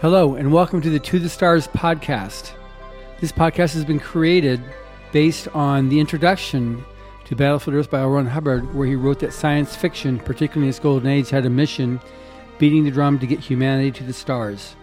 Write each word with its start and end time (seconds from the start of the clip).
Hello, 0.00 0.34
and 0.34 0.50
welcome 0.50 0.80
to 0.80 0.88
the 0.88 0.98
To 0.98 1.18
the 1.18 1.28
Stars 1.28 1.68
podcast. 1.68 2.52
This 3.20 3.32
podcast 3.32 3.74
has 3.74 3.84
been 3.84 4.00
created 4.00 4.58
based 5.12 5.46
on 5.48 5.90
the 5.90 6.00
introduction 6.00 6.82
to 7.26 7.36
Battlefield 7.36 7.76
Earth 7.76 7.90
by 7.90 8.00
L. 8.00 8.08
Ron 8.08 8.26
Hubbard, 8.26 8.74
where 8.74 8.86
he 8.86 8.94
wrote 8.94 9.18
that 9.18 9.34
science 9.34 9.76
fiction, 9.76 10.18
particularly 10.18 10.68
in 10.68 10.70
its 10.70 10.78
golden 10.78 11.06
age, 11.06 11.28
had 11.28 11.44
a 11.44 11.50
mission 11.50 12.00
beating 12.58 12.84
the 12.84 12.90
drum 12.90 13.18
to 13.18 13.26
get 13.26 13.40
humanity 13.40 13.90
to 13.90 14.02
the 14.02 14.14
stars. 14.14 14.74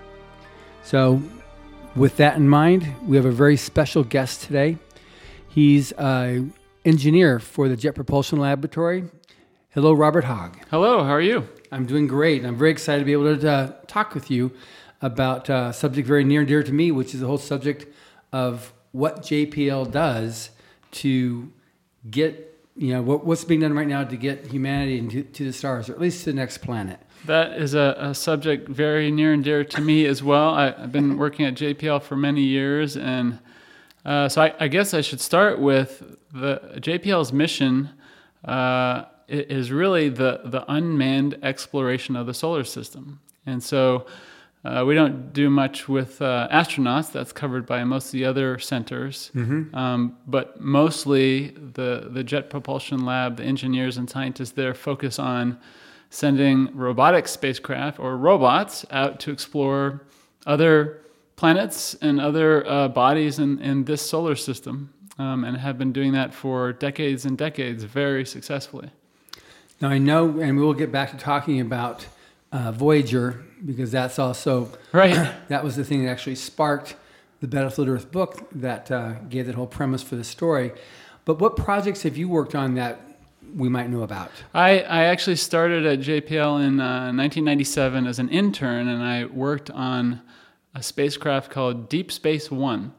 So, 0.83 1.20
with 1.95 2.18
that 2.18 2.38
in 2.38 2.47
mind, 2.47 2.88
we 3.04 3.18
have 3.18 3.25
a 3.25 3.31
very 3.31 3.57
special 3.57 4.04
guest 4.04 4.43
today. 4.43 4.77
He's 5.49 5.93
an 5.93 6.54
engineer 6.86 7.39
for 7.39 7.68
the 7.68 7.75
Jet 7.75 7.95
Propulsion 7.95 8.38
Laboratory. 8.38 9.05
Hello, 9.71 9.93
Robert 9.93 10.25
Hogg. 10.25 10.59
Hello, 10.69 11.04
how 11.04 11.09
are 11.09 11.21
you? 11.21 11.49
I'm 11.71 11.87
doing 11.87 12.05
great. 12.05 12.45
I'm 12.45 12.55
very 12.55 12.69
excited 12.69 12.99
to 12.99 13.05
be 13.05 13.13
able 13.13 13.36
to 13.36 13.51
uh, 13.51 13.71
talk 13.87 14.13
with 14.13 14.29
you 14.29 14.51
about 15.01 15.50
a 15.50 15.74
subject 15.74 16.07
very 16.07 16.24
near 16.24 16.42
and 16.42 16.47
dear 16.47 16.64
to 16.64 16.74
me, 16.74 16.92
which 16.92 17.14
is 17.14 17.21
the 17.21 17.28
whole 17.28 17.38
subject 17.38 17.86
of 18.32 18.74
what 18.92 19.21
JPL 19.21 19.92
does 19.92 20.50
to 20.92 21.51
get, 22.10 22.57
you 22.75 22.93
know, 22.93 23.02
what, 23.02 23.25
what's 23.25 23.43
being 23.43 23.60
done 23.60 23.74
right 23.74 23.88
now 23.88 24.04
to 24.04 24.18
get 24.18 24.47
humanity 24.47 24.97
into 24.97 25.24
to 25.24 25.46
the 25.46 25.54
stars, 25.54 25.89
or 25.89 25.93
at 25.93 26.02
least 26.02 26.24
to 26.24 26.32
the 26.32 26.36
next 26.36 26.60
planet. 26.60 27.00
That 27.25 27.60
is 27.60 27.74
a, 27.74 27.96
a 28.00 28.15
subject 28.15 28.69
very 28.69 29.11
near 29.11 29.33
and 29.33 29.43
dear 29.43 29.64
to 29.64 29.82
me 29.82 30.05
as 30.05 30.24
well. 30.24 30.50
I, 30.50 30.71
have 30.71 30.91
been 30.91 31.18
working 31.18 31.46
at 31.46 31.55
JPL 31.55 32.02
for 32.02 32.16
many 32.16 32.41
years, 32.41 32.95
and 32.95 33.39
uh, 34.05 34.30
so 34.30 34.41
I, 34.44 34.53
I, 34.59 34.67
guess 34.67 34.94
I 34.94 35.02
should 35.02 35.19
start 35.19 35.59
with 35.59 36.17
the 36.33 36.80
JPL's 36.80 37.33
mission. 37.33 37.89
Uh, 38.45 39.05
is 39.27 39.72
really 39.72 40.09
the, 40.09 40.41
the 40.45 40.64
unmanned 40.72 41.38
exploration 41.44 42.16
of 42.16 42.25
the 42.25 42.33
solar 42.33 42.64
system. 42.64 43.19
And 43.45 43.61
so 43.61 44.05
uh, 44.67 44.85
we 44.85 44.95
don't 44.95 45.33
do 45.33 45.49
much 45.49 45.87
with 45.87 46.21
uh, 46.21 46.47
astronauts. 46.51 47.11
That's 47.11 47.31
covered 47.31 47.65
by 47.65 47.83
most 47.83 48.07
of 48.07 48.11
the 48.13 48.25
other 48.25 48.59
centers. 48.59 49.31
Mm-hmm. 49.35 49.75
Um, 49.75 50.17
but 50.27 50.59
mostly 50.61 51.49
the, 51.49 52.09
the 52.11 52.23
Jet 52.23 52.49
Propulsion 52.49 53.05
Lab, 53.05 53.37
the 53.37 53.43
engineers 53.43 53.97
and 53.97 54.09
scientists 54.09 54.51
there 54.51 54.73
focus 54.73 55.19
on 55.19 55.59
sending 56.09 56.75
robotic 56.75 57.27
spacecraft 57.27 57.99
or 57.99 58.17
robots 58.17 58.85
out 58.91 59.19
to 59.21 59.31
explore 59.31 60.05
other 60.45 61.02
planets 61.35 61.93
and 62.02 62.19
other 62.19 62.67
uh, 62.67 62.87
bodies 62.87 63.39
in, 63.39 63.59
in 63.59 63.83
this 63.85 64.07
solar 64.07 64.35
system 64.35 64.93
um, 65.19 65.43
and 65.43 65.57
have 65.57 65.77
been 65.77 65.91
doing 65.91 66.13
that 66.13 66.33
for 66.33 66.73
decades 66.73 67.25
and 67.25 67.37
decades 67.37 67.83
very 67.83 68.25
successfully. 68.25 68.89
Now, 69.81 69.89
I 69.89 69.97
know, 69.97 70.39
and 70.39 70.57
we 70.57 70.63
will 70.63 70.73
get 70.73 70.91
back 70.91 71.11
to 71.11 71.17
talking 71.17 71.61
about 71.61 72.07
uh, 72.51 72.71
Voyager 72.71 73.43
because 73.65 73.91
that's 73.91 74.19
also 74.19 74.71
right. 74.91 75.33
that 75.47 75.63
was 75.63 75.75
the 75.75 75.83
thing 75.83 76.03
that 76.03 76.09
actually 76.09 76.35
sparked 76.35 76.95
the 77.39 77.47
Battlefield 77.47 77.87
Earth 77.87 78.11
book 78.11 78.47
that 78.51 78.89
uh, 78.89 79.13
gave 79.29 79.45
that 79.45 79.55
whole 79.55 79.67
premise 79.67 80.01
for 80.01 80.15
the 80.15 80.23
story. 80.23 80.71
But 81.25 81.39
what 81.39 81.55
projects 81.55 82.03
have 82.03 82.17
you 82.17 82.29
worked 82.29 82.55
on 82.55 82.75
that 82.75 83.01
we 83.55 83.69
might 83.69 83.89
know 83.89 84.01
about? 84.01 84.31
I, 84.53 84.79
I 84.79 85.03
actually 85.05 85.35
started 85.35 85.85
at 85.85 85.99
JPL 85.99 86.65
in 86.65 86.79
uh, 86.79 87.11
1997 87.13 88.07
as 88.07 88.19
an 88.19 88.29
intern, 88.29 88.87
and 88.87 89.03
I 89.03 89.25
worked 89.25 89.69
on 89.69 90.21
a 90.73 90.81
spacecraft 90.81 91.51
called 91.51 91.89
Deep 91.89 92.11
Space 92.11 92.49
One 92.49 92.93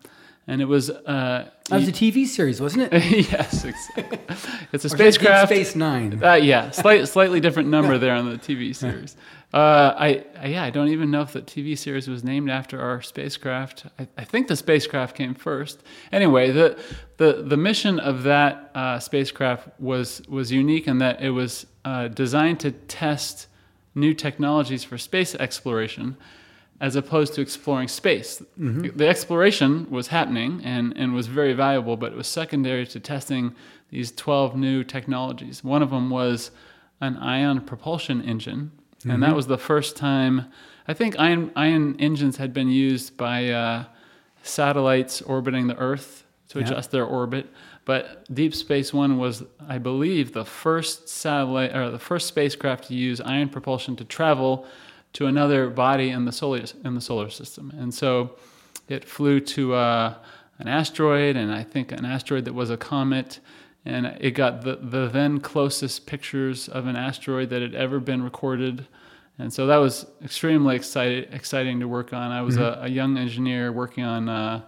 and 0.48 0.62
it 0.62 0.64
was 0.64 0.88
uh, 0.88 1.50
that 1.68 1.76
was 1.76 1.88
a 1.88 1.92
TV 1.92 2.26
series, 2.26 2.58
wasn't 2.60 2.90
it? 2.90 3.30
yes, 3.30 3.64
exactly. 3.64 4.18
it's 4.72 4.84
a 4.86 4.88
spacecraft. 4.98 5.50
Space 5.50 5.76
Nine. 5.76 6.20
Uh, 6.24 6.34
yeah, 6.34 6.70
slight, 6.70 7.06
slightly 7.06 7.38
different 7.38 7.68
number 7.68 7.98
there 8.04 8.14
on 8.14 8.30
the 8.30 8.38
TV 8.38 8.74
series. 8.74 9.14
Uh, 9.52 9.94
I, 9.96 10.24
I, 10.40 10.46
yeah, 10.46 10.64
I 10.64 10.70
don't 10.70 10.88
even 10.88 11.10
know 11.10 11.20
if 11.20 11.34
the 11.34 11.42
TV 11.42 11.76
series 11.76 12.08
was 12.08 12.24
named 12.24 12.50
after 12.50 12.80
our 12.80 13.02
spacecraft. 13.02 13.86
I, 13.98 14.08
I 14.16 14.24
think 14.24 14.48
the 14.48 14.56
spacecraft 14.56 15.14
came 15.14 15.34
first. 15.34 15.82
Anyway, 16.12 16.50
the 16.50 16.78
the 17.18 17.44
the 17.46 17.56
mission 17.58 18.00
of 18.00 18.22
that 18.22 18.70
uh, 18.74 18.98
spacecraft 18.98 19.68
was 19.78 20.22
was 20.28 20.50
unique 20.50 20.88
in 20.88 20.98
that 20.98 21.20
it 21.20 21.30
was 21.30 21.66
uh, 21.84 22.08
designed 22.08 22.60
to 22.60 22.72
test 22.72 23.48
new 23.94 24.14
technologies 24.14 24.82
for 24.82 24.96
space 24.96 25.34
exploration 25.34 26.16
as 26.80 26.94
opposed 26.94 27.34
to 27.34 27.40
exploring 27.40 27.88
space. 27.88 28.40
Mm-hmm. 28.58 28.96
The 28.96 29.08
exploration 29.08 29.90
was 29.90 30.08
happening 30.08 30.60
and, 30.64 30.96
and 30.96 31.12
was 31.12 31.26
very 31.26 31.52
valuable, 31.52 31.96
but 31.96 32.12
it 32.12 32.16
was 32.16 32.28
secondary 32.28 32.86
to 32.86 33.00
testing 33.00 33.54
these 33.90 34.12
12 34.12 34.56
new 34.56 34.84
technologies. 34.84 35.64
One 35.64 35.82
of 35.82 35.90
them 35.90 36.10
was 36.10 36.50
an 37.00 37.16
ion 37.16 37.62
propulsion 37.62 38.22
engine, 38.22 38.70
mm-hmm. 38.98 39.10
and 39.10 39.22
that 39.22 39.28
mm-hmm. 39.28 39.36
was 39.36 39.46
the 39.48 39.58
first 39.58 39.96
time. 39.96 40.46
I 40.86 40.94
think 40.94 41.18
ion, 41.18 41.50
ion 41.56 41.96
engines 41.98 42.36
had 42.36 42.54
been 42.54 42.68
used 42.68 43.16
by 43.16 43.48
uh, 43.48 43.84
satellites 44.42 45.20
orbiting 45.22 45.66
the 45.66 45.76
Earth 45.76 46.24
to 46.50 46.60
adjust 46.60 46.90
their 46.90 47.04
orbit. 47.04 47.46
But 47.84 48.32
Deep 48.32 48.54
Space 48.54 48.92
One 48.92 49.18
was, 49.18 49.44
I 49.66 49.78
believe, 49.78 50.32
the 50.32 50.44
first 50.44 51.08
satellite 51.08 51.74
or 51.74 51.90
the 51.90 51.98
first 51.98 52.26
spacecraft 52.26 52.88
to 52.88 52.94
use 52.94 53.20
ion 53.20 53.48
propulsion 53.48 53.96
to 53.96 54.04
travel 54.04 54.66
to 55.14 55.26
another 55.26 55.70
body 55.70 56.10
in 56.10 56.24
the 56.24 56.32
solar 56.32 56.64
in 56.84 56.94
the 56.94 57.00
solar 57.00 57.30
system, 57.30 57.72
and 57.78 57.92
so 57.92 58.36
it 58.88 59.04
flew 59.04 59.40
to 59.40 59.74
uh, 59.74 60.14
an 60.58 60.68
asteroid, 60.68 61.36
and 61.36 61.52
I 61.52 61.62
think 61.62 61.92
an 61.92 62.04
asteroid 62.04 62.44
that 62.46 62.54
was 62.54 62.70
a 62.70 62.76
comet, 62.76 63.40
and 63.84 64.06
it 64.20 64.32
got 64.32 64.62
the 64.62 64.76
the 64.76 65.08
then 65.08 65.40
closest 65.40 66.06
pictures 66.06 66.68
of 66.68 66.86
an 66.86 66.96
asteroid 66.96 67.50
that 67.50 67.62
had 67.62 67.74
ever 67.74 68.00
been 68.00 68.22
recorded. 68.22 68.86
And 69.40 69.52
so 69.52 69.68
that 69.68 69.76
was 69.76 70.04
extremely 70.22 70.74
excited, 70.74 71.28
exciting 71.32 71.78
to 71.78 71.86
work 71.86 72.12
on. 72.12 72.32
I 72.32 72.42
was 72.42 72.56
mm-hmm. 72.56 72.82
a, 72.82 72.86
a, 72.86 72.88
young 72.88 73.16
engineer 73.16 73.70
working 73.70 74.02
on 74.02 74.28
uh, 74.28 74.62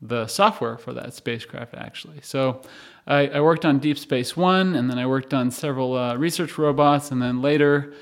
the 0.00 0.28
software 0.28 0.78
for 0.78 0.92
that 0.92 1.14
spacecraft, 1.14 1.74
actually. 1.74 2.20
So 2.22 2.62
I, 3.08 3.26
I, 3.26 3.40
worked 3.40 3.64
on 3.64 3.80
Deep 3.80 3.98
Space 3.98 4.36
One, 4.36 4.76
and 4.76 4.88
then 4.88 4.98
I 4.98 5.06
worked 5.06 5.34
on 5.34 5.50
several 5.50 5.94
uh, 5.96 6.16
research 6.16 6.56
robots, 6.58 7.10
and 7.10 7.20
then 7.20 7.42
later 7.42 7.92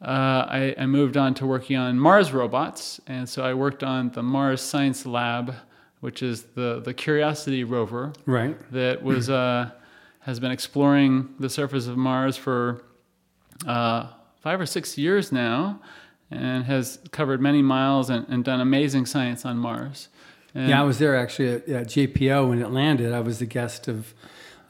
uh, 0.00 0.46
I, 0.48 0.74
I, 0.78 0.86
moved 0.86 1.16
on 1.16 1.34
to 1.34 1.46
working 1.46 1.76
on 1.76 1.98
Mars 1.98 2.32
robots, 2.32 3.00
and 3.08 3.28
so 3.28 3.42
I 3.44 3.54
worked 3.54 3.82
on 3.82 4.10
the 4.10 4.22
Mars 4.22 4.60
Science 4.60 5.04
Lab, 5.04 5.54
which 6.00 6.22
is 6.22 6.44
the 6.54 6.80
the 6.80 6.94
Curiosity 6.94 7.64
rover, 7.64 8.12
right? 8.24 8.56
That 8.70 9.02
was 9.02 9.28
uh, 9.28 9.70
has 10.20 10.38
been 10.38 10.52
exploring 10.52 11.34
the 11.40 11.50
surface 11.50 11.88
of 11.88 11.96
Mars 11.96 12.36
for 12.36 12.84
uh, 13.66 14.08
five 14.40 14.60
or 14.60 14.66
six 14.66 14.96
years 14.96 15.32
now, 15.32 15.80
and 16.30 16.64
has 16.64 17.00
covered 17.10 17.40
many 17.40 17.62
miles 17.62 18.08
and, 18.08 18.24
and 18.28 18.44
done 18.44 18.60
amazing 18.60 19.06
science 19.06 19.44
on 19.44 19.58
Mars. 19.58 20.08
And 20.54 20.68
yeah, 20.68 20.80
I 20.80 20.84
was 20.84 20.98
there 20.98 21.16
actually 21.16 21.48
at, 21.48 21.68
at 21.68 21.86
JPL 21.88 22.48
when 22.48 22.62
it 22.62 22.70
landed. 22.70 23.12
I 23.12 23.20
was 23.20 23.40
the 23.40 23.46
guest 23.46 23.88
of 23.88 24.14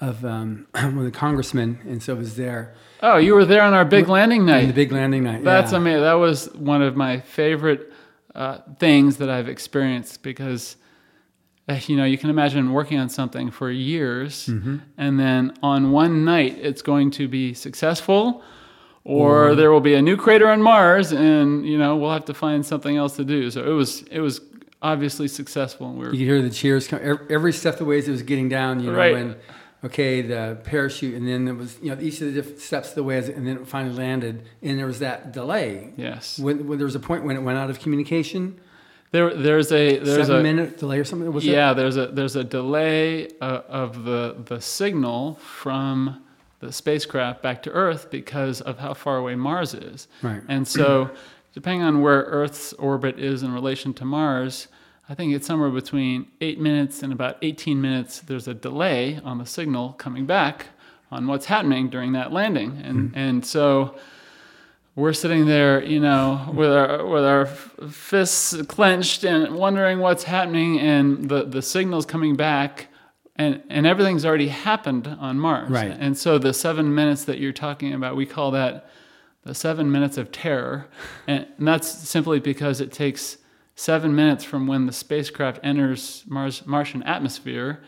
of 0.00 0.24
um, 0.24 0.66
one 0.72 0.98
of 0.98 1.04
the 1.04 1.10
congressmen, 1.10 1.80
and 1.86 2.02
so 2.02 2.14
I 2.14 2.18
was 2.18 2.36
there. 2.36 2.74
Oh, 3.02 3.16
you 3.16 3.34
were 3.34 3.44
there 3.44 3.62
on 3.62 3.74
our 3.74 3.84
big 3.84 4.08
landing 4.08 4.44
night. 4.44 4.66
The 4.66 4.72
big 4.72 4.92
landing 4.92 5.24
night. 5.24 5.44
That's 5.44 5.72
yeah. 5.72 5.78
amazing. 5.78 6.02
That 6.02 6.14
was 6.14 6.52
one 6.54 6.82
of 6.82 6.96
my 6.96 7.20
favorite 7.20 7.92
uh, 8.34 8.58
things 8.78 9.18
that 9.18 9.30
I've 9.30 9.48
experienced 9.48 10.22
because, 10.22 10.76
uh, 11.68 11.78
you 11.86 11.96
know, 11.96 12.04
you 12.04 12.18
can 12.18 12.30
imagine 12.30 12.72
working 12.72 12.98
on 12.98 13.08
something 13.08 13.50
for 13.50 13.70
years, 13.70 14.46
mm-hmm. 14.46 14.78
and 14.96 15.18
then 15.18 15.56
on 15.62 15.92
one 15.92 16.24
night 16.24 16.58
it's 16.60 16.82
going 16.82 17.10
to 17.12 17.28
be 17.28 17.54
successful, 17.54 18.42
or, 19.04 19.54
there 19.54 19.72
will 19.72 19.80
be 19.80 19.94
a 19.94 20.02
new 20.02 20.18
crater 20.18 20.48
on 20.48 20.60
Mars, 20.60 21.12
and 21.12 21.66
you 21.66 21.78
know 21.78 21.96
we'll 21.96 22.12
have 22.12 22.26
to 22.26 22.34
find 22.34 22.66
something 22.66 22.96
else 22.96 23.16
to 23.16 23.24
do. 23.24 23.50
So 23.50 23.64
it 23.64 23.72
was 23.72 24.02
it 24.02 24.20
was 24.20 24.42
obviously 24.82 25.28
successful. 25.28 25.88
and 25.88 25.98
We 25.98 26.06
were, 26.06 26.14
you 26.14 26.26
hear 26.26 26.42
the 26.42 26.50
cheers 26.50 26.86
come 26.86 27.00
every 27.30 27.52
step 27.52 27.74
of 27.74 27.78
the 27.78 27.84
ways 27.86 28.06
it 28.06 28.10
was 28.10 28.22
getting 28.22 28.50
down. 28.50 28.80
You 28.80 28.92
know, 28.92 28.98
right. 28.98 29.14
when 29.14 29.36
okay, 29.84 30.22
the 30.22 30.58
parachute, 30.64 31.14
and 31.14 31.26
then 31.26 31.44
there 31.44 31.54
was, 31.54 31.78
you 31.80 31.94
know, 31.94 32.00
each 32.00 32.20
of 32.20 32.28
the 32.28 32.32
different 32.32 32.60
steps 32.60 32.90
of 32.90 32.94
the 32.96 33.02
way, 33.02 33.18
and 33.18 33.46
then 33.46 33.58
it 33.58 33.66
finally 33.66 33.94
landed, 33.94 34.44
and 34.62 34.78
there 34.78 34.86
was 34.86 34.98
that 34.98 35.32
delay. 35.32 35.92
Yes. 35.96 36.38
When, 36.38 36.66
when 36.66 36.78
there 36.78 36.86
was 36.86 36.94
a 36.94 37.00
point 37.00 37.24
when 37.24 37.36
it 37.36 37.42
went 37.42 37.58
out 37.58 37.70
of 37.70 37.78
communication. 37.80 38.60
There, 39.10 39.34
there's 39.34 39.72
a 39.72 39.98
there's 39.98 40.26
seven 40.26 40.40
a 40.40 40.42
minute 40.42 40.78
delay 40.78 40.98
or 40.98 41.04
something. 41.04 41.32
Was 41.32 41.46
yeah, 41.46 41.70
it? 41.70 41.74
there's 41.76 41.96
a 41.96 42.08
there's 42.08 42.36
a 42.36 42.44
delay 42.44 43.28
uh, 43.40 43.62
of 43.66 44.04
the 44.04 44.36
the 44.44 44.60
signal 44.60 45.36
from 45.36 46.22
the 46.60 46.70
spacecraft 46.70 47.40
back 47.40 47.62
to 47.62 47.70
Earth 47.70 48.10
because 48.10 48.60
of 48.60 48.78
how 48.78 48.92
far 48.92 49.16
away 49.16 49.34
Mars 49.34 49.72
is. 49.72 50.08
Right. 50.22 50.42
And 50.48 50.66
so, 50.68 51.10
depending 51.54 51.82
on 51.82 52.02
where 52.02 52.22
Earth's 52.22 52.74
orbit 52.74 53.18
is 53.18 53.42
in 53.42 53.52
relation 53.52 53.94
to 53.94 54.04
Mars, 54.04 54.68
I 55.10 55.14
think 55.14 55.34
it's 55.34 55.46
somewhere 55.46 55.70
between 55.70 56.26
eight 56.42 56.60
minutes 56.60 57.02
and 57.02 57.12
about 57.12 57.38
18 57.40 57.80
minutes. 57.80 58.20
There's 58.20 58.46
a 58.46 58.52
delay 58.52 59.18
on 59.24 59.38
the 59.38 59.46
signal 59.46 59.94
coming 59.94 60.26
back 60.26 60.66
on 61.10 61.26
what's 61.26 61.46
happening 61.46 61.88
during 61.88 62.12
that 62.12 62.30
landing, 62.30 62.82
and 62.84 63.10
mm-hmm. 63.10 63.18
and 63.18 63.46
so 63.46 63.96
we're 64.94 65.14
sitting 65.14 65.46
there, 65.46 65.82
you 65.82 66.00
know, 66.00 66.50
with 66.52 66.70
our 66.70 67.06
with 67.06 67.24
our 67.24 67.46
fists 67.46 68.60
clenched 68.66 69.24
and 69.24 69.54
wondering 69.54 70.00
what's 70.00 70.24
happening, 70.24 70.78
and 70.78 71.30
the 71.30 71.44
the 71.44 71.62
signal's 71.62 72.04
coming 72.04 72.36
back. 72.36 72.88
And, 73.40 73.62
and 73.70 73.86
everything's 73.86 74.26
already 74.26 74.48
happened 74.48 75.06
on 75.06 75.38
Mars. 75.38 75.70
Right. 75.70 75.96
And 75.96 76.18
so 76.18 76.38
the 76.38 76.52
seven 76.52 76.92
minutes 76.92 77.24
that 77.26 77.38
you're 77.38 77.52
talking 77.52 77.92
about, 77.92 78.16
we 78.16 78.26
call 78.26 78.50
that 78.50 78.90
the 79.44 79.54
seven 79.54 79.92
minutes 79.92 80.18
of 80.18 80.32
terror. 80.32 80.88
And, 81.28 81.46
and 81.56 81.68
that's 81.68 81.86
simply 81.86 82.40
because 82.40 82.80
it 82.80 82.90
takes 82.90 83.38
seven 83.78 84.12
minutes 84.12 84.42
from 84.42 84.66
when 84.66 84.86
the 84.86 84.92
spacecraft 84.92 85.60
enters 85.62 86.24
Mars 86.26 86.66
Martian 86.66 87.00
atmosphere. 87.04 87.80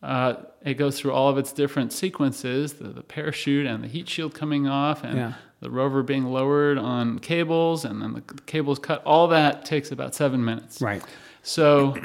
Uh, 0.00 0.34
it 0.64 0.74
goes 0.74 1.00
through 1.00 1.12
all 1.12 1.28
of 1.28 1.36
its 1.36 1.52
different 1.52 1.92
sequences, 1.92 2.74
the, 2.74 2.88
the 2.88 3.02
parachute 3.02 3.66
and 3.66 3.82
the 3.82 3.88
heat 3.88 4.08
shield 4.08 4.34
coming 4.34 4.68
off, 4.68 5.02
and 5.02 5.16
Yeah. 5.16 5.32
the 5.60 5.68
rover 5.68 6.04
being 6.04 6.26
lowered 6.26 6.78
on 6.78 7.18
cables, 7.18 7.84
and 7.84 8.00
then 8.00 8.12
the 8.12 8.20
cables 8.46 8.78
cut. 8.78 9.02
All 9.04 9.26
that 9.28 9.64
takes 9.64 9.90
about 9.90 10.14
seven 10.14 10.44
minutes. 10.44 10.80
Right. 10.80 11.02
So, 11.42 11.96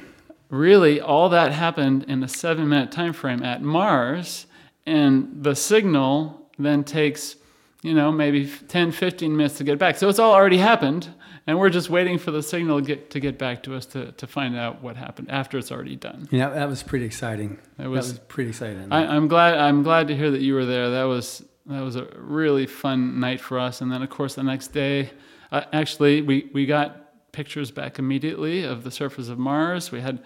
really, 0.48 0.98
all 1.00 1.28
that 1.28 1.52
happened 1.52 2.04
in 2.08 2.22
a 2.22 2.28
seven 2.28 2.66
minute 2.68 2.90
time 2.92 3.12
frame 3.12 3.42
at 3.42 3.62
Mars, 3.62 4.46
and 4.86 5.28
the 5.42 5.54
signal 5.54 6.48
then 6.58 6.82
takes, 6.82 7.36
you 7.82 7.92
know, 7.92 8.10
maybe 8.10 8.50
10, 8.68 8.90
15 8.92 9.36
minutes 9.36 9.58
to 9.58 9.64
get 9.64 9.78
back. 9.78 9.96
So, 9.98 10.08
it's 10.08 10.18
all 10.18 10.32
already 10.32 10.58
happened, 10.58 11.08
and 11.46 11.58
we're 11.58 11.70
just 11.70 11.88
waiting 11.90 12.18
for 12.18 12.30
the 12.30 12.42
signal 12.42 12.80
to 12.80 12.86
get, 12.86 13.10
to 13.10 13.20
get 13.20 13.38
back 13.38 13.62
to 13.64 13.74
us 13.74 13.86
to, 13.86 14.12
to 14.12 14.26
find 14.26 14.56
out 14.56 14.82
what 14.82 14.96
happened 14.96 15.30
after 15.30 15.58
it's 15.58 15.70
already 15.70 15.96
done. 15.96 16.26
Yeah, 16.30 16.48
that 16.50 16.68
was 16.68 16.82
pretty 16.82 17.04
exciting. 17.04 17.58
It 17.78 17.86
was- 17.86 18.08
that 18.08 18.20
was 18.20 18.26
pretty 18.28 18.50
exciting. 18.50 18.88
I, 18.92 19.06
I'm 19.14 19.28
glad. 19.28 19.56
I'm 19.58 19.82
glad 19.82 20.08
to 20.08 20.16
hear 20.16 20.30
that 20.30 20.40
you 20.40 20.54
were 20.54 20.64
there. 20.66 20.90
That 20.90 21.04
was 21.04 21.44
that 21.66 21.80
was 21.82 21.96
a 21.96 22.06
really 22.16 22.66
fun 22.66 23.18
night 23.20 23.40
for 23.40 23.58
us. 23.58 23.80
And 23.80 23.90
then, 23.90 24.00
of 24.02 24.08
course, 24.10 24.34
the 24.34 24.42
next 24.44 24.68
day, 24.68 25.10
uh, 25.50 25.62
actually, 25.72 26.22
we 26.22 26.50
we 26.52 26.66
got 26.66 27.32
pictures 27.32 27.70
back 27.70 27.98
immediately 27.98 28.62
of 28.64 28.82
the 28.84 28.90
surface 28.90 29.28
of 29.28 29.38
Mars. 29.38 29.90
We 29.92 30.00
had 30.00 30.22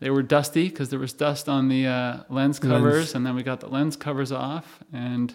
they 0.00 0.10
were 0.10 0.22
dusty 0.22 0.68
because 0.68 0.88
there 0.88 0.98
was 0.98 1.12
dust 1.12 1.48
on 1.48 1.68
the 1.68 1.86
uh, 1.86 2.16
lens 2.28 2.58
covers, 2.58 2.94
Lens. 2.94 3.14
and 3.14 3.24
then 3.26 3.34
we 3.36 3.42
got 3.42 3.60
the 3.60 3.68
lens 3.68 3.96
covers 3.96 4.32
off. 4.32 4.80
And 4.92 5.34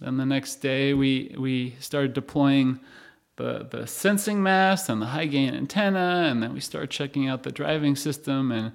then 0.00 0.16
the 0.18 0.26
next 0.26 0.56
day, 0.56 0.94
we 0.94 1.34
we 1.38 1.74
started 1.80 2.12
deploying. 2.12 2.78
The, 3.42 3.66
the 3.68 3.86
sensing 3.88 4.40
mast 4.40 4.88
and 4.88 5.02
the 5.02 5.06
high 5.06 5.26
gain 5.26 5.52
antenna, 5.52 6.28
and 6.30 6.40
then 6.40 6.54
we 6.54 6.60
start 6.60 6.90
checking 6.90 7.28
out 7.28 7.42
the 7.42 7.50
driving 7.50 7.96
system 7.96 8.52
and 8.52 8.70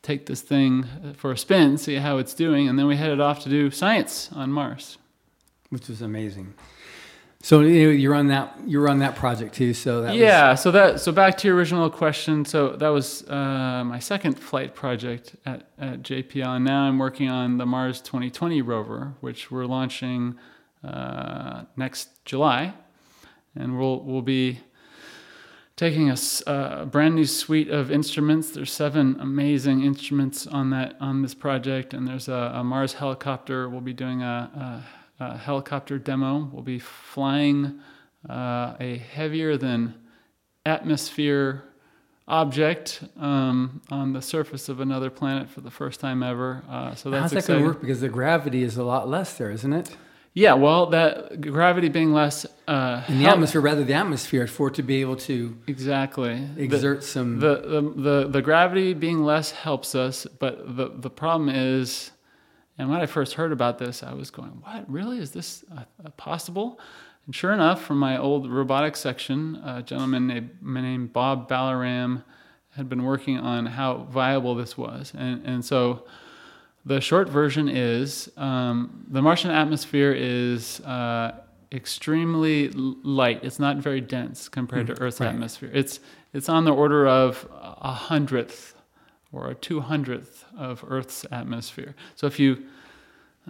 take 0.00 0.24
this 0.24 0.40
thing 0.40 0.86
for 1.16 1.32
a 1.32 1.36
spin, 1.36 1.76
see 1.76 1.96
how 1.96 2.16
it's 2.16 2.32
doing, 2.32 2.66
and 2.66 2.78
then 2.78 2.86
we 2.86 2.96
headed 2.96 3.20
off 3.20 3.40
to 3.40 3.50
do 3.50 3.70
science 3.70 4.30
on 4.32 4.50
Mars. 4.50 4.96
which 5.68 5.88
was 5.88 6.00
amazing. 6.00 6.54
So 7.42 7.60
you're 7.60 8.14
on 8.14 8.28
that 8.28 8.58
you're 8.66 8.88
on 8.88 9.00
that 9.00 9.16
project 9.16 9.54
too. 9.54 9.74
So 9.74 10.02
that 10.02 10.14
yeah, 10.14 10.54
so 10.54 10.70
that 10.70 11.00
so 11.00 11.12
back 11.12 11.36
to 11.38 11.48
your 11.48 11.56
original 11.56 11.90
question. 11.90 12.44
So 12.44 12.70
that 12.70 12.88
was 12.88 13.22
uh, 13.28 13.84
my 13.84 13.98
second 13.98 14.38
flight 14.38 14.74
project 14.74 15.36
at, 15.44 15.68
at 15.78 16.02
JPL, 16.02 16.56
and 16.56 16.64
now 16.64 16.84
I'm 16.84 16.98
working 16.98 17.28
on 17.28 17.58
the 17.58 17.66
Mars 17.66 18.00
2020 18.00 18.62
rover, 18.62 19.14
which 19.20 19.50
we're 19.50 19.66
launching 19.66 20.36
uh, 20.82 21.64
next 21.76 22.24
July, 22.24 22.74
and 23.56 23.78
we'll 23.78 24.00
we'll 24.00 24.22
be 24.22 24.60
taking 25.76 26.10
a 26.10 26.86
brand 26.90 27.14
new 27.14 27.26
suite 27.26 27.68
of 27.68 27.90
instruments. 27.90 28.50
There's 28.50 28.72
seven 28.72 29.16
amazing 29.20 29.84
instruments 29.84 30.46
on 30.46 30.70
that 30.70 30.96
on 31.00 31.22
this 31.22 31.34
project, 31.34 31.94
and 31.94 32.08
there's 32.08 32.28
a, 32.28 32.52
a 32.54 32.64
Mars 32.64 32.94
helicopter. 32.94 33.68
We'll 33.68 33.80
be 33.82 33.92
doing 33.92 34.22
a, 34.22 34.84
a, 35.20 35.24
a 35.24 35.36
helicopter 35.36 35.98
demo. 35.98 36.48
We'll 36.52 36.62
be 36.62 36.78
flying 36.78 37.80
uh, 38.28 38.74
a 38.80 38.96
heavier 39.12 39.56
than 39.56 39.94
atmosphere 40.64 41.62
object 42.28 43.04
um, 43.20 43.80
on 43.90 44.12
the 44.12 44.22
surface 44.22 44.68
of 44.68 44.80
another 44.80 45.10
planet 45.10 45.48
for 45.48 45.60
the 45.60 45.70
first 45.70 46.00
time 46.00 46.22
ever. 46.22 46.64
Uh, 46.68 46.94
so 46.94 47.10
that's 47.10 47.32
How's 47.32 47.44
that 47.44 47.52
going 47.52 47.60
to 47.60 47.66
work? 47.68 47.80
Because 47.80 48.00
the 48.00 48.08
gravity 48.08 48.62
is 48.62 48.76
a 48.76 48.84
lot 48.84 49.08
less 49.08 49.34
there, 49.34 49.50
isn't 49.50 49.72
it? 49.72 49.96
Yeah, 50.38 50.52
well, 50.52 50.84
that 50.90 51.40
gravity 51.40 51.88
being 51.88 52.12
less 52.12 52.44
uh, 52.68 53.02
In 53.08 53.16
the 53.16 53.22
help- 53.24 53.32
atmosphere, 53.36 53.62
rather 53.62 53.84
the 53.84 53.94
atmosphere, 53.94 54.46
for 54.46 54.68
it 54.68 54.74
to 54.74 54.82
be 54.82 55.00
able 55.00 55.16
to 55.30 55.56
exactly 55.66 56.46
The- 56.56 56.62
exert 56.62 57.02
some. 57.04 57.40
the, 57.40 57.54
the 57.56 57.80
the 58.02 58.28
the 58.28 58.42
gravity 58.42 58.92
being 58.92 59.24
less 59.24 59.50
helps 59.50 59.94
us, 59.94 60.26
but 60.38 60.76
the 60.76 60.90
the 60.94 61.08
problem 61.08 61.48
is, 61.48 62.10
and 62.76 62.90
when 62.90 63.00
I 63.00 63.06
first 63.06 63.32
heard 63.32 63.50
about 63.50 63.78
this, 63.78 64.02
I 64.02 64.12
was 64.12 64.30
going, 64.30 64.50
"What? 64.62 64.84
Really? 64.90 65.16
Is 65.20 65.30
this 65.30 65.64
uh, 65.74 65.84
possible?" 66.18 66.78
And 67.24 67.34
sure 67.34 67.52
enough, 67.54 67.80
from 67.82 67.98
my 67.98 68.18
old 68.18 68.46
robotics 68.50 69.00
section, 69.00 69.56
a 69.64 69.82
gentleman 69.82 70.26
named, 70.26 70.50
named 70.62 71.12
Bob 71.14 71.48
Balaram 71.48 72.24
had 72.76 72.90
been 72.90 73.04
working 73.04 73.38
on 73.38 73.64
how 73.64 74.06
viable 74.10 74.54
this 74.54 74.76
was, 74.76 75.14
and 75.16 75.46
and 75.46 75.64
so. 75.64 76.04
The 76.86 77.00
short 77.00 77.28
version 77.28 77.68
is 77.68 78.30
um, 78.36 79.04
the 79.08 79.20
Martian 79.20 79.50
atmosphere 79.50 80.12
is 80.16 80.80
uh, 80.80 81.34
extremely 81.72 82.68
light. 82.68 83.40
It's 83.42 83.58
not 83.58 83.78
very 83.78 84.00
dense 84.00 84.48
compared 84.48 84.86
to 84.86 85.00
Earth's 85.00 85.18
right. 85.18 85.30
atmosphere. 85.30 85.70
It's 85.74 85.98
it's 86.32 86.48
on 86.48 86.64
the 86.64 86.72
order 86.72 87.08
of 87.08 87.48
a 87.50 87.92
hundredth 87.92 88.76
or 89.32 89.50
a 89.50 89.54
two 89.56 89.80
hundredth 89.80 90.44
of 90.56 90.84
Earth's 90.86 91.26
atmosphere. 91.32 91.96
So 92.14 92.28
if 92.28 92.38
you 92.38 92.64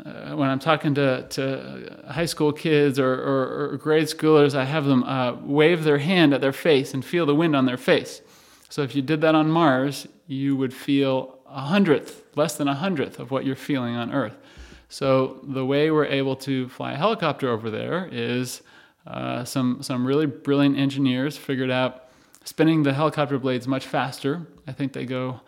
uh, 0.05 0.35
when 0.35 0.49
I'm 0.49 0.59
talking 0.59 0.95
to, 0.95 1.27
to 1.29 2.03
high 2.09 2.27
school 2.27 2.53
kids 2.53 2.99
or, 2.99 3.13
or, 3.15 3.71
or 3.73 3.77
grade 3.77 4.07
schoolers, 4.09 4.55
I 4.55 4.65
have 4.65 4.85
them 4.85 5.05
uh, 5.05 5.37
wave 5.43 5.85
their 5.85 5.99
hand 5.99 6.35
at 6.35 6.41
their 6.41 6.53
face 6.53 6.95
and 6.95 7.05
feel 7.05 7.27
the 7.27 7.35
wind 7.35 7.57
on 7.57 7.67
their 7.67 7.79
face. 7.79 8.21
So 8.69 8.83
if 8.83 8.95
you 8.95 9.01
did 9.01 9.21
that 9.23 9.35
on 9.35 9.51
Mars, 9.51 10.07
you 10.27 10.57
would 10.57 10.75
feel 10.75 11.36
a 11.49 11.61
hundredth, 11.61 12.23
less 12.37 12.57
than 12.57 12.69
a 12.69 12.75
hundredth 12.75 13.19
of 13.19 13.31
what 13.31 13.45
you're 13.45 13.57
feeling 13.57 13.97
on 13.97 14.13
Earth. 14.13 14.37
So 14.89 15.41
the 15.43 15.65
way 15.65 15.91
we're 15.91 16.07
able 16.07 16.37
to 16.37 16.69
fly 16.69 16.93
a 16.93 16.97
helicopter 16.97 17.49
over 17.51 17.71
there 17.71 18.09
is 18.13 18.63
uh, 19.07 19.45
some 19.45 19.83
some 19.83 20.07
really 20.07 20.27
brilliant 20.27 20.79
engineers 20.79 21.37
figured 21.37 21.71
out 21.71 22.05
spinning 22.45 22.83
the 22.83 22.93
helicopter 22.93 23.39
blades 23.39 23.67
much 23.67 23.87
faster. 23.87 24.47
I 24.67 24.73
think 24.73 24.93
they 24.93 25.05
go, 25.05 25.41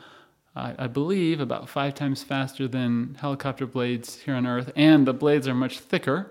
I 0.56 0.74
I 0.78 0.86
believe, 0.86 1.40
about 1.40 1.68
five 1.68 1.94
times 1.94 2.22
faster 2.22 2.68
than 2.68 3.16
helicopter 3.20 3.66
blades 3.66 4.20
here 4.20 4.34
on 4.34 4.46
Earth, 4.46 4.72
and 4.76 5.06
the 5.06 5.14
blades 5.14 5.46
are 5.46 5.54
much 5.54 5.78
thicker. 5.78 6.30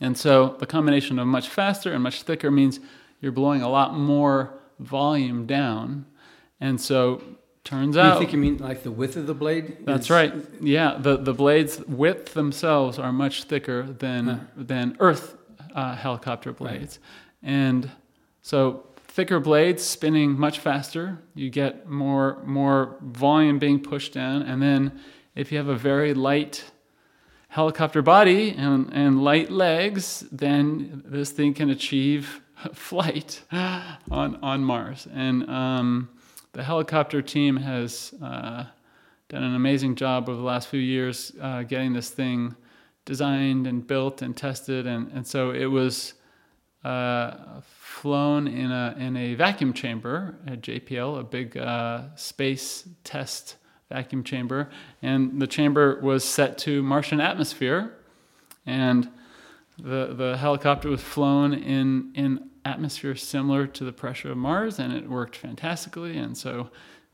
And 0.00 0.16
so 0.18 0.56
the 0.58 0.66
combination 0.66 1.18
of 1.18 1.26
much 1.26 1.48
faster 1.48 1.92
and 1.92 2.02
much 2.02 2.22
thicker 2.22 2.50
means 2.50 2.80
you're 3.20 3.32
blowing 3.32 3.62
a 3.62 3.68
lot 3.68 3.96
more 3.96 4.58
volume 4.80 5.46
down. 5.46 6.06
And 6.60 6.80
so 6.80 7.22
turns 7.64 7.96
out. 7.96 8.14
you 8.14 8.18
think 8.20 8.32
you 8.32 8.38
mean 8.38 8.58
like 8.58 8.82
the 8.82 8.90
width 8.90 9.16
of 9.16 9.26
the 9.26 9.34
blade? 9.34 9.78
that's 9.84 10.06
is- 10.06 10.10
right. 10.10 10.34
Yeah, 10.60 10.96
the 10.98 11.16
the 11.16 11.34
blades 11.34 11.80
width 11.86 12.34
themselves 12.34 12.98
are 12.98 13.12
much 13.12 13.44
thicker 13.44 13.82
than 13.84 14.26
Huh. 14.26 14.38
than 14.56 14.96
Earth 15.00 15.36
uh, 15.74 15.94
helicopter 15.96 16.52
blades, 16.52 16.98
and 17.42 17.90
so 18.42 18.84
thicker 19.08 19.40
blades 19.40 19.82
spinning 19.82 20.38
much 20.38 20.58
faster. 20.58 21.18
You 21.34 21.50
get 21.50 21.88
more 21.88 22.42
more 22.44 22.96
volume 23.00 23.58
being 23.58 23.80
pushed 23.80 24.12
down, 24.14 24.42
and 24.42 24.60
then 24.62 24.92
if 25.34 25.50
you 25.52 25.58
have 25.58 25.68
a 25.68 25.76
very 25.76 26.14
light 26.14 26.64
helicopter 27.48 28.00
body 28.02 28.50
and, 28.50 28.90
and 28.92 29.22
light 29.22 29.50
legs, 29.50 30.24
then 30.32 31.02
this 31.06 31.30
thing 31.30 31.52
can 31.54 31.68
achieve 31.70 32.40
flight 32.72 33.42
on 33.52 34.36
on 34.42 34.64
Mars. 34.64 35.06
And 35.14 35.48
um, 35.48 36.08
the 36.52 36.62
helicopter 36.62 37.22
team 37.22 37.56
has 37.56 38.14
uh, 38.22 38.64
done 39.28 39.42
an 39.42 39.54
amazing 39.54 39.94
job 39.94 40.28
over 40.28 40.36
the 40.36 40.44
last 40.44 40.68
few 40.68 40.80
years 40.80 41.32
uh, 41.40 41.62
getting 41.62 41.92
this 41.92 42.10
thing 42.10 42.54
designed 43.04 43.66
and 43.66 43.86
built 43.86 44.22
and 44.22 44.36
tested. 44.36 44.86
And, 44.86 45.10
and 45.12 45.26
so 45.26 45.50
it 45.50 45.66
was 45.66 46.14
uh, 46.84 47.60
flown 47.62 48.46
in 48.46 48.70
a, 48.70 48.94
in 48.98 49.16
a 49.16 49.34
vacuum 49.34 49.72
chamber 49.72 50.36
at 50.46 50.60
JPL, 50.60 51.20
a 51.20 51.24
big 51.24 51.56
uh, 51.56 52.02
space 52.16 52.86
test 53.02 53.56
vacuum 53.90 54.22
chamber. 54.22 54.70
And 55.00 55.40
the 55.40 55.46
chamber 55.46 56.00
was 56.02 56.24
set 56.24 56.58
to 56.58 56.82
Martian 56.82 57.20
atmosphere. 57.20 57.96
And 58.66 59.08
the, 59.78 60.14
the 60.14 60.36
helicopter 60.36 60.88
was 60.88 61.00
flown 61.00 61.54
in, 61.54 62.12
in 62.14 62.50
atmosphere 62.64 63.14
similar 63.14 63.66
to 63.66 63.84
the 63.84 63.92
pressure 63.92 64.30
of 64.30 64.36
Mars, 64.36 64.78
and 64.78 64.92
it 64.92 65.08
worked 65.08 65.36
fantastically. 65.36 66.16
And 66.16 66.36
so 66.36 66.70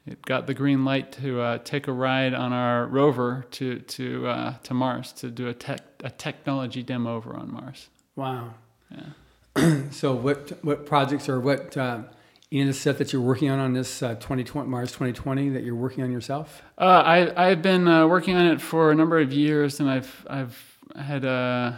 it 0.07 0.23
got 0.23 0.47
the 0.47 0.55
green 0.55 0.85
light 0.85 1.13
to 1.13 1.41
uh, 1.41 1.59
take 1.59 1.87
a 1.89 1.93
ride 1.93 2.35
on 2.35 2.53
our 2.53 2.87
rover 2.87 3.47
to 3.53 3.79
to 3.81 4.27
uh, 4.27 4.55
to 4.63 4.75
Mars 4.75 5.13
to 5.15 5.31
do 5.31 5.49
a 5.49 5.55
tech 5.55 5.81
a 6.05 6.11
technology 6.11 6.83
demo 6.83 7.17
over 7.17 7.35
on 7.35 7.53
Mars. 7.53 7.89
Wow. 8.17 8.55
Yeah. 8.91 9.05
So 9.91 10.15
what 10.15 10.53
what 10.63 10.87
projects 10.87 11.29
or 11.29 11.41
what 11.41 11.77
uh, 11.77 12.03
any 12.51 12.63
of 12.63 12.69
the 12.69 12.75
stuff 12.75 12.99
that 12.99 13.13
you're 13.13 13.23
working 13.23 13.51
on 13.51 13.59
on 13.59 13.73
this 13.75 14.03
uh, 14.03 14.15
2020 14.15 14.69
Mars 14.69 14.91
2020 14.93 15.51
that 15.51 15.65
you're 15.65 15.75
working 15.75 16.05
on 16.05 16.13
yourself? 16.13 16.63
Uh, 16.79 17.03
I 17.05 17.51
I've 17.51 17.63
been 17.63 17.89
uh, 17.89 18.07
working 18.07 18.37
on 18.37 18.47
it 18.47 18.61
for 18.61 18.91
a 18.91 18.95
number 18.95 19.19
of 19.19 19.33
years, 19.33 19.81
and 19.81 19.91
I've 19.91 20.27
I've 20.31 20.79
had 20.97 21.25
uh, 21.25 21.73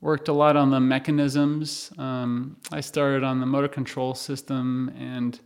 worked 0.00 0.28
a 0.28 0.32
lot 0.32 0.56
on 0.56 0.70
the 0.70 0.80
mechanisms. 0.80 1.90
Um, 1.98 2.56
I 2.70 2.80
started 2.80 3.24
on 3.24 3.40
the 3.40 3.46
motor 3.46 3.68
control 3.68 4.14
system 4.14 4.92
and 4.98 5.40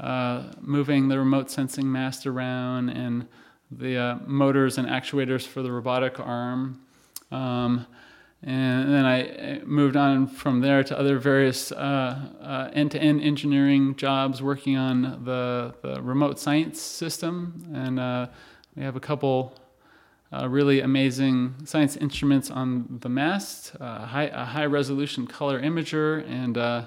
uh, 0.00 0.52
moving 0.60 1.08
the 1.08 1.18
remote 1.18 1.50
sensing 1.50 1.90
mast 1.90 2.26
around 2.26 2.90
and 2.90 3.26
the 3.70 3.96
uh, 3.96 4.18
motors 4.26 4.78
and 4.78 4.88
actuators 4.88 5.46
for 5.46 5.62
the 5.62 5.70
robotic 5.70 6.18
arm. 6.20 6.80
Um, 7.30 7.86
and 8.42 8.92
then 8.92 9.06
I 9.06 9.60
moved 9.64 9.96
on 9.96 10.26
from 10.26 10.60
there 10.60 10.84
to 10.84 10.98
other 10.98 11.18
various 11.18 11.72
uh, 11.72 12.28
uh, 12.42 12.70
end-to-end 12.74 13.22
engineering 13.22 13.96
jobs, 13.96 14.42
working 14.42 14.76
on 14.76 15.24
the, 15.24 15.74
the 15.80 16.02
remote 16.02 16.38
science 16.38 16.78
system, 16.80 17.64
and 17.72 17.98
uh, 17.98 18.26
we 18.76 18.82
have 18.82 18.96
a 18.96 19.00
couple 19.00 19.54
uh, 20.34 20.48
really 20.48 20.80
amazing 20.80 21.54
science 21.64 21.96
instruments 21.96 22.50
on 22.50 22.98
the 23.00 23.08
mast, 23.08 23.74
uh, 23.80 24.06
high, 24.06 24.24
a 24.24 24.44
high-resolution 24.44 25.26
color 25.26 25.60
imager, 25.60 26.28
and 26.28 26.58
uh, 26.58 26.86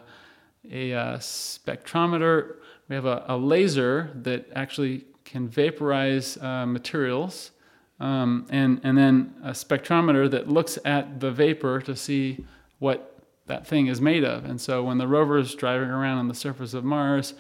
a 0.70 0.92
spectrometer. 1.20 2.56
We 2.90 2.96
have 2.96 3.06
a, 3.06 3.24
a, 3.28 3.38
laser 3.38 4.12
that 4.16 4.48
actually 4.56 5.06
can 5.24 5.48
vaporize 5.48 6.38
materials 6.42 7.52
um, 8.00 8.46
and, 8.50 8.80
and 8.84 8.98
then 8.98 9.34
a 9.44 9.52
spectrometer 9.52 10.30
that 10.32 10.48
looks 10.48 10.78
at 10.86 11.20
the 11.20 11.32
vapor 11.32 11.82
to 11.82 11.96
see 11.96 12.46
what 12.80 13.20
that 13.48 13.66
thing 13.66 13.88
is 13.88 14.00
made 14.00 14.24
of. 14.24 14.46
And 14.46 14.60
so 14.60 14.84
when 14.84 14.98
the 14.98 15.08
rover 15.08 15.38
is 15.38 15.56
driving 15.56 15.90
around 15.90 16.20
on 16.20 16.28
the 16.28 16.36
surface 16.36 16.74
of 16.74 16.84
Mars, 16.84 17.34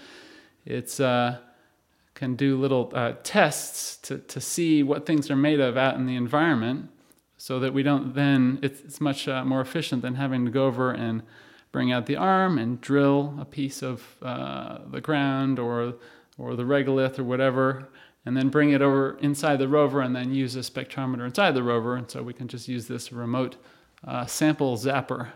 it's 0.66 1.00
uh, 1.00 1.38
can 2.18 2.36
do 2.36 2.60
little 2.60 2.92
uh, 2.96 3.14
tests 3.22 3.96
to, 3.98 4.18
to 4.18 4.42
see 4.42 4.82
what 4.82 5.06
things 5.06 5.30
are 5.30 5.36
made 5.36 5.60
of 5.60 5.78
out 5.78 5.94
in 5.94 6.08
the 6.08 6.16
environment 6.16 6.90
so 7.38 7.60
that 7.60 7.72
we 7.72 7.84
don't 7.84 8.16
then, 8.16 8.58
it's, 8.64 8.82
it's 8.82 9.00
much 9.00 9.28
uh, 9.28 9.46
more 9.46 9.62
efficient 9.62 10.02
than 10.02 10.16
having 10.16 10.44
to 10.44 10.50
go 10.50 10.66
over 10.66 10.92
and 10.92 11.22
bring 11.72 11.92
out 11.92 12.08
the 12.08 12.16
arm 12.16 12.58
and 12.58 12.82
drill 12.82 13.36
a 13.40 13.46
piece 13.46 13.84
of 13.84 14.04
uh, 14.24 14.80
the 14.90 15.00
ground 15.00 15.60
or, 15.60 15.94
or 16.40 16.56
the 16.56 16.64
regolith 16.64 17.20
or 17.20 17.24
whatever 17.24 17.88
and 18.26 18.36
then 18.36 18.50
bring 18.50 18.72
it 18.72 18.82
over 18.82 19.16
inside 19.20 19.58
the 19.58 19.68
rover 19.68 20.02
and 20.02 20.16
then 20.16 20.34
use 20.34 20.56
a 20.56 20.60
spectrometer 20.60 21.24
inside 21.24 21.52
the 21.52 21.62
rover. 21.62 21.96
And 21.96 22.10
so 22.10 22.24
we 22.24 22.34
can 22.34 22.48
just 22.48 22.68
use 22.68 22.88
this 22.88 23.14
remote 23.14 23.58
uh, 24.04 24.26
sample 24.26 24.76
zapper. 24.76 25.30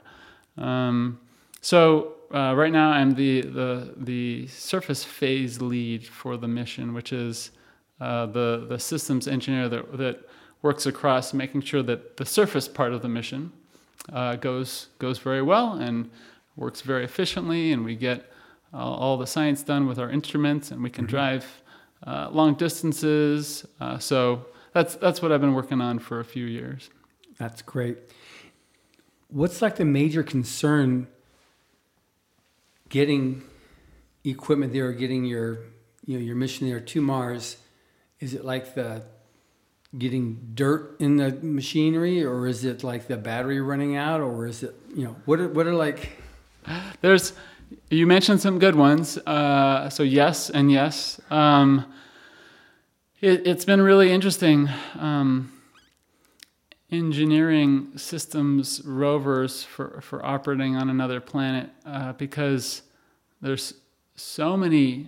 Um, 0.57 1.19
so 1.61 2.15
uh, 2.33 2.53
right 2.55 2.71
now 2.71 2.89
I'm 2.89 3.13
the, 3.15 3.41
the, 3.41 3.93
the 3.97 4.47
surface 4.47 5.03
phase 5.03 5.61
lead 5.61 6.05
for 6.05 6.37
the 6.37 6.47
mission, 6.47 6.93
which 6.93 7.13
is 7.13 7.51
uh, 7.99 8.25
the, 8.25 8.65
the 8.67 8.79
systems 8.79 9.27
engineer 9.27 9.69
that, 9.69 9.97
that 9.97 10.29
works 10.61 10.85
across 10.85 11.33
making 11.33 11.61
sure 11.61 11.83
that 11.83 12.17
the 12.17 12.25
surface 12.25 12.67
part 12.67 12.93
of 12.93 13.01
the 13.01 13.09
mission 13.09 13.51
uh, 14.11 14.35
goes, 14.35 14.87
goes 14.99 15.19
very 15.19 15.41
well 15.41 15.73
and 15.73 16.09
works 16.55 16.81
very 16.81 17.03
efficiently, 17.03 17.71
and 17.71 17.83
we 17.83 17.95
get 17.95 18.31
all 18.73 19.17
the 19.17 19.27
science 19.27 19.63
done 19.63 19.87
with 19.87 19.99
our 19.99 20.09
instruments, 20.09 20.71
and 20.71 20.81
we 20.81 20.89
can 20.89 21.05
mm-hmm. 21.05 21.11
drive 21.11 21.61
uh, 22.07 22.29
long 22.31 22.55
distances. 22.55 23.65
Uh, 23.79 23.97
so 23.97 24.45
that's 24.73 24.95
that's 24.95 25.21
what 25.21 25.31
I've 25.31 25.41
been 25.41 25.53
working 25.53 25.81
on 25.81 25.99
for 25.99 26.19
a 26.19 26.25
few 26.25 26.45
years. 26.45 26.89
That's 27.37 27.61
great. 27.61 27.97
What's 29.29 29.61
like 29.61 29.75
the 29.75 29.85
major 29.85 30.23
concern 30.23 31.07
getting 32.91 33.41
equipment 34.23 34.71
there 34.71 34.89
or 34.89 34.93
getting 34.93 35.25
your 35.25 35.57
you 36.05 36.19
know 36.19 36.23
your 36.23 36.35
mission 36.35 36.69
there 36.69 36.79
to 36.79 37.01
Mars? 37.01 37.57
Is 38.19 38.35
it 38.35 38.45
like 38.45 38.75
the 38.75 39.03
getting 39.97 40.51
dirt 40.53 40.95
in 40.99 41.17
the 41.17 41.31
machinery 41.41 42.23
or 42.23 42.45
is 42.47 42.63
it 42.63 42.83
like 42.83 43.07
the 43.07 43.17
battery 43.17 43.59
running 43.59 43.95
out 43.95 44.21
or 44.21 44.45
is 44.45 44.61
it 44.61 44.75
you 44.95 45.03
know 45.03 45.15
what 45.25 45.39
are, 45.39 45.49
what 45.49 45.67
are 45.67 45.73
like 45.73 46.11
there's 47.01 47.33
you 47.89 48.07
mentioned 48.07 48.41
some 48.41 48.59
good 48.59 48.75
ones. 48.75 49.17
Uh, 49.17 49.89
so 49.89 50.03
yes 50.03 50.49
and 50.49 50.71
yes. 50.71 51.19
Um, 51.29 51.91
it, 53.21 53.45
has 53.45 53.65
been 53.65 53.81
really 53.81 54.11
interesting. 54.11 54.69
Um, 54.97 55.51
engineering 56.91 57.91
systems 57.95 58.81
rovers 58.83 59.63
for, 59.63 60.01
for 60.01 60.25
operating 60.25 60.75
on 60.75 60.89
another 60.89 61.21
planet 61.21 61.69
uh, 61.85 62.11
because 62.13 62.81
there's 63.41 63.75
so 64.15 64.57
many 64.57 65.07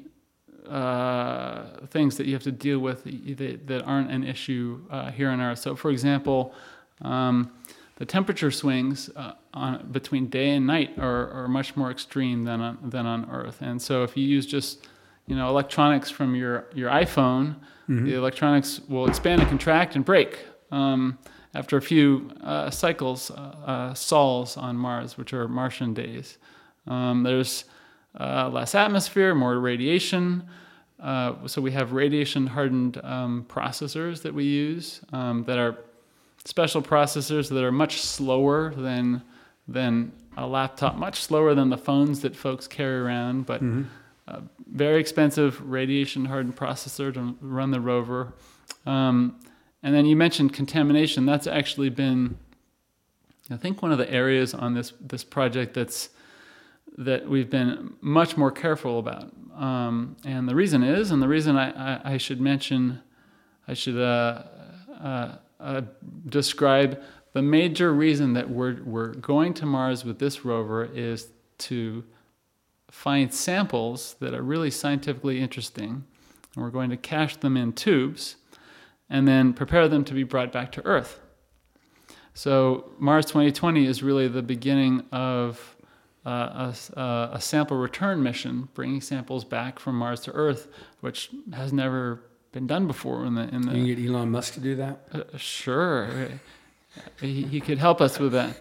uh, 0.69 1.85
things 1.87 2.15
that 2.17 2.25
you 2.25 2.33
have 2.33 2.43
to 2.43 2.51
deal 2.51 2.79
with 2.79 3.03
that, 3.03 3.67
that 3.67 3.83
aren't 3.83 4.09
an 4.11 4.23
issue 4.23 4.79
uh, 4.89 5.11
here 5.11 5.29
on 5.29 5.41
Earth. 5.41 5.59
So, 5.59 5.75
for 5.75 5.91
example, 5.91 6.53
um, 7.01 7.51
the 7.97 8.05
temperature 8.05 8.49
swings 8.49 9.09
uh, 9.15 9.33
on, 9.53 9.89
between 9.91 10.27
day 10.27 10.51
and 10.51 10.65
night 10.65 10.97
are, 10.97 11.29
are 11.31 11.47
much 11.47 11.75
more 11.75 11.91
extreme 11.91 12.45
than 12.45 12.61
on, 12.61 12.77
than 12.81 13.05
on 13.05 13.29
Earth. 13.29 13.61
And 13.61 13.81
so 13.81 14.03
if 14.03 14.15
you 14.15 14.25
use 14.25 14.45
just 14.45 14.87
you 15.27 15.35
know 15.35 15.49
electronics 15.49 16.09
from 16.09 16.33
your, 16.33 16.65
your 16.73 16.89
iPhone, 16.89 17.55
mm-hmm. 17.89 18.05
the 18.05 18.15
electronics 18.15 18.79
will 18.87 19.07
expand 19.07 19.41
and 19.41 19.49
contract 19.49 19.95
and 19.95 20.03
break 20.05 20.39
um, 20.71 21.19
after 21.53 21.77
a 21.77 21.81
few 21.81 22.31
uh, 22.41 22.69
cycles, 22.69 23.31
uh, 23.31 23.33
uh 23.65 23.93
sols 23.93 24.57
on 24.57 24.75
Mars, 24.75 25.17
which 25.17 25.33
are 25.33 25.47
Martian 25.47 25.93
days. 25.93 26.37
Um, 26.87 27.23
there's 27.23 27.65
uh, 28.19 28.49
less 28.49 28.75
atmosphere, 28.75 29.33
more 29.33 29.59
radiation. 29.59 30.43
Uh, 30.99 31.33
so 31.47 31.61
we 31.61 31.71
have 31.71 31.91
radiation 31.91 32.47
hardened 32.47 32.99
um, 33.03 33.45
processors 33.49 34.21
that 34.21 34.33
we 34.33 34.45
use 34.45 35.01
um, 35.11 35.43
that 35.43 35.57
are 35.57 35.77
special 36.45 36.81
processors 36.81 37.49
that 37.49 37.63
are 37.63 37.71
much 37.71 38.01
slower 38.01 38.73
than 38.75 39.21
than 39.67 40.11
a 40.37 40.45
laptop, 40.45 40.95
much 40.95 41.21
slower 41.21 41.53
than 41.55 41.69
the 41.69 41.77
phones 41.77 42.21
that 42.21 42.35
folks 42.35 42.67
carry 42.67 42.99
around, 42.99 43.45
but 43.45 43.63
mm-hmm. 43.63 43.83
a 44.27 44.41
very 44.71 44.99
expensive 44.99 45.61
radiation 45.69 46.25
hardened 46.25 46.55
processor 46.55 47.13
to 47.13 47.35
run 47.39 47.71
the 47.71 47.79
rover. 47.79 48.33
Um, 48.85 49.39
and 49.83 49.93
then 49.93 50.05
you 50.05 50.15
mentioned 50.15 50.53
contamination. 50.53 51.25
That's 51.25 51.45
actually 51.45 51.89
been, 51.89 52.37
I 53.51 53.57
think, 53.57 53.81
one 53.81 53.91
of 53.91 53.97
the 53.97 54.11
areas 54.11 54.53
on 54.53 54.73
this 54.73 54.93
this 54.99 55.23
project 55.23 55.73
that's 55.73 56.09
that 56.97 57.27
we've 57.27 57.49
been 57.49 57.93
much 58.01 58.37
more 58.37 58.51
careful 58.51 58.99
about. 58.99 59.31
Um, 59.55 60.15
and 60.25 60.47
the 60.47 60.55
reason 60.55 60.83
is, 60.83 61.11
and 61.11 61.21
the 61.21 61.27
reason 61.27 61.57
I, 61.57 61.71
I, 61.71 62.13
I 62.13 62.17
should 62.17 62.39
mention, 62.39 63.01
I 63.67 63.73
should 63.73 63.97
uh, 63.97 64.43
uh, 65.01 65.35
uh, 65.59 65.81
describe 66.27 67.01
the 67.33 67.41
major 67.41 67.93
reason 67.93 68.33
that 68.33 68.49
we're, 68.49 68.81
we're 68.83 69.13
going 69.13 69.53
to 69.55 69.65
Mars 69.65 70.05
with 70.05 70.19
this 70.19 70.45
rover 70.45 70.85
is 70.85 71.29
to 71.59 72.03
find 72.91 73.33
samples 73.33 74.15
that 74.19 74.35
are 74.35 74.43
really 74.43 74.69
scientifically 74.69 75.39
interesting. 75.39 76.03
And 76.55 76.63
we're 76.63 76.69
going 76.69 76.91
to 76.91 76.97
cache 76.97 77.37
them 77.37 77.57
in 77.57 77.73
tubes 77.73 78.35
and 79.09 79.27
then 79.27 79.53
prepare 79.53 79.87
them 79.87 80.03
to 80.05 80.13
be 80.13 80.23
brought 80.23 80.51
back 80.51 80.71
to 80.73 80.85
Earth. 80.85 81.19
So, 82.33 82.91
Mars 82.97 83.25
2020 83.27 83.85
is 83.85 84.01
really 84.01 84.27
the 84.27 84.41
beginning 84.41 85.05
of 85.11 85.75
uh, 86.25 86.73
a, 86.95 87.29
a, 87.33 87.41
sample 87.41 87.77
return 87.77 88.23
mission, 88.23 88.69
bringing 88.73 89.01
samples 89.01 89.43
back 89.43 89.77
from 89.77 89.97
Mars 89.97 90.21
to 90.21 90.31
Earth, 90.31 90.67
which 91.01 91.29
has 91.53 91.73
never 91.73 92.21
been 92.53 92.65
done 92.65 92.87
before 92.87 93.25
in 93.25 93.35
the 93.35 93.43
in 93.53 93.61
the. 93.63 93.77
You 93.77 93.95
can 93.95 94.03
get 94.03 94.09
Elon 94.09 94.31
Musk 94.31 94.53
to 94.53 94.61
do 94.61 94.75
that. 94.75 95.05
Uh, 95.11 95.37
sure, 95.37 96.29
he, 97.19 97.43
he 97.43 97.59
could 97.59 97.77
help 97.77 97.99
us 97.99 98.19
with 98.19 98.31
that. 98.31 98.57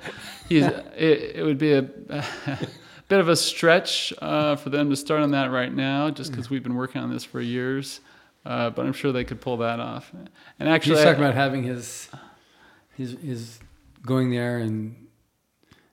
He's 0.48 0.64
it, 0.64 1.36
it 1.36 1.44
would 1.44 1.58
be 1.58 1.72
a, 1.72 1.88
a 2.08 2.24
bit 3.08 3.20
of 3.20 3.28
a 3.28 3.36
stretch 3.36 4.12
uh, 4.20 4.56
for 4.56 4.70
them 4.70 4.90
to 4.90 4.96
start 4.96 5.22
on 5.22 5.30
that 5.30 5.50
right 5.50 5.72
now, 5.72 6.10
just 6.10 6.30
because 6.32 6.50
we've 6.50 6.62
been 6.62 6.74
working 6.74 7.00
on 7.00 7.10
this 7.10 7.24
for 7.24 7.40
years. 7.40 8.00
Uh, 8.44 8.70
but 8.70 8.84
I'm 8.84 8.92
sure 8.92 9.12
they 9.12 9.24
could 9.24 9.40
pull 9.40 9.58
that 9.58 9.78
off. 9.78 10.12
And 10.58 10.68
actually, 10.68 10.96
he's 10.96 11.04
talking 11.04 11.22
about 11.22 11.34
having 11.34 11.62
his 11.62 12.10
his 12.96 13.12
his 13.22 13.60
going 14.04 14.30
there 14.30 14.58
and 14.58 14.96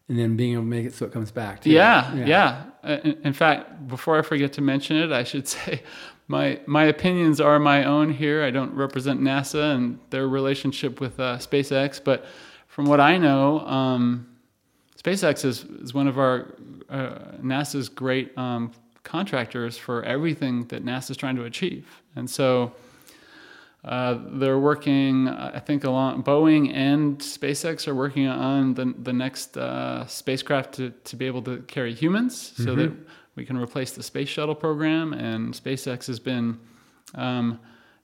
and 0.07 0.17
then 0.17 0.35
being 0.35 0.53
able 0.53 0.63
to 0.63 0.67
make 0.67 0.85
it 0.85 0.93
so 0.93 1.05
it 1.05 1.11
comes 1.11 1.31
back. 1.31 1.65
Yeah, 1.65 2.13
yeah. 2.15 2.25
yeah. 2.25 2.63
Uh, 2.83 2.97
in, 3.03 3.17
in, 3.25 3.33
fact, 3.33 3.87
before 3.87 4.17
I 4.17 4.23
forget 4.23 4.53
to 4.53 4.61
mention 4.61 4.97
it, 4.97 5.11
I 5.11 5.23
should 5.23 5.47
say 5.55 5.83
my 6.27 6.59
my 6.65 6.85
opinions 6.85 7.39
are 7.39 7.59
my 7.59 7.83
own 7.83 8.11
here. 8.11 8.43
I 8.43 8.49
don't 8.49 8.73
represent 8.73 9.21
NASA 9.21 9.75
and 9.75 9.99
their 10.09 10.27
relationship 10.27 10.99
with 10.99 11.19
uh, 11.19 11.37
SpaceX, 11.37 12.03
but 12.03 12.25
from 12.67 12.85
what 12.85 12.99
I 12.99 13.17
know, 13.17 13.59
um, 13.61 14.27
SpaceX 14.97 15.45
is, 15.45 15.63
is 15.63 15.93
one 15.93 16.07
of 16.07 16.17
our 16.17 16.53
uh, 16.89 17.37
NASA's 17.41 17.89
great 17.89 18.37
um, 18.37 18.71
contractors 19.03 19.77
for 19.77 20.03
everything 20.03 20.65
that 20.65 20.83
NASA 20.83 21.11
is 21.11 21.17
trying 21.17 21.35
to 21.35 21.43
achieve, 21.45 22.01
and 22.15 22.29
so. 22.29 22.73
Uh, 23.81 24.19
they're 24.33 24.59
working, 24.59 25.29
I 25.29 25.59
think, 25.59 25.85
along 25.85 26.23
Boeing 26.23 26.75
and 26.75 27.17
SpaceX 27.17 27.87
are 27.87 27.95
working 27.95 28.27
on 28.27 28.73
the, 28.73 28.93
the 29.01 29.13
next 29.13 29.55
uh, 29.55 30.05
spacecraft 30.05 30.73
to, 30.73 30.89
to 30.89 31.15
be 31.15 31.25
able 31.25 31.41
to 31.43 31.59
carry 31.59 31.93
humans 31.93 32.51
so 32.57 32.75
mm-hmm. 32.75 32.81
that 32.81 32.91
we 33.39 33.45
can 33.45 33.55
replace 33.55 33.91
the 33.91 34.03
space 34.03 34.27
shuttle 34.27 34.53
program, 34.53 35.13
and 35.13 35.53
SpaceX 35.53 36.07
has 36.07 36.19
been 36.19 36.59
um, 37.15 37.57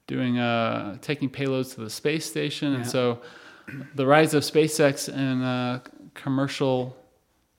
doing 0.08 0.40
uh, 0.40 0.98
taking 1.02 1.30
payloads 1.30 1.76
to 1.76 1.82
the 1.82 1.90
space 1.90 2.26
station, 2.26 2.72
yeah. 2.72 2.78
and 2.78 2.88
so 2.88 3.22
the 3.96 4.06
rise 4.06 4.34
of 4.34 4.44
SpaceX 4.44 5.14
and 5.14 5.44
uh, 5.44 5.80
commercial 6.14 6.96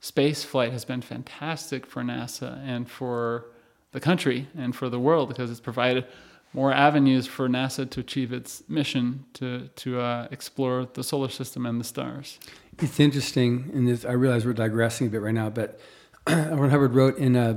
space 0.06 0.40
flight 0.44 0.72
has 0.72 0.84
been 0.84 1.02
fantastic 1.02 1.86
for 1.92 2.02
NASA 2.02 2.50
and 2.66 2.82
for 2.98 3.46
the 3.92 4.00
country 4.00 4.46
and 4.56 4.70
for 4.74 4.88
the 4.88 5.00
world 5.06 5.28
because 5.28 5.50
it's 5.50 5.60
provided 5.70 6.04
more 6.52 6.72
avenues 6.72 7.26
for 7.26 7.48
NASA 7.48 7.88
to 7.90 8.00
achieve 8.00 8.32
its 8.32 8.62
mission 8.68 9.24
to 9.38 9.68
to 9.82 9.88
uh, 10.00 10.28
explore 10.30 10.86
the 10.98 11.02
solar 11.02 11.28
system 11.40 11.66
and 11.66 11.80
the 11.80 11.84
stars. 11.94 12.38
it's 12.78 13.00
interesting, 13.00 13.70
and 13.74 13.88
this, 13.88 14.04
I 14.04 14.12
realize 14.12 14.46
we're 14.46 14.52
digressing 14.66 15.06
a 15.08 15.10
bit 15.10 15.22
right 15.22 15.34
now, 15.42 15.50
but 15.50 15.80
Ron 16.28 16.70
Hubbard 16.70 16.94
wrote 16.94 17.16
in 17.18 17.34
a 17.36 17.50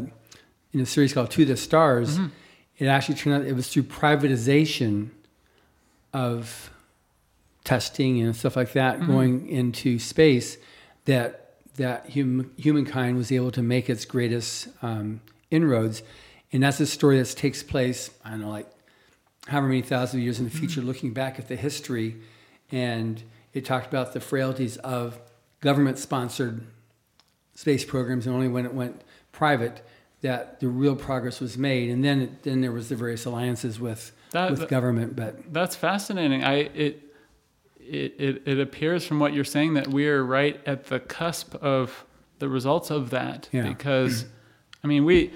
in 0.74 0.79
a 0.82 0.86
series 0.86 1.13
called 1.13 1.29
"To 1.32 1.46
the 1.46 1.56
Stars." 1.58 2.18
Mm-hmm. 2.18 2.27
It 2.79 2.88
actually 2.88 3.15
turned 3.15 3.36
out 3.36 3.46
it 3.46 3.56
was 3.56 3.68
through 3.72 3.84
privatization 3.84 5.10
of 6.13 6.70
testing 7.63 8.22
and 8.22 8.36
stuff 8.36 8.56
like 8.56 8.72
that 8.74 9.00
Mm-hmm. 9.00 9.12
going 9.12 9.50
into 9.50 10.00
space 10.00 10.58
that 11.06 11.49
that 11.80 12.12
hum, 12.14 12.52
humankind 12.58 13.18
was 13.18 13.32
able 13.32 13.52
to 13.52 13.62
make 13.64 13.90
its 13.90 14.06
greatest 14.06 14.68
um, 14.82 15.22
inroads, 15.50 16.04
and 16.54 16.62
that's 16.64 16.80
a 16.80 16.86
story 16.86 17.18
that 17.18 17.28
takes 17.36 17.64
place. 17.64 18.12
I 18.24 18.30
don't 18.32 18.42
know, 18.42 18.50
like 18.50 18.68
however 19.48 19.68
many 19.68 19.82
thousand 19.82 20.22
years 20.22 20.40
in 20.40 20.46
the 20.46 20.52
future, 20.52 20.82
looking 20.82 21.12
back 21.14 21.40
at 21.40 21.48
the 21.48 21.56
history, 21.56 22.18
and 22.72 23.22
it 23.54 23.66
talked 23.66 23.88
about 23.88 24.14
the 24.14 24.20
frailties 24.20 24.78
of 24.78 25.20
government-sponsored 25.62 26.62
space 27.56 27.84
programs, 27.84 28.28
and 28.28 28.36
only 28.36 28.48
when 28.48 28.66
it 28.66 28.74
went 28.74 29.02
private 29.32 29.82
that 30.22 30.60
the 30.60 30.68
real 30.68 30.96
progress 30.96 31.40
was 31.40 31.58
made. 31.58 31.90
And 31.90 32.04
then, 32.04 32.38
then 32.44 32.60
there 32.62 32.72
was 32.74 32.90
the 32.90 32.96
various 32.96 33.26
alliances 33.26 33.80
with 33.80 34.12
That- 34.32 34.52
with 34.52 34.60
that- 34.60 34.70
government. 34.70 35.16
But 35.16 35.52
That's 35.54 35.76
fascinating. 35.78 36.44
I 36.44 36.54
it, 36.56 37.09
it 37.89 38.15
it 38.19 38.41
it 38.46 38.60
appears 38.60 39.05
from 39.05 39.19
what 39.19 39.34
you're 39.34 39.43
saying 39.43 39.74
that 39.74 39.88
we 39.88 40.08
are 40.08 40.24
right 40.24 40.60
at 40.65 40.86
the 40.86 41.00
cusp 41.00 41.55
of 41.55 42.05
the 42.39 42.50
results 42.50 42.89
of 42.89 43.10
that. 43.10 43.50
Yeah. 43.51 43.67
Because, 43.67 44.25
I 44.84 44.88
mean, 44.88 45.05
we 45.05 45.34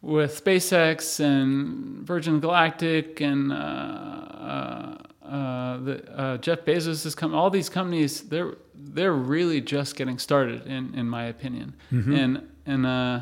with 0.00 0.44
SpaceX 0.44 1.20
and 1.20 2.06
Virgin 2.06 2.40
Galactic 2.40 3.20
and 3.20 3.52
uh, 3.52 3.56
uh, 3.56 4.98
uh, 5.24 5.76
the, 5.78 6.12
uh, 6.14 6.36
Jeff 6.38 6.64
Bezos 6.64 7.04
has 7.04 7.14
come. 7.14 7.34
All 7.34 7.50
these 7.50 7.68
companies, 7.68 8.22
they're 8.22 8.56
they're 8.74 9.14
really 9.14 9.60
just 9.60 9.96
getting 9.96 10.18
started, 10.18 10.66
in 10.66 10.94
in 10.94 11.08
my 11.08 11.24
opinion. 11.24 11.74
And 11.90 12.48
and 12.66 12.86
uh, 12.86 13.20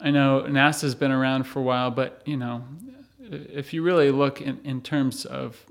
I 0.00 0.10
know 0.10 0.44
NASA's 0.48 0.94
been 0.94 1.12
around 1.12 1.44
for 1.44 1.60
a 1.60 1.62
while, 1.62 1.90
but 1.90 2.22
you 2.26 2.36
know, 2.36 2.64
if 3.20 3.72
you 3.72 3.82
really 3.82 4.10
look 4.10 4.40
in, 4.40 4.60
in 4.64 4.82
terms 4.82 5.24
of 5.24 5.64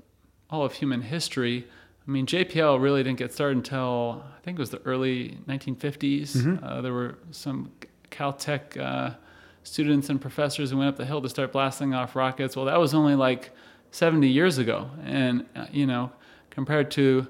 all 0.52 0.64
of 0.64 0.74
human 0.74 1.00
history, 1.02 1.66
I 2.06 2.10
mean, 2.10 2.26
JPL 2.26 2.80
really 2.80 3.02
didn't 3.02 3.18
get 3.18 3.32
started 3.32 3.56
until 3.56 4.22
I 4.36 4.40
think 4.44 4.58
it 4.58 4.60
was 4.60 4.70
the 4.70 4.82
early 4.84 5.38
1950s. 5.48 6.62
Uh, 6.62 6.80
there 6.82 6.92
were 6.92 7.16
some 7.30 7.70
Caltech 8.10 8.76
uh, 8.78 9.14
students 9.62 10.10
and 10.10 10.20
professors 10.20 10.70
who 10.70 10.76
went 10.78 10.88
up 10.90 10.96
the 10.96 11.06
hill 11.06 11.22
to 11.22 11.28
start 11.28 11.52
blasting 11.52 11.94
off 11.94 12.14
rockets. 12.14 12.54
Well, 12.56 12.66
that 12.66 12.78
was 12.78 12.92
only 12.92 13.14
like 13.14 13.50
70 13.92 14.28
years 14.28 14.58
ago, 14.58 14.90
and 15.04 15.46
uh, 15.56 15.66
you 15.72 15.86
know, 15.86 16.10
compared 16.50 16.90
to 16.92 17.26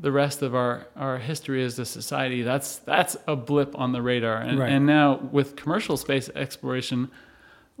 the 0.00 0.10
rest 0.10 0.40
of 0.42 0.54
our, 0.54 0.86
our 0.96 1.18
history 1.18 1.62
as 1.62 1.78
a 1.78 1.84
society, 1.84 2.40
that's 2.42 2.76
that's 2.78 3.14
a 3.26 3.36
blip 3.36 3.78
on 3.78 3.92
the 3.92 4.00
radar. 4.00 4.36
And, 4.38 4.58
Right. 4.58 4.72
and 4.72 4.86
now 4.86 5.16
with 5.30 5.54
commercial 5.54 5.96
space 5.98 6.30
exploration, 6.34 7.10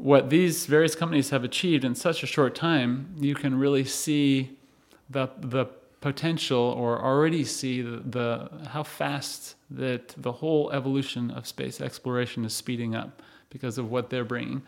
what 0.02 0.30
these 0.30 0.66
various 0.66 0.96
companies 0.96 1.30
have 1.30 1.44
achieved 1.44 1.84
in 1.84 1.94
such 1.94 2.24
a 2.24 2.26
short 2.26 2.56
time, 2.56 3.14
you 3.20 3.36
can 3.36 3.56
really 3.56 3.84
see 3.84 4.58
the 5.08 5.28
the 5.40 5.66
potential 6.00 6.58
or 6.58 7.00
already 7.00 7.44
see 7.44 7.80
the, 7.80 8.02
the 8.04 8.50
how 8.70 8.82
fast 8.82 9.54
that 9.70 10.08
the 10.16 10.32
whole 10.32 10.72
evolution 10.72 11.30
of 11.30 11.46
space 11.46 11.80
exploration 11.80 12.44
is 12.44 12.52
speeding 12.52 12.96
up 12.96 13.22
because 13.48 13.78
of 13.78 13.92
what 13.92 14.10
they're 14.10 14.24
bringing. 14.24 14.60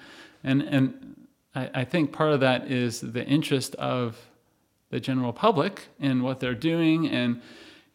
And 0.44 0.62
and 0.62 1.26
I, 1.56 1.70
I 1.74 1.84
think 1.84 2.12
part 2.12 2.30
of 2.30 2.38
that 2.38 2.70
is 2.70 3.00
the 3.00 3.26
interest 3.26 3.74
of 3.74 4.16
the 4.90 5.00
general 5.00 5.32
public 5.32 5.88
in 5.98 6.22
what 6.22 6.38
they're 6.38 6.54
doing 6.54 7.08
and 7.08 7.42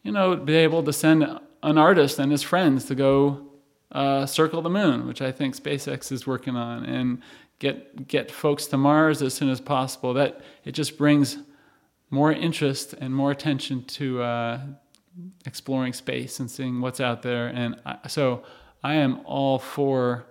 you 0.02 0.12
know 0.12 0.36
be 0.36 0.56
able 0.56 0.82
to 0.82 0.92
send 0.92 1.22
an 1.62 1.78
artist 1.78 2.18
and 2.18 2.30
his 2.30 2.42
friends 2.42 2.84
to 2.84 2.94
go 2.94 3.49
uh, 3.92 4.24
circle 4.26 4.62
the 4.62 4.70
moon 4.70 5.06
which 5.06 5.22
i 5.22 5.32
think 5.32 5.56
spacex 5.56 6.12
is 6.12 6.26
working 6.26 6.56
on 6.56 6.84
and 6.84 7.20
get 7.58 8.06
get 8.06 8.30
folks 8.30 8.66
to 8.66 8.76
mars 8.76 9.22
as 9.22 9.34
soon 9.34 9.48
as 9.48 9.60
possible 9.60 10.14
that 10.14 10.40
it 10.64 10.72
just 10.72 10.96
brings 10.96 11.38
more 12.10 12.32
interest 12.32 12.94
and 12.94 13.14
more 13.14 13.30
attention 13.30 13.84
to 13.84 14.20
uh, 14.22 14.60
exploring 15.46 15.92
space 15.92 16.40
and 16.40 16.50
seeing 16.50 16.80
what's 16.80 17.00
out 17.00 17.22
there 17.22 17.48
and 17.48 17.76
I, 17.84 18.08
so 18.08 18.42
i 18.82 18.94
am 18.94 19.20
all 19.24 19.58
for 19.58 20.26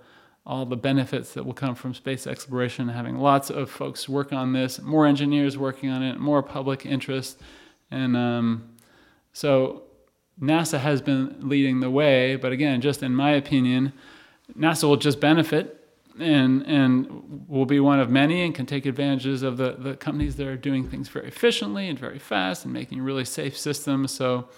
all 0.50 0.66
the 0.66 0.76
benefits 0.76 1.34
that 1.34 1.46
will 1.46 1.54
come 1.54 1.76
from 1.76 1.94
space 1.94 2.26
exploration, 2.26 2.90
having 2.90 3.20
lots 3.20 3.52
of 3.52 3.70
folks 3.70 4.10
work 4.10 4.34
on 4.34 4.52
this, 4.52 4.82
more 4.82 5.06
engineers 5.06 5.60
working 5.60 5.92
on 5.92 6.02
it, 6.02 6.20
more 6.20 6.42
public 6.42 6.88
interest. 6.88 7.40
And 7.92 8.18
um, 8.18 8.70
so 9.32 9.84
NASA 10.42 10.80
has 10.80 11.02
been 11.02 11.36
leading 11.40 11.80
the 11.80 11.90
way, 11.90 12.36
but 12.36 12.52
again, 12.52 12.82
just 12.82 13.04
in 13.04 13.14
my 13.14 13.32
opinion, 13.32 13.94
NASA 14.58 14.84
will 14.84 14.98
just 14.98 15.20
benefit 15.20 15.76
and, 16.20 16.66
and 16.66 17.46
will 17.48 17.66
be 17.66 17.80
one 17.80 18.00
of 18.00 18.10
many 18.10 18.44
and 18.44 18.54
can 18.54 18.66
take 18.66 18.86
advantages 18.86 19.44
of 19.44 19.58
the, 19.58 19.76
the 19.78 19.96
companies 19.96 20.36
that 20.38 20.48
are 20.48 20.58
doing 20.58 20.88
things 20.88 21.08
very 21.10 21.28
efficiently 21.28 21.88
and 21.88 21.98
very 21.98 22.20
fast 22.20 22.66
and 22.66 22.74
making 22.74 23.02
really 23.02 23.26
safe 23.26 23.58
systems. 23.58 24.12
So 24.12 24.50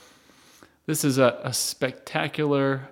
this 0.86 1.04
is 1.04 1.18
a, 1.18 1.40
a 1.44 1.54
spectacular 1.54 2.90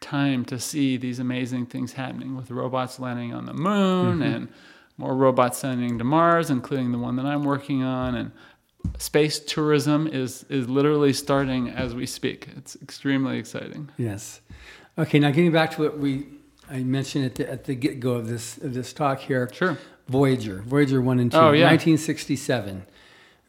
time 0.00 0.44
to 0.46 0.58
see 0.58 0.96
these 0.96 1.18
amazing 1.18 1.66
things 1.66 1.92
happening 1.92 2.34
with 2.34 2.50
robots 2.50 2.98
landing 2.98 3.34
on 3.34 3.46
the 3.46 3.54
moon 3.54 4.18
mm-hmm. 4.18 4.22
and 4.22 4.48
more 4.96 5.14
robots 5.14 5.62
landing 5.64 5.98
to 5.98 6.04
Mars, 6.04 6.50
including 6.50 6.92
the 6.92 6.98
one 6.98 7.16
that 7.16 7.26
I'm 7.26 7.42
working 7.42 7.82
on. 7.82 8.14
And 8.14 8.32
space 8.98 9.38
tourism 9.38 10.06
is 10.06 10.44
is 10.48 10.68
literally 10.68 11.12
starting 11.12 11.68
as 11.70 11.94
we 11.94 12.06
speak. 12.06 12.48
It's 12.56 12.76
extremely 12.82 13.38
exciting. 13.38 13.88
yes, 13.96 14.40
okay. 14.98 15.18
Now 15.18 15.30
getting 15.30 15.52
back 15.52 15.70
to 15.72 15.82
what 15.82 15.98
we 15.98 16.26
I 16.70 16.82
mentioned 16.84 17.24
at 17.24 17.34
the, 17.34 17.50
at 17.50 17.64
the 17.64 17.74
get 17.74 17.98
go 18.00 18.12
of 18.12 18.28
this 18.28 18.58
of 18.58 18.74
this 18.74 18.92
talk 18.92 19.20
here. 19.20 19.48
Sure. 19.52 19.76
Voyager, 20.08 20.62
Voyager 20.66 21.00
one 21.00 21.20
and 21.20 21.30
two, 21.30 21.38
Oh, 21.38 21.52
yeah. 21.52 21.66
1967. 21.70 22.84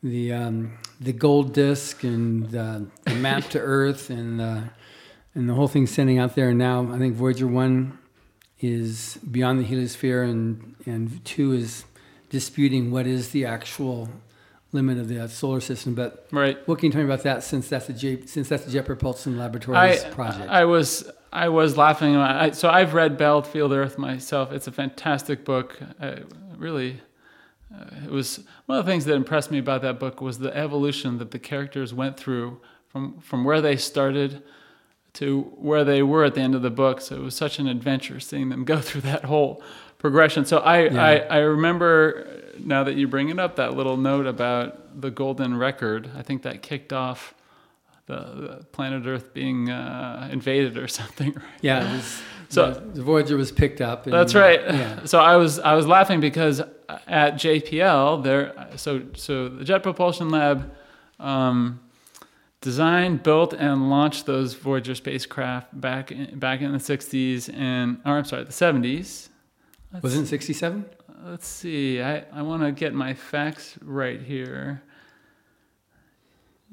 The 0.03 0.33
um, 0.33 0.77
the 0.99 1.13
gold 1.13 1.53
disc 1.53 2.03
and 2.03 2.49
the, 2.49 2.87
the 3.05 3.15
map 3.15 3.45
to 3.49 3.59
Earth 3.59 4.09
and 4.09 4.39
uh, 4.41 4.61
and 5.35 5.49
the 5.49 5.53
whole 5.53 5.67
thing 5.67 5.87
sending 5.87 6.17
out 6.19 6.35
there. 6.35 6.49
And 6.49 6.57
now 6.59 6.91
I 6.91 6.97
think 6.97 7.15
Voyager 7.15 7.47
one 7.47 7.97
is 8.59 9.17
beyond 9.29 9.59
the 9.59 9.63
heliosphere, 9.63 10.23
and 10.27 10.75
and 10.85 11.23
two 11.25 11.51
is 11.53 11.85
disputing 12.29 12.91
what 12.91 13.05
is 13.07 13.29
the 13.29 13.45
actual 13.45 14.09
limit 14.71 14.97
of 14.97 15.07
the 15.07 15.27
solar 15.27 15.59
system. 15.59 15.93
But 15.95 16.27
Right. 16.31 16.57
what 16.67 16.79
can 16.79 16.87
you 16.87 16.91
tell 16.91 17.01
me 17.01 17.05
about 17.05 17.23
that? 17.23 17.43
Since 17.43 17.69
that's 17.69 17.89
a 17.89 17.93
J, 17.93 18.25
since 18.25 18.49
that's 18.49 18.65
the 18.65 18.71
Jet 18.71 18.85
Propulsion 18.85 19.37
Laboratories 19.37 20.03
I, 20.03 20.09
project. 20.09 20.49
I 20.49 20.65
was 20.65 21.09
I 21.33 21.47
was 21.47 21.77
laughing. 21.77 22.17
I, 22.17 22.51
so 22.51 22.69
I've 22.69 22.93
read 22.93 23.17
Battlefield 23.17 23.71
Earth 23.71 23.97
myself. 23.97 24.51
It's 24.51 24.67
a 24.67 24.71
fantastic 24.71 25.45
book. 25.45 25.79
I 26.01 26.19
really, 26.57 26.99
uh, 27.73 27.85
it 28.03 28.11
was 28.11 28.41
one 28.65 28.77
of 28.77 28.85
the 28.85 28.91
things 28.91 29.05
that 29.05 29.13
impressed 29.15 29.49
me 29.49 29.57
about 29.57 29.81
that 29.83 29.97
book 29.97 30.19
was 30.19 30.39
the 30.39 30.55
evolution 30.55 31.19
that 31.19 31.31
the 31.31 31.39
characters 31.39 31.93
went 31.93 32.17
through 32.17 32.59
from 32.89 33.19
from 33.21 33.43
where 33.45 33.61
they 33.61 33.77
started 33.77 34.43
to 35.13 35.41
where 35.57 35.83
they 35.85 36.01
were 36.03 36.23
at 36.25 36.35
the 36.35 36.41
end 36.41 36.55
of 36.55 36.61
the 36.61 36.69
book. 36.69 36.99
So 37.01 37.15
it 37.15 37.21
was 37.21 37.35
such 37.35 37.59
an 37.59 37.67
adventure 37.67 38.19
seeing 38.19 38.49
them 38.49 38.65
go 38.65 38.79
through 38.87 39.01
that 39.01 39.25
whole 39.25 39.61
progression. 40.01 40.45
So 40.45 40.57
I 40.57 40.89
Yeah. 40.89 41.03
I, 41.03 41.13
I 41.17 41.37
remember 41.39 42.27
now 42.59 42.83
that 42.83 42.95
you 42.95 43.07
bring 43.07 43.29
it 43.29 43.39
up 43.39 43.55
that 43.55 43.75
little 43.75 43.97
note 43.97 44.25
about 44.27 44.99
the 45.01 45.09
golden 45.11 45.55
record. 45.57 46.09
I 46.17 46.21
think 46.23 46.41
that 46.41 46.61
kicked 46.61 46.91
off 46.91 47.33
the, 48.07 48.15
the 48.15 48.65
planet 48.71 49.05
Earth 49.05 49.33
being 49.33 49.69
uh, 49.69 50.27
invaded 50.31 50.77
or 50.77 50.87
something. 50.99 51.33
Right? 51.33 51.43
yeah, 51.61 51.95
was, 51.95 52.21
So- 52.49 52.71
the, 52.73 52.79
the 52.97 53.03
Voyager 53.03 53.37
was 53.37 53.51
picked 53.51 53.79
up. 53.81 54.05
and- 54.05 54.13
That's 54.13 54.35
right. 54.35 54.59
Yeah. 54.61 54.99
So 55.05 55.19
I 55.19 55.35
was 55.37 55.59
I 55.59 55.73
was 55.75 55.85
laughing 55.87 56.19
because 56.19 56.61
at 57.07 57.35
JPL 57.35 58.23
there 58.23 58.67
so 58.75 59.01
so 59.15 59.47
the 59.49 59.63
Jet 59.63 59.81
Propulsion 59.83 60.29
Lab 60.29 60.69
um, 61.19 61.79
designed, 62.59 63.23
built, 63.23 63.53
and 63.53 63.89
launched 63.89 64.25
those 64.25 64.53
Voyager 64.55 64.95
spacecraft 64.95 65.79
back 65.79 66.11
in, 66.11 66.37
back 66.39 66.61
in 66.61 66.71
the 66.73 66.77
'60s 66.79 67.51
and 67.53 67.99
or 68.05 68.17
I'm 68.17 68.25
sorry 68.25 68.43
the 68.43 68.51
'70s. 68.51 69.29
Let's, 69.93 70.03
Was 70.03 70.15
it 70.15 70.19
in 70.19 70.25
67? 70.25 70.85
Uh, 71.09 71.29
let's 71.31 71.47
see. 71.47 72.01
I, 72.01 72.23
I 72.33 72.41
want 72.41 72.63
to 72.63 72.71
get 72.71 72.93
my 72.93 73.13
facts 73.13 73.77
right 73.81 74.21
here. 74.21 74.81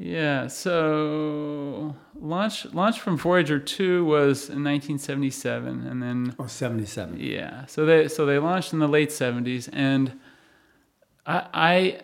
Yeah, 0.00 0.46
so 0.46 1.96
launch 2.14 2.66
launch 2.72 3.00
from 3.00 3.18
Voyager 3.18 3.58
2 3.58 4.04
was 4.04 4.48
in 4.48 4.62
1977 4.62 5.84
and 5.88 6.00
then 6.00 6.36
Oh, 6.38 6.46
77. 6.46 7.18
yeah. 7.18 7.66
So 7.66 7.84
they 7.84 8.06
so 8.06 8.24
they 8.24 8.38
launched 8.38 8.72
in 8.72 8.78
the 8.78 8.86
late 8.86 9.10
seventies, 9.10 9.66
and 9.72 10.20
I 11.26 11.48
I 11.52 12.00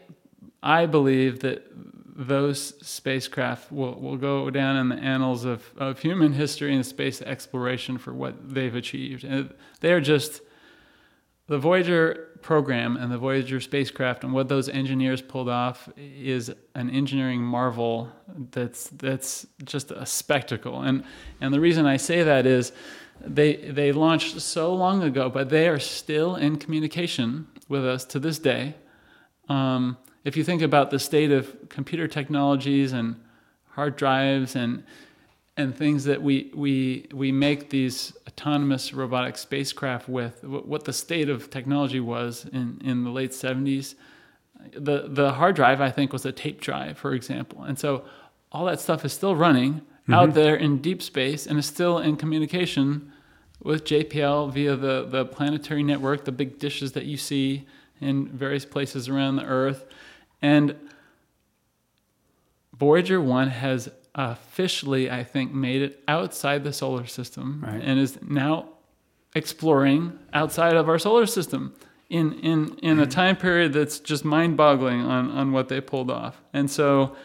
I 0.82 0.86
believe 0.86 1.38
that 1.40 1.70
those 2.16 2.74
spacecraft 2.84 3.70
will, 3.70 3.94
will 4.00 4.16
go 4.16 4.50
down 4.50 4.76
in 4.76 4.88
the 4.88 4.96
annals 4.96 5.44
of, 5.44 5.72
of 5.76 5.98
human 6.00 6.32
history 6.32 6.74
and 6.74 6.84
space 6.86 7.20
exploration 7.22 7.98
for 7.98 8.12
what 8.14 8.54
they've 8.54 8.74
achieved. 8.74 9.24
And 9.24 9.52
they 9.80 9.92
are 9.92 10.00
just 10.00 10.40
the 11.46 11.58
Voyager 11.58 12.28
program 12.40 12.96
and 12.96 13.10
the 13.10 13.18
Voyager 13.18 13.60
spacecraft 13.60 14.24
and 14.24 14.32
what 14.32 14.48
those 14.48 14.68
engineers 14.68 15.22
pulled 15.22 15.48
off 15.48 15.88
is 15.96 16.52
an 16.74 16.90
engineering 16.90 17.42
marvel 17.42 18.10
that's 18.50 18.88
that's 18.90 19.46
just 19.64 19.90
a 19.90 20.06
spectacle. 20.06 20.82
And 20.82 21.04
and 21.40 21.52
the 21.52 21.60
reason 21.60 21.86
I 21.86 21.96
say 21.96 22.22
that 22.22 22.46
is 22.46 22.72
they 23.20 23.56
they 23.56 23.92
launched 23.92 24.40
so 24.40 24.74
long 24.74 25.02
ago, 25.02 25.28
but 25.28 25.48
they 25.50 25.68
are 25.68 25.78
still 25.78 26.36
in 26.36 26.56
communication 26.56 27.46
with 27.68 27.84
us 27.84 28.04
to 28.06 28.18
this 28.18 28.38
day. 28.38 28.74
Um, 29.48 29.96
if 30.24 30.36
you 30.36 30.44
think 30.44 30.62
about 30.62 30.90
the 30.90 30.98
state 30.98 31.30
of 31.30 31.68
computer 31.68 32.08
technologies 32.08 32.92
and 32.92 33.16
hard 33.70 33.96
drives 33.96 34.56
and 34.56 34.84
and 35.56 35.76
things 35.76 36.04
that 36.04 36.22
we 36.22 36.50
we 36.54 37.06
we 37.12 37.30
make 37.30 37.70
these 37.70 38.12
autonomous 38.26 38.92
robotic 38.92 39.36
spacecraft 39.36 40.08
with 40.08 40.42
what 40.42 40.84
the 40.84 40.92
state 40.92 41.28
of 41.28 41.50
technology 41.50 42.00
was 42.00 42.46
in 42.52 42.80
in 42.84 43.04
the 43.04 43.10
late 43.10 43.30
70s 43.30 43.94
the 44.72 45.06
the 45.08 45.32
hard 45.32 45.54
drive 45.54 45.80
i 45.80 45.90
think 45.90 46.12
was 46.12 46.24
a 46.24 46.32
tape 46.32 46.60
drive 46.60 46.98
for 46.98 47.12
example. 47.14 47.62
And 47.62 47.78
so 47.78 48.04
all 48.52 48.64
that 48.66 48.80
stuff 48.80 49.04
is 49.04 49.12
still 49.12 49.36
running 49.36 49.74
mm-hmm. 49.74 50.14
out 50.14 50.34
there 50.34 50.56
in 50.56 50.78
deep 50.78 51.02
space 51.02 51.46
and 51.46 51.58
is 51.58 51.66
still 51.66 51.98
in 51.98 52.16
communication 52.16 53.12
with 53.62 53.84
JPL 53.84 54.52
via 54.52 54.76
the 54.76 55.04
the 55.04 55.24
planetary 55.24 55.82
network 55.82 56.24
the 56.24 56.32
big 56.32 56.58
dishes 56.58 56.92
that 56.92 57.04
you 57.04 57.16
see 57.16 57.66
in 58.00 58.28
various 58.28 58.64
places 58.64 59.08
around 59.08 59.36
the 59.36 59.44
earth. 59.44 59.86
And 60.42 60.76
Voyager 62.76 63.20
1 63.20 63.48
has 63.48 63.88
officially, 64.14 65.10
I 65.10 65.24
think, 65.24 65.52
made 65.52 65.82
it 65.82 66.02
outside 66.06 66.64
the 66.64 66.72
solar 66.72 67.06
system 67.06 67.62
right. 67.66 67.82
and 67.82 67.98
is 67.98 68.18
now 68.22 68.68
exploring 69.34 70.18
outside 70.32 70.76
of 70.76 70.88
our 70.88 70.98
solar 70.98 71.26
system 71.26 71.74
in 72.08 72.34
in 72.34 72.76
in 72.82 73.00
a 73.00 73.06
time 73.06 73.36
period 73.36 73.72
that's 73.72 73.98
just 73.98 74.24
mind-boggling 74.24 75.00
on 75.00 75.30
on 75.30 75.52
what 75.52 75.68
they 75.68 75.80
pulled 75.80 76.10
off. 76.10 76.40
And 76.52 76.70
so, 76.70 77.16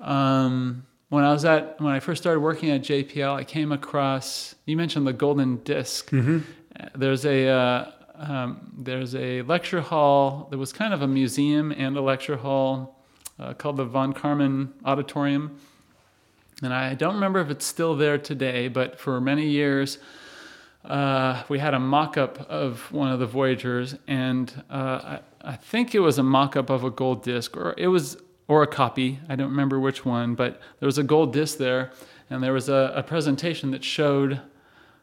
um, 0.00 0.86
when 1.08 1.24
I 1.24 1.32
was 1.32 1.44
at 1.44 1.80
when 1.80 1.92
I 1.92 2.00
first 2.00 2.22
started 2.22 2.40
working 2.40 2.70
at 2.70 2.82
JPL, 2.82 3.34
I 3.34 3.44
came 3.44 3.72
across 3.72 4.54
you 4.66 4.76
mentioned 4.76 5.06
the 5.06 5.12
Golden 5.12 5.56
disk 5.64 6.10
mm-hmm. 6.10 6.40
There's 6.94 7.24
a 7.26 7.48
uh, 7.48 7.90
um, 8.16 8.72
there's 8.76 9.14
a 9.14 9.42
lecture 9.42 9.80
hall 9.80 10.48
that 10.50 10.58
was 10.58 10.72
kind 10.72 10.94
of 10.94 11.02
a 11.02 11.06
museum 11.06 11.72
and 11.72 11.96
a 11.96 12.00
lecture 12.00 12.36
hall 12.36 13.02
uh, 13.38 13.54
called 13.54 13.76
the 13.76 13.84
Von 13.84 14.12
Karman 14.12 14.70
Auditorium 14.84 15.58
and 16.62 16.72
I 16.72 16.94
don't 16.94 17.14
remember 17.14 17.40
if 17.40 17.50
it's 17.50 17.66
still 17.66 17.96
there 17.96 18.18
today, 18.18 18.68
but 18.68 18.98
for 18.98 19.20
many 19.20 19.48
years, 19.48 19.98
uh, 20.84 21.42
we 21.48 21.58
had 21.58 21.74
a 21.74 21.80
mock 21.80 22.16
up 22.16 22.40
of 22.50 22.90
one 22.92 23.10
of 23.10 23.18
the 23.18 23.26
Voyagers, 23.26 23.96
and 24.06 24.52
uh, 24.70 24.74
I, 24.74 25.20
I, 25.42 25.56
think 25.56 25.94
it 25.94 26.00
was 26.00 26.18
a 26.18 26.22
mock 26.22 26.56
up 26.56 26.70
of 26.70 26.82
a 26.82 26.90
gold 26.90 27.22
disc, 27.22 27.56
or 27.56 27.74
it 27.76 27.88
was, 27.88 28.16
or 28.48 28.62
a 28.62 28.66
copy. 28.66 29.20
I 29.28 29.36
don't 29.36 29.50
remember 29.50 29.78
which 29.78 30.04
one, 30.04 30.34
but 30.34 30.60
there 30.80 30.86
was 30.86 30.98
a 30.98 31.04
gold 31.04 31.32
disc 31.32 31.58
there, 31.58 31.92
and 32.30 32.42
there 32.42 32.52
was 32.52 32.68
a, 32.68 32.92
a 32.96 33.02
presentation 33.02 33.70
that 33.72 33.84
showed 33.84 34.40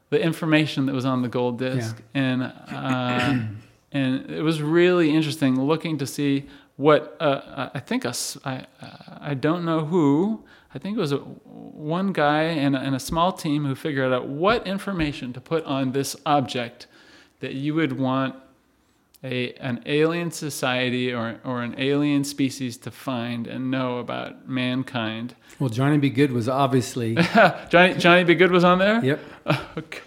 the 0.10 0.22
information 0.22 0.86
that 0.88 0.96
was 0.96 1.06
on 1.06 1.22
the 1.22 1.30
gold 1.30 1.60
disc, 1.60 1.96
yeah. 2.14 2.22
and 2.22 2.44
uh, 2.44 3.40
and 3.92 4.30
it 4.30 4.42
was 4.42 4.62
really 4.62 5.16
interesting 5.16 5.62
looking 5.62 5.98
to 5.98 6.06
see 6.06 6.48
what 6.76 7.16
uh, 7.20 7.70
I 7.74 7.80
think 7.80 8.06
us 8.06 8.38
I 8.44 8.66
I 9.22 9.34
don't 9.34 9.66
know 9.66 9.86
who 9.86 10.44
I 10.74 10.80
think 10.80 10.98
it 10.98 11.02
was 11.02 11.12
a, 11.12 11.18
one 11.18 12.14
guy 12.14 12.44
and 12.44 12.76
a, 12.76 12.80
and 12.80 12.96
a 12.96 13.00
small 13.00 13.32
team 13.32 13.66
who 13.66 13.76
figured 13.76 14.14
out 14.14 14.28
what 14.28 14.68
information 14.68 15.34
to 15.34 15.42
put 15.42 15.64
on 15.66 15.92
this 15.92 16.16
object 16.26 16.88
that 17.40 17.54
you 17.54 17.74
would 17.76 17.98
want 17.98 18.36
a 19.24 19.54
an 19.56 19.82
alien 19.86 20.32
society 20.32 21.12
or 21.14 21.40
or 21.44 21.62
an 21.62 21.76
alien 21.78 22.24
species 22.24 22.78
to 22.78 22.92
find 22.92 23.48
and 23.48 23.70
know 23.70 23.98
about 23.98 24.48
mankind. 24.48 25.36
Well, 25.60 25.70
Johnny 25.70 25.98
B. 25.98 26.10
Goode 26.10 26.32
was 26.32 26.48
obviously 26.48 27.16
Johnny 27.70 27.96
Johnny 27.96 28.24
B. 28.24 28.36
Goode 28.36 28.52
was 28.52 28.64
on 28.64 28.80
there. 28.80 29.04
Yep. 29.04 29.20
okay. 29.78 30.00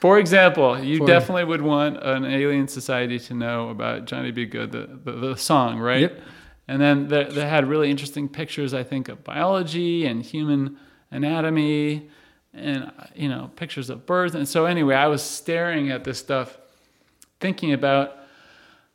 For 0.00 0.18
example, 0.18 0.78
you 0.78 0.98
For, 0.98 1.06
definitely 1.06 1.44
would 1.44 1.62
want 1.62 1.96
an 2.02 2.24
alien 2.24 2.68
society 2.68 3.18
to 3.18 3.34
know 3.34 3.70
about 3.70 4.04
Johnny 4.04 4.30
B. 4.30 4.46
Goode, 4.46 4.70
the, 4.70 4.86
the, 5.04 5.12
the 5.12 5.36
song, 5.36 5.78
right? 5.78 6.02
Yep. 6.02 6.20
And 6.68 6.80
then 6.82 7.08
they, 7.08 7.48
had 7.48 7.66
really 7.66 7.90
interesting 7.90 8.28
pictures, 8.28 8.74
I 8.74 8.84
think, 8.84 9.08
of 9.08 9.24
biology 9.24 10.04
and 10.04 10.22
human 10.22 10.76
anatomy 11.10 12.10
and, 12.52 12.92
you 13.14 13.30
know, 13.30 13.50
pictures 13.56 13.88
of 13.88 14.04
birds. 14.04 14.34
And 14.34 14.46
so, 14.46 14.66
anyway, 14.66 14.94
I 14.94 15.06
was 15.06 15.22
staring 15.22 15.90
at 15.90 16.04
this 16.04 16.18
stuff, 16.18 16.58
thinking 17.40 17.72
about 17.72 18.18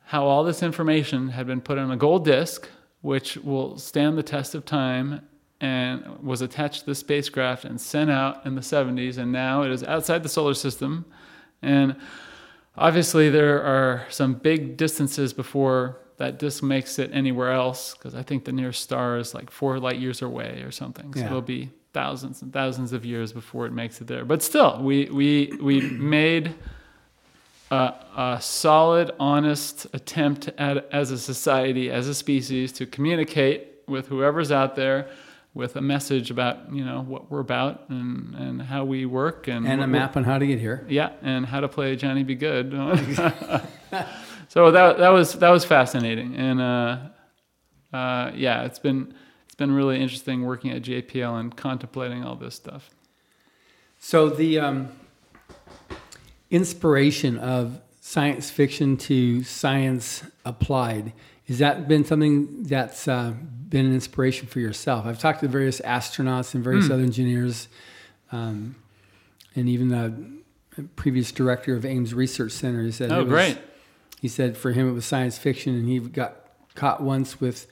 how 0.06 0.26
all 0.26 0.44
this 0.44 0.62
information 0.62 1.30
had 1.30 1.48
been 1.48 1.62
put 1.62 1.80
on 1.80 1.90
a 1.90 1.98
gold 1.98 2.26
disc, 2.26 2.70
which 3.02 3.38
will 3.38 3.80
stand 3.80 4.20
the 4.20 4.24
test 4.24 4.54
of 4.54 4.66
time 4.66 5.28
and 5.60 6.20
was 6.20 6.42
attached 6.42 6.82
to 6.82 6.86
the 6.86 6.96
spacecraft 6.96 7.66
and 7.66 7.82
sent 7.82 8.12
out 8.12 8.46
in 8.46 8.54
the 8.54 8.62
70s. 8.62 9.18
And 9.18 9.32
now 9.32 9.64
it 9.64 9.72
is 9.72 9.84
outside 9.84 10.22
the 10.22 10.30
solar 10.30 10.54
system. 10.54 11.06
And 11.64 11.96
obviously, 12.78 13.32
there 13.32 13.64
are 13.64 14.06
some 14.10 14.36
big 14.36 14.78
distances 14.78 15.34
before 15.34 15.98
that 16.18 16.40
disk 16.40 16.64
makes 16.64 17.00
it 17.00 17.10
anywhere 17.14 17.52
else 17.52 17.94
because 17.94 18.16
I 18.16 18.24
think 18.24 18.46
the 18.46 18.52
nearest 18.52 18.82
star 18.82 19.18
is 19.18 19.34
like 19.34 19.50
four 19.50 19.80
light 19.80 20.00
years 20.00 20.22
away 20.22 20.62
or 20.62 20.72
something. 20.72 21.14
So 21.14 21.22
yeah. 21.22 21.26
it'll 21.28 21.42
be 21.42 21.72
thousands 21.94 22.42
and 22.42 22.52
thousands 22.52 22.94
of 22.94 23.06
years 23.06 23.32
before 23.32 23.66
it 23.66 23.72
makes 23.72 24.02
it 24.02 24.08
there. 24.08 24.26
But 24.26 24.44
still, 24.44 24.82
we 24.82 25.06
we 25.06 25.54
we 25.62 25.82
made 25.82 26.56
a, 27.72 27.94
a 28.18 28.38
solid, 28.42 29.12
honest 29.20 29.88
attempt 29.94 30.50
at 30.58 30.88
as 30.92 31.12
a 31.12 31.18
society, 31.18 31.90
as 31.90 32.08
a 32.08 32.14
species, 32.14 32.72
to 32.74 32.86
communicate 32.86 33.68
with 33.88 34.08
whoever's 34.08 34.52
out 34.52 34.76
there 34.76 35.10
with 35.54 35.76
a 35.76 35.82
message 35.82 36.32
about 36.32 36.74
you 36.74 36.84
know 36.84 37.02
what 37.02 37.30
we're 37.30 37.40
about 37.40 37.88
and, 37.90 38.34
and 38.36 38.62
how 38.62 38.84
we 38.84 39.06
work 39.06 39.48
and 39.48 39.68
and 39.68 39.82
a 39.82 39.88
map 39.88 40.18
on 40.18 40.24
how 40.24 40.38
to 40.38 40.48
get 40.48 40.60
here. 40.60 40.86
Yeah, 40.90 41.12
and 41.22 41.46
how 41.46 41.60
to 41.60 41.68
play 41.68 41.96
Johnny 41.96 42.24
B. 42.24 42.36
Goode. 42.36 42.74
so 44.54 44.70
that 44.70 45.00
that 45.00 45.10
was 45.10 45.34
that 45.34 45.50
was 45.50 45.66
fascinating, 45.66 46.36
and 46.36 46.62
uh, 46.62 46.98
uh, 47.92 48.32
yeah, 48.36 48.66
it's 48.66 48.78
been 48.78 49.16
it's 49.48 49.56
been 49.56 49.72
really 49.72 50.00
interesting 50.00 50.44
working 50.44 50.70
at 50.70 50.84
JPL 50.84 51.40
and 51.40 51.58
contemplating 51.58 52.24
all 52.24 52.36
this 52.36 52.54
stuff. 52.54 52.92
So 53.98 54.30
the 54.30 54.60
um, 54.60 54.90
inspiration 56.52 57.40
of 57.40 57.82
science 58.00 58.52
fiction 58.52 58.96
to 58.98 59.44
science 59.44 60.24
applied 60.46 61.14
has 61.48 61.58
that 61.58 61.88
been 61.88 62.06
something 62.06 62.62
that's 62.62 63.08
uh, 63.08 63.34
been 63.70 63.88
an 63.88 63.94
inspiration 63.96 64.48
for 64.48 64.60
yourself? 64.60 65.08
I've 65.08 65.18
talked 65.18 65.40
to 65.40 65.48
various 65.48 65.82
astronauts 65.82 66.54
and 66.54 66.64
various 66.64 66.90
mm. 66.90 66.92
other 66.92 67.02
engineers, 67.02 67.70
um, 68.32 68.76
and 69.56 69.68
even 69.68 69.88
the 69.88 70.86
previous 70.96 71.32
director 71.32 71.76
of 71.76 71.88
Ames 71.88 72.14
Research 72.14 72.52
Center. 72.52 72.84
He 72.84 72.92
said, 72.92 73.12
"Oh, 73.12 73.24
was, 73.24 73.30
great." 73.30 73.58
He 74.24 74.30
said 74.30 74.56
for 74.56 74.72
him 74.72 74.88
it 74.88 74.94
was 74.94 75.04
science 75.04 75.38
fiction, 75.38 75.76
and 75.76 75.86
he 75.86 76.00
got 76.00 76.38
caught 76.76 77.02
once 77.02 77.42
with 77.42 77.68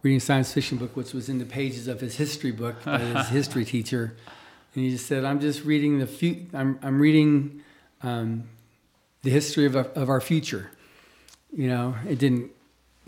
reading 0.00 0.16
a 0.16 0.20
science 0.20 0.50
fiction 0.50 0.78
book, 0.78 0.96
which 0.96 1.12
was 1.12 1.28
in 1.28 1.38
the 1.38 1.44
pages 1.44 1.88
of 1.88 2.00
his 2.00 2.16
history 2.16 2.52
book 2.52 2.82
by 2.86 3.00
his 3.00 3.28
history 3.38 3.66
teacher, 3.66 4.16
and 4.74 4.82
he 4.82 4.92
just 4.92 5.04
said, 5.04 5.26
"I'm 5.26 5.40
just 5.40 5.62
reading 5.62 5.98
the 5.98 6.06
fu- 6.06 6.46
I'm 6.54 6.78
I'm 6.80 7.02
reading 7.02 7.62
um, 8.02 8.44
the 9.20 9.28
history 9.28 9.66
of 9.66 9.76
of 9.76 10.08
our 10.08 10.22
future." 10.22 10.70
You 11.52 11.68
know, 11.68 11.94
it 12.08 12.18
didn't 12.18 12.50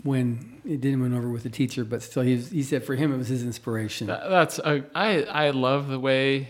win 0.03 0.61
it 0.63 0.79
didn't 0.79 1.01
win 1.01 1.15
over 1.15 1.29
with 1.29 1.41
the 1.41 1.49
teacher, 1.49 1.83
but 1.83 2.03
still, 2.03 2.21
he 2.21 2.35
was, 2.35 2.51
he 2.51 2.61
said 2.61 2.83
for 2.83 2.93
him 2.93 3.11
it 3.11 3.17
was 3.17 3.27
his 3.27 3.41
inspiration. 3.41 4.05
That, 4.05 4.29
that's 4.29 4.59
a, 4.59 4.83
I 4.93 5.23
I 5.23 5.49
love 5.49 5.87
the 5.87 5.99
way 5.99 6.49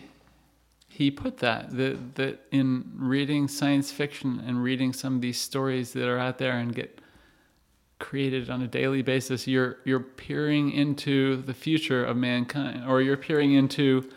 he 0.94 1.10
put 1.10 1.38
that, 1.38 1.76
that 1.76 2.16
that 2.16 2.40
in 2.52 2.86
reading 2.96 3.48
science 3.48 3.92
fiction 3.92 4.40
and 4.46 4.62
reading 4.62 4.94
some 4.94 5.16
of 5.16 5.22
these 5.22 5.42
stories 5.42 5.92
that 5.94 6.08
are 6.08 6.20
out 6.20 6.38
there 6.38 6.54
and 6.54 6.76
get 6.76 7.02
created 7.98 8.48
on 8.48 8.62
a 8.62 8.68
daily 8.68 9.02
basis 9.02 9.48
you're 9.48 9.78
you're 9.86 10.00
peering 10.00 10.70
into 10.72 11.38
the 11.38 11.54
future 11.54 12.06
of 12.06 12.16
mankind 12.16 12.88
or 12.88 13.02
you're 13.02 13.18
peering 13.18 13.54
into 13.54 14.08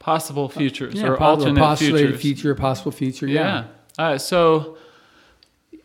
possible 0.00 0.48
futures 0.48 0.94
yeah, 0.94 1.06
or 1.06 1.22
alternate 1.22 1.60
postulated 1.60 2.18
futures. 2.18 2.20
future 2.20 2.54
possible 2.56 2.90
future 2.90 3.28
yeah, 3.28 3.66
yeah. 3.96 4.04
Uh, 4.04 4.18
so 4.18 4.76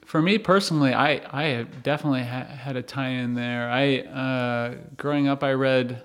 for 0.03 0.19
me 0.19 0.39
personally 0.39 0.95
i 0.95 1.11
i 1.31 1.63
definitely 1.83 2.23
ha- 2.23 2.45
had 2.45 2.75
a 2.75 2.81
tie-in 2.81 3.35
there. 3.35 3.69
I 3.69 3.99
uh, 3.99 4.75
growing 4.95 5.27
up 5.27 5.43
i 5.43 5.51
read 5.51 6.01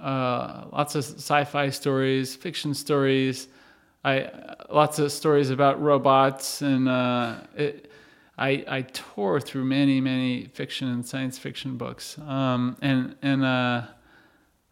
uh, 0.00 0.64
lots 0.72 0.94
of 0.94 1.04
sci-fi 1.04 1.70
stories, 1.70 2.36
fiction 2.36 2.74
stories. 2.74 3.48
I 4.04 4.30
lots 4.70 4.98
of 4.98 5.10
stories 5.10 5.50
about 5.50 5.80
robots, 5.82 6.62
and 6.62 6.88
uh, 6.88 7.36
it, 7.56 7.90
I 8.38 8.64
I 8.68 8.82
tore 8.82 9.40
through 9.40 9.64
many 9.64 10.00
many 10.00 10.46
fiction 10.52 10.88
and 10.88 11.04
science 11.04 11.38
fiction 11.38 11.76
books. 11.76 12.18
Um, 12.18 12.76
and 12.82 13.16
and 13.22 13.44
uh, 13.44 13.82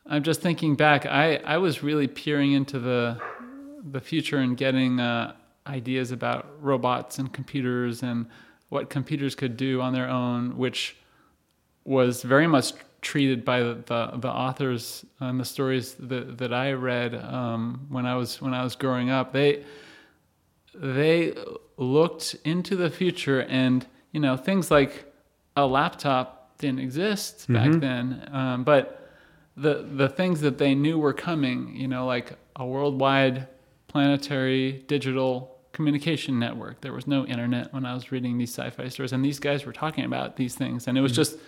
I'm 0.07 0.23
just 0.23 0.41
thinking 0.41 0.77
back. 0.77 1.07
I 1.07 1.37
I 1.37 1.59
was 1.59 1.83
really 1.83 2.07
peering 2.07 2.53
into 2.53 2.79
the 2.79 3.21
the 3.91 4.01
future 4.01 4.39
and 4.39 4.57
getting 4.57 5.01
uh, 5.01 5.35
ideas 5.67 6.11
about 6.11 6.47
robots 6.61 7.19
and 7.19 7.33
computers 7.33 8.03
and 8.03 8.27
what 8.69 8.91
computers 8.91 9.35
could 9.35 9.57
do 9.57 9.81
on 9.81 9.93
their 9.93 10.09
own, 10.09 10.57
which 10.57 10.97
was 11.85 12.23
very 12.23 12.47
much 12.47 12.73
treated 13.05 13.45
by 13.45 13.61
the, 13.61 13.75
the, 13.87 14.01
the 14.17 14.29
authors 14.47 15.05
and 15.21 15.39
the 15.39 15.45
stories 15.45 15.95
that, 16.11 16.39
that 16.39 16.53
I 16.53 16.73
read 16.73 17.15
um, 17.15 17.87
when 17.91 18.07
I 18.07 18.17
was 18.17 18.41
when 18.43 18.55
I 18.55 18.65
was 18.65 18.75
growing 18.75 19.11
up. 19.11 19.33
They 19.33 19.63
they 20.75 21.35
looked 21.77 22.37
into 22.45 22.75
the 22.77 22.91
future, 22.91 23.43
and 23.43 23.87
you 24.13 24.21
know 24.21 24.37
things 24.37 24.71
like 24.71 25.13
a 25.57 25.67
laptop 25.67 26.59
didn't 26.59 26.81
exist 26.81 27.47
back 27.53 27.71
Mhm. 27.71 27.81
then, 27.81 28.29
um, 28.33 28.65
but 28.65 28.85
the 29.57 29.87
the 29.97 30.09
things 30.09 30.41
that 30.41 30.59
they 30.59 30.75
knew 30.75 30.99
were 30.99 31.13
coming, 31.13 31.77
you 31.77 31.87
know, 31.87 32.07
like 32.07 32.33
a 32.57 32.67
worldwide 32.67 33.47
planetary 33.87 34.85
digital 34.89 35.57
communication 35.73 36.39
network. 36.39 36.81
There 36.81 36.93
was 36.93 37.07
no 37.07 37.25
internet 37.27 37.73
when 37.73 37.85
I 37.85 37.95
was 37.95 38.11
reading 38.13 38.39
these 38.39 38.53
sci-fi 38.53 38.89
stories, 38.89 39.13
and 39.13 39.25
these 39.25 39.39
guys 39.39 39.65
were 39.67 39.73
talking 39.73 40.05
about 40.05 40.37
these 40.37 40.55
things, 40.57 40.89
and 40.89 40.97
it 40.99 41.01
was 41.01 41.13
just 41.13 41.39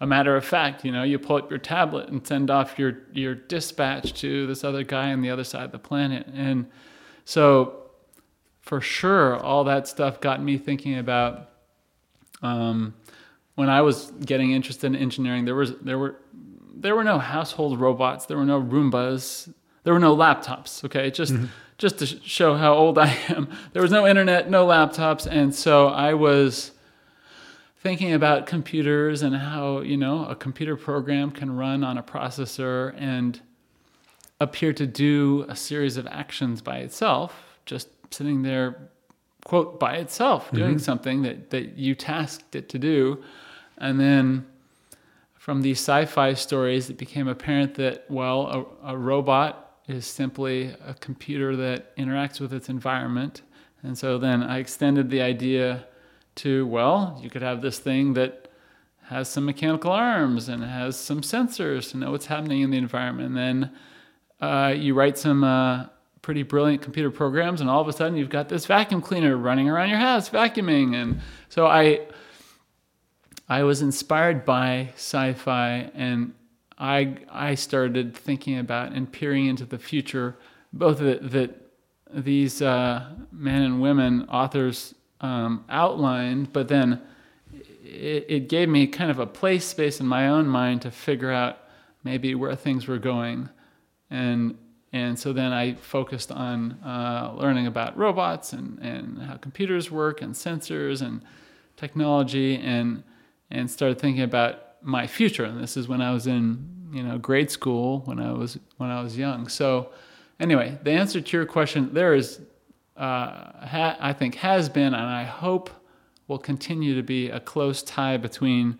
a 0.00 0.06
matter 0.06 0.36
of 0.36 0.44
fact. 0.44 0.84
You 0.84 0.92
know, 0.92 1.02
you 1.02 1.18
pull 1.18 1.36
up 1.36 1.50
your 1.50 1.58
tablet 1.58 2.08
and 2.08 2.26
send 2.26 2.50
off 2.50 2.78
your 2.78 2.98
your 3.12 3.34
dispatch 3.34 4.14
to 4.20 4.46
this 4.46 4.64
other 4.64 4.84
guy 4.84 5.12
on 5.12 5.22
the 5.22 5.30
other 5.30 5.44
side 5.44 5.64
of 5.64 5.72
the 5.72 5.78
planet, 5.78 6.26
and 6.34 6.66
so 7.24 7.86
for 8.60 8.80
sure, 8.80 9.36
all 9.36 9.64
that 9.64 9.86
stuff 9.86 10.20
got 10.20 10.42
me 10.42 10.58
thinking 10.58 10.98
about. 10.98 11.50
Um, 12.42 12.94
when 13.54 13.70
I 13.70 13.80
was 13.80 14.12
getting 14.24 14.50
interested 14.50 14.88
in 14.88 14.96
engineering, 14.96 15.44
there 15.44 15.54
was 15.54 15.74
there 15.78 15.98
were 15.98 16.16
there 16.74 16.94
were 16.94 17.04
no 17.04 17.18
household 17.18 17.80
robots, 17.80 18.26
there 18.26 18.36
were 18.36 18.44
no 18.44 18.60
Roombas, 18.60 19.52
there 19.84 19.94
were 19.94 20.00
no 20.00 20.14
laptops. 20.14 20.84
Okay, 20.84 21.10
just 21.10 21.34
just 21.78 21.98
to 21.98 22.06
show 22.06 22.54
how 22.54 22.74
old 22.74 22.98
I 23.06 23.16
am, 23.28 23.48
there 23.72 23.82
was 23.82 23.90
no 23.90 24.06
internet, 24.06 24.50
no 24.50 24.66
laptops, 24.66 25.26
and 25.26 25.54
so 25.54 25.88
I 25.88 26.14
was 26.14 26.72
thinking 27.86 28.14
about 28.14 28.46
computers 28.46 29.22
and 29.22 29.36
how 29.36 29.80
you 29.80 29.96
know 29.96 30.24
a 30.26 30.34
computer 30.34 30.76
program 30.76 31.30
can 31.30 31.56
run 31.56 31.84
on 31.84 31.96
a 31.96 32.02
processor 32.02 32.92
and 32.98 33.40
appear 34.40 34.72
to 34.72 34.84
do 34.88 35.46
a 35.48 35.54
series 35.54 35.96
of 35.96 36.04
actions 36.08 36.60
by 36.60 36.78
itself, 36.78 37.60
just 37.64 37.88
sitting 38.10 38.42
there, 38.42 38.90
quote, 39.44 39.78
by 39.78 39.94
itself, 39.98 40.46
mm-hmm. 40.46 40.56
doing 40.56 40.78
something 40.80 41.22
that, 41.22 41.50
that 41.50 41.78
you 41.78 41.94
tasked 41.94 42.56
it 42.56 42.68
to 42.68 42.76
do. 42.76 43.22
And 43.78 44.00
then 44.00 44.46
from 45.36 45.62
these 45.62 45.78
sci 45.78 46.06
fi 46.06 46.34
stories, 46.34 46.90
it 46.90 46.98
became 46.98 47.28
apparent 47.28 47.76
that, 47.76 48.04
well, 48.10 48.68
a, 48.82 48.94
a 48.94 48.96
robot 48.98 49.78
is 49.86 50.06
simply 50.06 50.74
a 50.84 50.94
computer 50.94 51.54
that 51.54 51.96
interacts 51.96 52.40
with 52.40 52.52
its 52.52 52.68
environment. 52.68 53.42
And 53.84 53.96
so 53.96 54.18
then 54.18 54.42
I 54.42 54.58
extended 54.58 55.08
the 55.08 55.22
idea 55.22 55.86
to, 56.36 56.66
well, 56.66 57.18
you 57.22 57.30
could 57.30 57.42
have 57.42 57.60
this 57.60 57.78
thing 57.78 58.14
that 58.14 58.48
has 59.04 59.28
some 59.28 59.44
mechanical 59.44 59.92
arms 59.92 60.48
and 60.48 60.64
has 60.64 60.96
some 60.96 61.20
sensors 61.20 61.90
to 61.90 61.96
know 61.96 62.10
what's 62.10 62.26
happening 62.26 62.62
in 62.62 62.70
the 62.70 62.76
environment. 62.76 63.28
And 63.28 63.36
then 63.36 63.70
uh, 64.40 64.74
you 64.74 64.94
write 64.94 65.16
some 65.16 65.44
uh, 65.44 65.86
pretty 66.22 66.42
brilliant 66.42 66.82
computer 66.82 67.10
programs, 67.10 67.60
and 67.60 67.70
all 67.70 67.80
of 67.80 67.88
a 67.88 67.92
sudden 67.92 68.16
you've 68.16 68.30
got 68.30 68.48
this 68.48 68.66
vacuum 68.66 69.00
cleaner 69.00 69.36
running 69.36 69.68
around 69.68 69.88
your 69.88 69.98
house 69.98 70.28
vacuuming. 70.28 70.94
And 70.94 71.20
so 71.48 71.66
I, 71.66 72.00
I 73.48 73.62
was 73.62 73.80
inspired 73.80 74.44
by 74.44 74.90
sci-fi, 74.96 75.90
and 75.94 76.34
I 76.78 77.16
I 77.30 77.54
started 77.54 78.14
thinking 78.14 78.58
about 78.58 78.92
and 78.92 79.10
peering 79.10 79.46
into 79.46 79.64
the 79.64 79.78
future, 79.78 80.36
both 80.72 80.98
that 80.98 81.30
that 81.30 81.50
these 82.12 82.60
uh, 82.60 83.06
men 83.32 83.62
and 83.62 83.80
women 83.80 84.28
authors 84.28 84.94
um, 85.20 85.64
outlined, 85.68 86.52
but 86.52 86.68
then 86.68 87.00
it, 87.84 88.26
it 88.28 88.48
gave 88.48 88.68
me 88.68 88.86
kind 88.86 89.10
of 89.10 89.18
a 89.18 89.26
place 89.26 89.64
space 89.64 90.00
in 90.00 90.06
my 90.06 90.28
own 90.28 90.46
mind 90.46 90.82
to 90.82 90.90
figure 90.90 91.30
out 91.30 91.58
maybe 92.04 92.34
where 92.34 92.54
things 92.54 92.86
were 92.86 92.98
going. 92.98 93.48
And 94.10 94.56
and 94.92 95.18
so 95.18 95.32
then 95.32 95.52
I 95.52 95.74
focused 95.74 96.32
on 96.32 96.72
uh, 96.82 97.34
learning 97.36 97.66
about 97.66 97.98
robots 97.98 98.52
and, 98.54 98.78
and 98.78 99.20
how 99.20 99.36
computers 99.36 99.90
work 99.90 100.22
and 100.22 100.32
sensors 100.32 101.02
and 101.02 101.22
technology 101.76 102.56
and 102.56 103.02
and 103.50 103.70
started 103.70 104.00
thinking 104.00 104.22
about 104.22 104.82
my 104.82 105.06
future. 105.06 105.44
And 105.44 105.62
this 105.62 105.76
is 105.76 105.86
when 105.88 106.00
I 106.00 106.12
was 106.12 106.26
in 106.26 106.88
you 106.92 107.02
know 107.02 107.18
grade 107.18 107.50
school 107.50 108.00
when 108.00 108.20
I 108.20 108.32
was 108.32 108.58
when 108.76 108.90
I 108.90 109.02
was 109.02 109.18
young. 109.18 109.48
So 109.48 109.90
anyway 110.38 110.78
the 110.82 110.92
answer 110.92 111.20
to 111.20 111.36
your 111.36 111.46
question 111.46 111.92
there 111.92 112.14
is 112.14 112.40
uh, 112.96 113.66
ha- 113.66 113.96
I 114.00 114.12
think 114.12 114.36
has 114.36 114.68
been 114.68 114.94
and 114.94 114.96
I 114.96 115.24
hope 115.24 115.70
will 116.28 116.38
continue 116.38 116.94
to 116.94 117.02
be 117.02 117.30
a 117.30 117.40
close 117.40 117.82
tie 117.82 118.16
between 118.16 118.78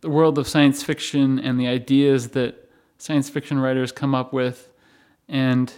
the 0.00 0.10
world 0.10 0.38
of 0.38 0.46
science 0.46 0.82
fiction 0.82 1.38
and 1.38 1.58
the 1.58 1.66
ideas 1.66 2.28
that 2.30 2.70
science 2.98 3.28
fiction 3.28 3.58
writers 3.58 3.90
come 3.90 4.14
up 4.14 4.32
with 4.32 4.70
and 5.28 5.72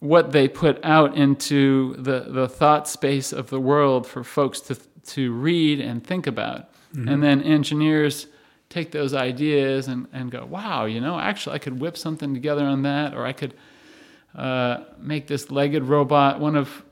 what 0.00 0.32
they 0.32 0.48
put 0.48 0.84
out 0.84 1.16
into 1.16 1.94
the, 1.94 2.26
the 2.28 2.48
thought 2.48 2.88
space 2.88 3.32
of 3.32 3.50
the 3.50 3.60
world 3.60 4.06
for 4.06 4.24
folks 4.24 4.60
to, 4.60 4.76
to 5.06 5.32
read 5.32 5.80
and 5.80 6.04
think 6.06 6.26
about. 6.26 6.70
And 7.08 7.22
then 7.22 7.42
engineers 7.42 8.26
take 8.70 8.90
those 8.90 9.12
ideas 9.12 9.88
and, 9.88 10.06
and 10.14 10.30
go, 10.30 10.46
wow, 10.46 10.86
you 10.86 11.00
know, 11.00 11.18
actually 11.18 11.56
I 11.56 11.58
could 11.58 11.78
whip 11.78 11.96
something 11.96 12.32
together 12.32 12.64
on 12.64 12.82
that, 12.82 13.14
or 13.14 13.26
I 13.26 13.32
could 13.32 13.52
uh, 14.34 14.84
make 14.98 15.26
this 15.26 15.50
legged 15.50 15.84
robot. 15.84 16.40
One 16.40 16.56
of 16.56 16.82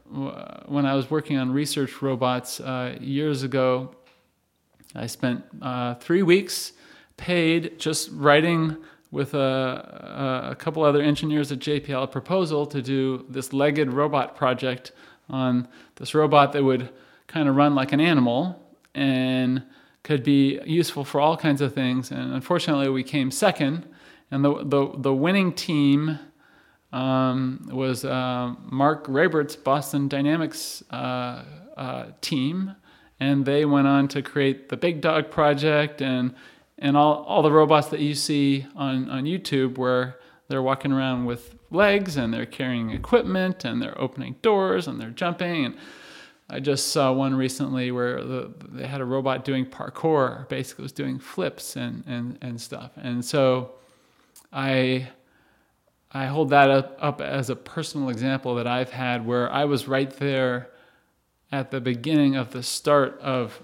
when 0.67 0.87
I 0.87 0.95
was 0.95 1.11
working 1.11 1.39
on 1.39 1.51
research 1.51 2.01
robots 2.01 2.61
uh, 2.61 2.97
years 3.01 3.43
ago, 3.43 3.95
I 4.95 5.07
spent 5.07 5.45
uh, 5.61 5.95
three 5.95 6.23
weeks 6.23 6.73
paid 7.17 7.79
just 7.79 8.11
writing 8.13 8.77
with 9.11 9.35
a, 9.35 10.51
a 10.51 10.55
couple 10.55 10.85
other 10.85 11.03
engineers 11.03 11.51
at 11.51 11.59
JPL 11.59 12.05
a 12.05 12.07
proposal 12.07 12.67
to 12.67 12.81
do 12.81 13.25
this 13.29 13.53
legged 13.53 13.93
robot 13.93 14.37
project 14.37 14.93
on 15.29 15.67
this 15.97 16.15
robot 16.15 16.53
that 16.53 16.63
would 16.63 16.91
kind 17.27 17.49
of 17.49 17.57
run 17.57 17.75
like 17.75 17.93
an 17.93 18.01
animal 18.01 18.61
and 18.95 19.63
could 20.05 20.23
be 20.23 20.61
useful 20.65 21.05
for 21.05 21.21
all 21.21 21.37
kinds 21.37 21.61
of 21.61 21.75
things. 21.75 22.11
And 22.11 22.33
unfortunately, 22.35 22.89
we 22.89 23.03
came 23.03 23.31
second, 23.31 23.87
and 24.31 24.45
the 24.45 24.65
the, 24.65 24.93
the 24.97 25.15
winning 25.15 25.53
team 25.53 26.19
um, 26.95 27.69
was 27.71 28.05
uh, 28.05 28.55
Marc 28.65 29.07
Raibert's 29.07 29.57
Boston 29.57 30.07
Dynamics 30.07 30.83
uh, 30.91 31.43
uh, 31.77 32.07
team, 32.21 32.77
and 33.19 33.45
they 33.45 33.65
went 33.65 33.89
on 33.89 34.07
to 34.09 34.23
create 34.23 34.69
the 34.69 34.77
Big 34.77 35.01
Dog 35.01 35.31
project 35.31 36.01
and 36.01 36.35
and 36.79 36.97
all, 36.97 37.23
all 37.25 37.43
the 37.43 37.53
robots 37.53 37.89
that 37.89 38.01
you 38.01 38.15
see 38.15 38.67
on, 38.75 39.09
on 39.09 39.25
YouTube 39.25 39.79
where 39.79 40.19
they're 40.49 40.63
walking 40.63 40.91
around 40.91 41.25
with 41.25 41.55
legs 41.71 42.17
and 42.17 42.35
they're 42.35 42.45
carrying 42.45 42.91
equipment 42.91 43.65
and 43.65 43.81
they're 43.81 43.99
opening 44.01 44.35
doors 44.43 44.89
and 44.89 45.01
they're 45.01 45.11
jumping 45.11 45.65
and 45.65 45.77
I 46.51 46.61
just 46.61 46.89
saw 46.89 47.13
one 47.13 47.35
recently 47.35 47.91
where 47.91 48.23
the, 48.23 48.53
they 48.71 48.87
had 48.87 49.01
a 49.01 49.05
robot 49.05 49.45
doing 49.45 49.65
parkour, 49.65 50.49
basically 50.49 50.83
was 50.83 50.93
doing 50.93 51.19
flips 51.19 51.77
and, 51.77 52.05
and, 52.07 52.39
and 52.43 52.61
stuff. 52.61 52.91
And 52.97 53.25
so 53.25 53.73
I 54.53 55.09
I 56.15 56.27
hold 56.27 56.51
that 56.51 56.71
up, 56.71 56.97
up 57.01 57.21
as 57.21 57.51
a 57.51 57.57
personal 57.57 58.09
example 58.09 58.55
that 58.55 58.69
I've 58.69 58.91
had 58.91 59.27
where 59.27 59.53
I 59.53 59.65
was 59.65 59.89
right 59.89 60.11
there 60.11 60.71
at 61.51 61.73
the 61.73 61.81
beginning 61.81 62.37
of 62.37 62.53
the 62.53 62.63
start 62.63 63.19
of 63.21 63.61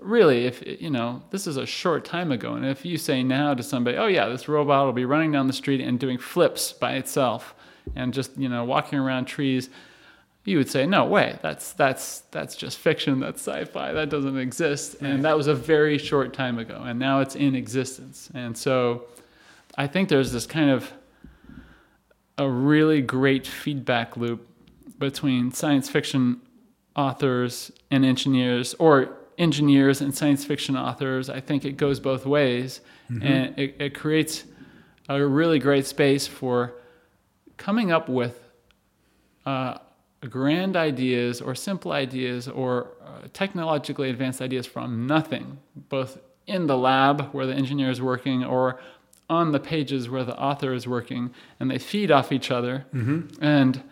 really 0.00 0.46
if 0.46 0.62
you 0.80 0.88
know 0.88 1.22
this 1.30 1.46
is 1.46 1.56
a 1.56 1.66
short 1.66 2.04
time 2.04 2.32
ago. 2.32 2.54
And 2.54 2.66
if 2.66 2.84
you 2.84 2.98
say 2.98 3.22
now 3.22 3.54
to 3.54 3.62
somebody 3.62 3.96
oh 3.96 4.06
yeah 4.06 4.28
this 4.28 4.48
robot 4.48 4.86
will 4.86 4.92
be 4.92 5.04
running 5.04 5.30
down 5.30 5.46
the 5.46 5.52
street 5.52 5.80
and 5.80 5.98
doing 5.98 6.18
flips 6.18 6.72
by 6.72 6.94
itself 6.94 7.54
and 7.94 8.12
just 8.12 8.36
you 8.36 8.48
know 8.48 8.64
walking 8.64 8.98
around 8.98 9.26
trees 9.26 9.70
you 10.44 10.56
would 10.56 10.70
say 10.70 10.86
no 10.86 11.04
way. 11.04 11.38
That's 11.42 11.72
that's 11.74 12.20
that's 12.30 12.56
just 12.56 12.78
fiction. 12.78 13.20
That's 13.20 13.46
sci-fi. 13.46 13.92
That 13.92 14.08
doesn't 14.08 14.38
exist. 14.38 14.96
And 15.02 15.22
that 15.24 15.36
was 15.36 15.48
a 15.48 15.54
very 15.54 15.98
short 15.98 16.32
time 16.32 16.58
ago 16.58 16.82
and 16.84 16.98
now 16.98 17.20
it's 17.20 17.36
in 17.36 17.54
existence. 17.54 18.28
And 18.34 18.58
so 18.58 19.04
i 19.76 19.86
think 19.86 20.08
there's 20.08 20.32
this 20.32 20.46
kind 20.46 20.68
of 20.68 20.92
a 22.40 22.48
really 22.48 23.02
great 23.02 23.46
feedback 23.46 24.16
loop 24.16 24.48
between 24.98 25.52
science 25.52 25.90
fiction 25.90 26.40
authors 26.96 27.70
and 27.90 28.02
engineers 28.02 28.72
or 28.78 29.14
engineers 29.36 30.00
and 30.00 30.14
science 30.14 30.42
fiction 30.42 30.74
authors. 30.74 31.28
I 31.28 31.40
think 31.40 31.66
it 31.66 31.76
goes 31.76 32.00
both 32.00 32.24
ways 32.24 32.80
and 33.22 33.58
it, 33.58 33.76
it 33.78 33.94
creates 33.94 34.44
a 35.10 35.22
really 35.24 35.58
great 35.58 35.84
space 35.84 36.26
for 36.26 36.72
coming 37.58 37.92
up 37.92 38.08
with 38.08 38.40
uh, 39.44 39.76
grand 40.30 40.76
ideas 40.76 41.42
or 41.42 41.54
simple 41.54 41.92
ideas 41.92 42.48
or 42.48 42.92
uh, 43.04 43.28
technologically 43.34 44.08
advanced 44.08 44.40
ideas 44.40 44.66
from 44.66 45.06
nothing, 45.06 45.58
both 45.90 46.18
in 46.46 46.66
the 46.66 46.76
lab 46.76 47.28
where 47.32 47.44
the 47.46 47.54
engineer 47.54 47.90
is 47.90 48.00
working 48.00 48.44
or 48.44 48.80
on 49.30 49.52
the 49.52 49.60
pages 49.60 50.10
where 50.10 50.24
the 50.24 50.38
author 50.38 50.74
is 50.74 50.86
working, 50.86 51.32
and 51.58 51.70
they 51.70 51.78
feed 51.78 52.10
off 52.10 52.32
each 52.32 52.50
other. 52.50 52.84
And 53.40 53.82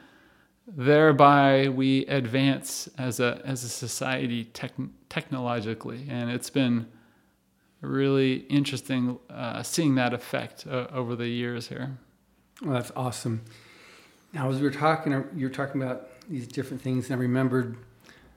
thereby 0.67 1.69
we 1.69 2.05
advance 2.07 2.89
as 2.99 3.21
a 3.21 3.41
as 3.45 3.65
a 3.65 3.69
society 3.69 4.45
tech, 4.45 4.73
technologically, 5.09 6.07
and 6.11 6.31
it's 6.31 6.51
been 6.51 6.87
really 7.81 8.39
interesting 8.49 9.19
uh, 9.31 9.63
seeing 9.63 9.95
that 9.95 10.13
effect 10.13 10.67
uh, 10.67 10.89
over 10.93 11.15
the 11.17 11.29
years 11.29 11.69
here. 11.69 11.97
Well, 12.63 12.75
that's 12.75 12.93
awesome. 12.97 13.43
Now, 14.33 14.51
as 14.51 14.57
we 14.57 14.65
were 14.65 14.73
talking, 14.73 15.13
you 15.37 15.47
were 15.47 15.55
talking 15.55 15.81
about 15.81 16.09
these 16.29 16.47
different 16.47 16.83
things, 16.83 17.09
and 17.09 17.19
I 17.19 17.23
remembered 17.23 17.77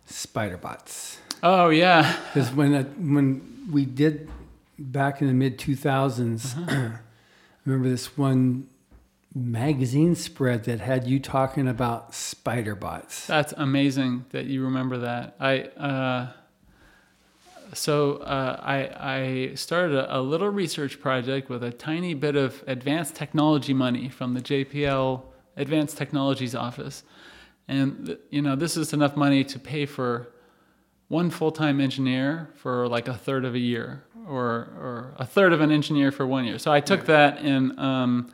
spider 0.06 0.58
bots. 0.58 1.18
Oh 1.44 1.70
yeah, 1.70 2.16
because 2.28 2.52
when 2.52 2.74
uh, 2.74 2.84
when 2.84 3.68
we 3.72 3.86
did 3.86 4.30
back 4.82 5.22
in 5.22 5.28
the 5.28 5.34
mid 5.34 5.60
two 5.60 5.76
thousands, 5.76 6.56
uh-huh. 6.56 6.72
I 6.72 7.00
remember 7.66 7.90
this 7.90 8.18
one 8.18 8.68
magazine 9.34 10.16
spread 10.16 10.66
that 10.66 10.80
had 10.82 11.08
you 11.08 11.20
talking 11.20 11.68
about 11.68 12.14
spider 12.14 12.76
bots. 12.76 13.28
That's 13.28 13.54
amazing 13.56 14.26
that 14.32 14.46
you 14.46 14.64
remember 14.64 14.98
that. 15.00 15.36
I 15.40 15.62
uh, 15.62 16.32
so 17.74 18.18
uh, 18.18 18.60
I 18.62 19.50
I 19.52 19.56
started 19.56 19.96
a, 19.96 20.20
a, 20.20 20.22
little 20.22 20.50
research 20.50 21.00
project 21.00 21.50
with 21.50 21.64
a 21.64 21.72
tiny 21.72 22.14
bit 22.14 22.36
of 22.36 22.64
advanced 22.68 23.16
technology 23.16 23.74
money 23.74 24.10
from 24.10 24.34
the 24.34 24.42
JPL 24.42 25.22
Advanced 25.56 25.98
Technologies 25.98 26.56
office, 26.56 27.04
and 27.68 28.18
you 28.30 28.42
know 28.42 28.56
this 28.56 28.76
is 28.76 28.92
enough 28.92 29.16
money 29.16 29.44
to 29.46 29.60
pay 29.60 29.86
for 29.86 30.34
one 31.08 31.30
full-time 31.30 31.82
engineer 31.82 32.50
for 32.56 32.88
like 32.88 33.10
a 33.10 33.14
third 33.14 33.44
of 33.44 33.54
a 33.54 33.60
year 33.60 34.02
or 34.28 34.46
or 34.80 35.14
a 35.18 35.26
third 35.26 35.54
of 35.54 35.62
an 35.62 35.72
engineer 35.72 36.12
for 36.12 36.26
one 36.26 36.46
year. 36.46 36.60
So 36.60 36.72
I 36.72 36.80
took 36.80 37.06
that 37.06 37.40
and 37.40 37.78
um, 37.80 38.32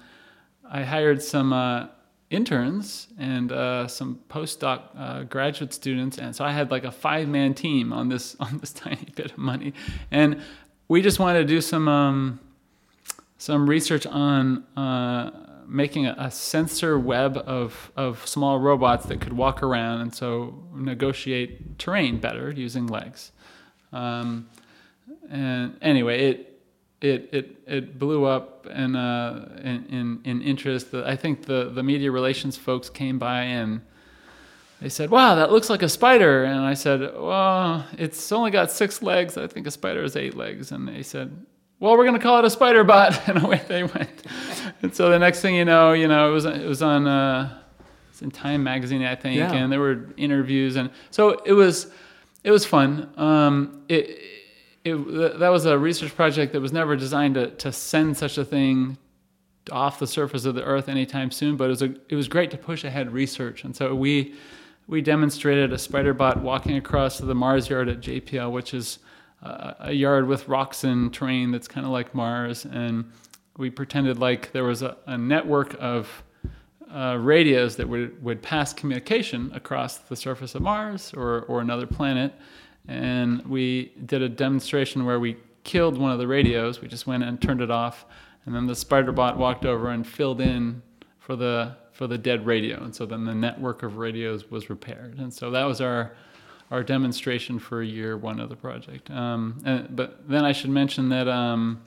I 0.69 0.83
hired 0.83 1.21
some 1.21 1.53
uh, 1.53 1.87
interns 2.29 3.07
and 3.17 3.51
uh, 3.51 3.87
some 3.87 4.19
postdoc 4.29 4.81
uh, 4.97 5.23
graduate 5.23 5.73
students, 5.73 6.17
and 6.17 6.35
so 6.35 6.43
I 6.43 6.51
had 6.51 6.71
like 6.71 6.83
a 6.83 6.91
five-man 6.91 7.53
team 7.53 7.93
on 7.93 8.09
this 8.09 8.35
on 8.39 8.57
this 8.57 8.73
tiny 8.73 9.07
bit 9.15 9.31
of 9.31 9.37
money, 9.37 9.73
and 10.11 10.41
we 10.87 11.01
just 11.01 11.19
wanted 11.19 11.39
to 11.39 11.45
do 11.45 11.61
some 11.61 11.87
um, 11.87 12.39
some 13.37 13.69
research 13.69 14.05
on 14.05 14.63
uh, 14.75 15.31
making 15.67 16.07
a, 16.07 16.15
a, 16.17 16.31
sensor 16.31 16.97
web 16.97 17.37
of 17.45 17.91
of 17.95 18.25
small 18.27 18.59
robots 18.59 19.05
that 19.07 19.21
could 19.21 19.33
walk 19.33 19.61
around 19.61 20.01
and 20.01 20.13
so 20.13 20.63
negotiate 20.73 21.77
terrain 21.77 22.19
better 22.19 22.51
using 22.51 22.87
legs. 22.87 23.31
Um, 23.93 24.49
and 25.29 25.77
anyway, 25.81 26.29
it 26.29 26.59
it 27.01 27.29
it 27.31 27.57
it 27.67 27.99
blew 27.99 28.25
up 28.25 28.67
in 28.67 28.95
uh, 28.95 29.59
in, 29.63 29.85
in, 29.89 30.21
in 30.23 30.41
interest. 30.41 30.93
I 30.93 31.15
think 31.15 31.43
the 31.43 31.69
the 31.69 31.83
media 31.83 32.11
relations 32.11 32.57
folks 32.57 32.89
came 32.89 33.19
by 33.19 33.41
and 33.41 33.81
they 34.81 34.89
said, 34.89 35.09
"Wow, 35.09 35.35
that 35.35 35.51
looks 35.51 35.69
like 35.69 35.81
a 35.81 35.89
spider." 35.89 36.43
And 36.43 36.59
I 36.59 36.73
said, 36.73 37.01
"Well, 37.01 37.85
it's 37.97 38.31
only 38.31 38.51
got 38.51 38.71
six 38.71 39.01
legs. 39.01 39.37
I 39.37 39.47
think 39.47 39.67
a 39.67 39.71
spider 39.71 40.01
has 40.01 40.15
eight 40.15 40.35
legs." 40.35 40.71
And 40.71 40.87
they 40.87 41.03
said, 41.03 41.45
"Well, 41.79 41.97
we're 41.97 42.05
going 42.05 42.17
to 42.17 42.21
call 42.21 42.39
it 42.39 42.45
a 42.45 42.49
spider 42.49 42.83
bot." 42.83 43.19
And 43.27 43.43
away 43.43 43.61
they 43.67 43.83
went. 43.83 44.23
and 44.81 44.95
so 44.95 45.09
the 45.09 45.19
next 45.19 45.41
thing 45.41 45.55
you 45.55 45.65
know, 45.65 45.93
you 45.93 46.07
know, 46.07 46.29
it 46.29 46.33
was 46.33 46.45
it 46.45 46.67
was 46.67 46.81
on 46.81 47.07
uh, 47.07 47.59
it's 48.09 48.21
in 48.21 48.31
Time 48.31 48.63
magazine, 48.63 49.03
I 49.03 49.15
think, 49.15 49.37
yeah. 49.37 49.53
and 49.53 49.71
there 49.71 49.79
were 49.79 50.09
interviews, 50.17 50.75
and 50.75 50.89
so 51.11 51.41
it 51.45 51.53
was 51.53 51.91
it 52.43 52.51
was 52.51 52.65
fun. 52.65 53.11
Um, 53.17 53.83
it 53.87 54.19
it, 54.83 55.39
that 55.39 55.49
was 55.49 55.65
a 55.65 55.77
research 55.77 56.15
project 56.15 56.53
that 56.53 56.61
was 56.61 56.71
never 56.71 56.95
designed 56.95 57.35
to, 57.35 57.51
to 57.51 57.71
send 57.71 58.17
such 58.17 58.37
a 58.37 58.45
thing 58.45 58.97
off 59.71 59.99
the 59.99 60.07
surface 60.07 60.45
of 60.45 60.55
the 60.55 60.63
earth 60.63 60.87
anytime 60.87 61.31
soon, 61.31 61.57
but 61.57 61.65
it 61.65 61.69
was, 61.69 61.81
a, 61.81 61.93
it 62.09 62.15
was 62.15 62.27
great 62.27 62.51
to 62.51 62.57
push 62.57 62.83
ahead 62.83 63.11
research. 63.11 63.63
And 63.63 63.75
so 63.75 63.93
we, 63.93 64.35
we 64.87 65.01
demonstrated 65.01 65.73
a 65.73 65.77
spider 65.77 66.13
bot 66.13 66.41
walking 66.41 66.77
across 66.77 67.17
the 67.17 67.35
Mars 67.35 67.69
yard 67.69 67.89
at 67.89 67.99
JPL, 67.99 68.51
which 68.51 68.73
is 68.73 68.99
uh, 69.43 69.73
a 69.79 69.91
yard 69.91 70.27
with 70.27 70.47
rocks 70.47 70.83
and 70.83 71.13
terrain 71.13 71.51
that's 71.51 71.67
kind 71.67 71.85
of 71.85 71.91
like 71.91 72.15
Mars. 72.15 72.65
And 72.65 73.11
we 73.57 73.69
pretended 73.69 74.19
like 74.19 74.51
there 74.51 74.63
was 74.63 74.81
a, 74.81 74.97
a 75.05 75.17
network 75.17 75.75
of 75.79 76.23
uh, 76.93 77.17
radios 77.19 77.75
that 77.75 77.89
would, 77.89 78.23
would 78.23 78.41
pass 78.41 78.73
communication 78.73 79.51
across 79.53 79.97
the 79.97 80.15
surface 80.15 80.55
of 80.55 80.61
Mars 80.61 81.13
or, 81.13 81.41
or 81.43 81.59
another 81.59 81.85
planet 81.85 82.33
and 82.87 83.45
we 83.45 83.91
did 84.05 84.21
a 84.21 84.29
demonstration 84.29 85.05
where 85.05 85.19
we 85.19 85.37
killed 85.63 85.97
one 85.97 86.11
of 86.11 86.19
the 86.19 86.27
radios. 86.27 86.81
We 86.81 86.87
just 86.87 87.05
went 87.05 87.23
and 87.23 87.41
turned 87.41 87.61
it 87.61 87.71
off, 87.71 88.05
and 88.45 88.55
then 88.55 88.67
the 88.67 88.75
spider 88.75 89.11
bot 89.11 89.37
walked 89.37 89.65
over 89.65 89.89
and 89.89 90.07
filled 90.07 90.41
in 90.41 90.81
for 91.19 91.35
the 91.35 91.75
for 91.91 92.07
the 92.07 92.17
dead 92.17 92.45
radio, 92.45 92.81
and 92.83 92.95
so 92.95 93.05
then 93.05 93.25
the 93.25 93.33
network 93.33 93.83
of 93.83 93.97
radios 93.97 94.51
was 94.51 94.69
repaired. 94.69 95.17
And 95.17 95.33
so 95.33 95.51
that 95.51 95.65
was 95.65 95.81
our 95.81 96.13
our 96.71 96.83
demonstration 96.83 97.59
for 97.59 97.81
year 97.81 98.17
one 98.17 98.39
of 98.39 98.49
the 98.49 98.55
project. 98.55 99.09
Um, 99.09 99.61
and, 99.65 99.95
but 99.95 100.27
then 100.27 100.43
I 100.43 100.51
should 100.51 100.69
mention 100.69 101.09
that 101.09 101.27
um, 101.27 101.81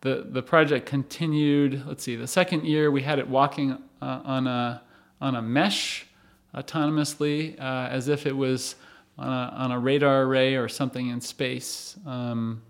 the 0.00 0.26
the 0.28 0.42
project 0.42 0.86
continued. 0.86 1.84
Let's 1.86 2.02
see, 2.02 2.16
the 2.16 2.26
second 2.26 2.64
year 2.64 2.90
we 2.90 3.02
had 3.02 3.18
it 3.18 3.28
walking 3.28 3.78
uh, 4.00 4.20
on 4.24 4.46
a 4.46 4.82
on 5.20 5.36
a 5.36 5.42
mesh 5.42 6.06
autonomously, 6.54 7.58
uh, 7.60 7.88
as 7.88 8.08
if 8.08 8.26
it 8.26 8.36
was 8.36 8.74
on 9.18 9.28
a, 9.28 9.54
on 9.56 9.72
a 9.72 9.78
radar 9.78 10.22
array 10.22 10.56
or 10.56 10.68
something 10.68 11.08
in 11.08 11.20
space. 11.20 11.96
Um, 12.06 12.62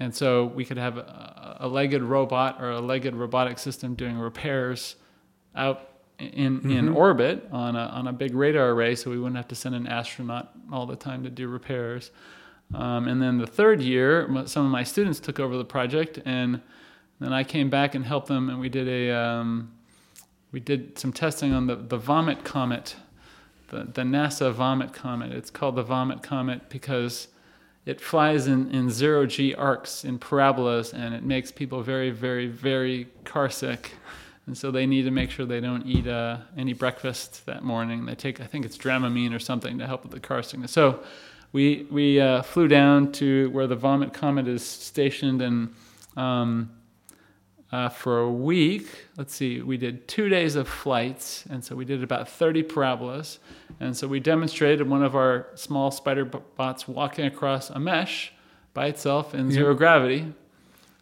and 0.00 0.14
so 0.14 0.46
we 0.46 0.64
could 0.64 0.76
have 0.76 0.96
a, 0.96 1.56
a, 1.60 1.68
legged 1.68 2.02
robot 2.02 2.58
or 2.60 2.70
a 2.70 2.80
legged 2.80 3.14
robotic 3.14 3.58
system 3.58 3.94
doing 3.94 4.16
repairs 4.16 4.96
out 5.56 5.88
in, 6.18 6.58
mm-hmm. 6.58 6.70
in 6.70 6.88
orbit 6.88 7.48
on 7.50 7.74
a, 7.74 7.86
on 7.86 8.06
a 8.06 8.12
big 8.12 8.34
radar 8.34 8.70
array 8.70 8.94
so 8.94 9.10
we 9.10 9.18
wouldn't 9.18 9.36
have 9.36 9.48
to 9.48 9.54
send 9.54 9.74
an 9.74 9.86
astronaut 9.86 10.52
all 10.72 10.86
the 10.86 10.96
time 10.96 11.24
to 11.24 11.30
do 11.30 11.48
repairs. 11.48 12.10
Um, 12.74 13.08
and 13.08 13.20
then 13.20 13.38
the 13.38 13.46
third 13.46 13.80
year, 13.80 14.28
some 14.46 14.64
of 14.64 14.70
my 14.70 14.84
students 14.84 15.20
took 15.20 15.40
over 15.40 15.56
the 15.56 15.64
project, 15.64 16.20
and 16.26 16.60
then 17.18 17.32
I 17.32 17.42
came 17.42 17.70
back 17.70 17.94
and 17.94 18.04
helped 18.04 18.28
them, 18.28 18.50
and 18.50 18.60
we 18.60 18.68
did 18.68 18.86
a 18.86 19.10
um, 19.10 19.72
we 20.52 20.60
did 20.60 20.98
some 20.98 21.12
testing 21.12 21.52
on 21.52 21.66
the, 21.66 21.76
the 21.76 21.96
Vomit 21.96 22.44
Comet 22.44 22.96
the, 23.68 23.84
the 23.84 24.02
NASA 24.02 24.52
Vomit 24.52 24.92
Comet. 24.92 25.32
It's 25.32 25.50
called 25.50 25.76
the 25.76 25.82
Vomit 25.82 26.22
Comet 26.22 26.68
because 26.68 27.28
it 27.86 28.00
flies 28.00 28.46
in, 28.46 28.70
in 28.70 28.90
zero 28.90 29.24
G 29.26 29.54
arcs 29.54 30.04
in 30.04 30.18
parabolas 30.18 30.92
and 30.92 31.14
it 31.14 31.22
makes 31.22 31.50
people 31.50 31.82
very, 31.82 32.10
very, 32.10 32.46
very 32.46 33.08
car 33.24 33.48
sick. 33.48 33.92
And 34.46 34.56
so 34.56 34.70
they 34.70 34.86
need 34.86 35.02
to 35.02 35.10
make 35.10 35.30
sure 35.30 35.44
they 35.44 35.60
don't 35.60 35.86
eat 35.86 36.06
uh, 36.06 36.38
any 36.56 36.72
breakfast 36.72 37.44
that 37.46 37.62
morning. 37.62 38.06
They 38.06 38.14
take, 38.14 38.40
I 38.40 38.44
think 38.44 38.64
it's 38.64 38.78
Dramamine 38.78 39.34
or 39.34 39.38
something 39.38 39.78
to 39.78 39.86
help 39.86 40.02
with 40.02 40.12
the 40.12 40.20
car 40.20 40.42
sickness. 40.42 40.72
So 40.72 41.00
we, 41.52 41.86
we 41.90 42.20
uh, 42.20 42.42
flew 42.42 42.68
down 42.68 43.12
to 43.12 43.50
where 43.50 43.66
the 43.66 43.76
Vomit 43.76 44.12
Comet 44.12 44.48
is 44.48 44.66
stationed 44.66 45.42
and 45.42 45.74
um, 46.16 46.70
uh, 47.72 47.88
for 47.88 48.20
a 48.20 48.30
week. 48.30 48.86
Let's 49.16 49.34
see, 49.34 49.60
we 49.60 49.76
did 49.76 50.08
two 50.08 50.28
days 50.28 50.56
of 50.56 50.68
flights, 50.68 51.44
and 51.50 51.62
so 51.64 51.76
we 51.76 51.84
did 51.84 52.02
about 52.02 52.28
30 52.28 52.62
parabolas. 52.64 53.38
And 53.80 53.96
so 53.96 54.08
we 54.08 54.20
demonstrated 54.20 54.88
one 54.88 55.02
of 55.02 55.14
our 55.14 55.48
small 55.54 55.90
spider 55.90 56.24
bots 56.24 56.88
walking 56.88 57.26
across 57.26 57.70
a 57.70 57.78
mesh 57.78 58.32
by 58.74 58.86
itself 58.86 59.34
in 59.34 59.50
zero 59.50 59.74
gravity. 59.74 60.32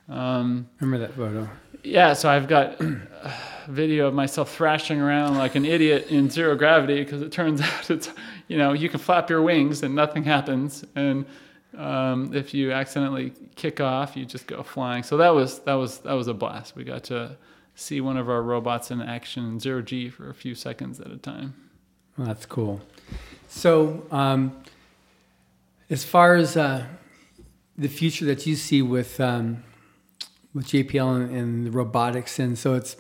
Um, 0.09 0.69
Remember 0.81 1.07
that 1.07 1.15
photo? 1.15 1.49
Yeah, 1.83 2.15
so 2.15 2.29
I've 2.29 2.49
got 2.49 2.81
a 2.81 3.35
video 3.69 4.09
of 4.09 4.15
myself 4.15 4.55
thrashing 4.55 5.01
around 5.01 5.37
like 5.37 5.55
an 5.55 5.65
idiot 5.65 6.09
in 6.09 6.31
zero 6.31 6.57
gravity 6.57 7.03
because 7.03 7.23
it 7.23 7.31
turns 7.31 7.61
out 7.63 7.91
it's, 7.91 8.11
you 8.49 8.59
know, 8.59 8.73
you 8.73 8.89
can 8.89 8.99
flap 8.99 9.31
your 9.31 9.43
wings 9.43 9.83
and 9.83 9.95
nothing 9.95 10.25
happens. 10.25 10.85
And 10.95 11.27
um, 11.77 12.35
if 12.35 12.55
you 12.55 12.73
accidentally 12.73 13.33
kick 13.55 13.81
off, 13.81 14.17
you 14.17 14.25
just 14.25 14.47
go 14.47 14.63
flying. 14.63 15.03
So 15.03 15.17
that 15.19 15.31
was 15.31 15.61
that 15.61 15.75
was 15.75 15.99
that 15.99 16.15
was 16.15 16.29
a 16.29 16.35
blast. 16.35 16.75
We 16.75 16.85
got 16.85 17.05
to 17.05 17.37
see 17.75 18.01
one 18.01 18.17
of 18.17 18.29
our 18.29 18.43
robots 18.43 18.91
in 18.91 19.03
action 19.03 19.45
in 19.45 19.61
zero 19.61 19.83
G 19.83 20.09
for 20.09 20.31
a 20.31 20.35
few 20.35 20.55
seconds 20.55 21.01
at 21.01 21.11
a 21.11 21.17
time. 21.17 21.55
Well, 22.17 22.27
that's 22.27 22.47
cool. 22.47 22.81
So, 23.49 24.07
um, 24.11 24.57
as 25.91 26.05
far 26.05 26.35
as 26.35 26.57
uh, 26.57 26.87
the 27.77 27.89
future 27.89 28.25
that 28.25 28.47
you 28.47 28.57
see 28.57 28.83
with 28.83 29.21
um, 29.21 29.63
with 30.55 30.67
JPL 30.67 31.17
and, 31.17 31.37
and, 31.37 31.67
the 31.67 31.71
robotics, 31.71 32.39
and 32.39 32.59
so 32.59 32.75
it's 32.75 32.97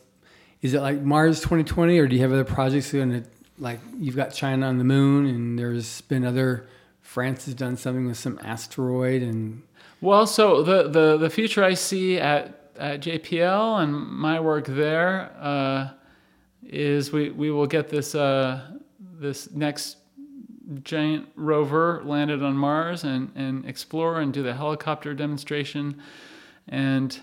is 0.60 0.74
it 0.74 0.80
like 0.80 1.00
Mars 1.00 1.40
2020, 1.40 1.98
or 1.98 2.06
do 2.06 2.14
you 2.14 2.22
have 2.22 2.32
other 2.32 2.44
projects 2.44 2.90
to 2.90 3.24
like 3.58 3.80
you've 3.98 4.16
got 4.16 4.34
China 4.34 4.66
on 4.66 4.78
the 4.78 4.84
moon, 4.84 5.26
and 5.26 5.58
there's 5.58 6.02
been 6.02 6.24
other 6.24 6.68
France 7.06 7.46
has 7.46 7.54
done 7.54 7.76
something 7.76 8.06
with 8.06 8.18
some 8.18 8.38
asteroid 8.42 9.22
and. 9.22 9.62
Well, 10.00 10.26
so 10.26 10.62
the, 10.62 10.88
the, 10.88 11.16
the 11.16 11.30
future 11.30 11.64
I 11.64 11.72
see 11.74 12.18
at, 12.18 12.72
at 12.78 13.00
JPL 13.00 13.82
and 13.82 13.94
my 13.94 14.40
work 14.40 14.66
there 14.66 15.32
uh, 15.40 15.90
is 16.64 17.12
we, 17.12 17.30
we 17.30 17.50
will 17.50 17.66
get 17.66 17.88
this 17.88 18.14
uh, 18.14 18.60
this 19.18 19.50
next 19.52 19.96
giant 20.82 21.28
rover 21.36 22.02
landed 22.04 22.42
on 22.42 22.56
Mars 22.56 23.04
and, 23.04 23.30
and 23.34 23.64
explore 23.64 24.20
and 24.20 24.32
do 24.32 24.42
the 24.42 24.52
helicopter 24.52 25.14
demonstration. 25.14 26.02
And 26.68 27.18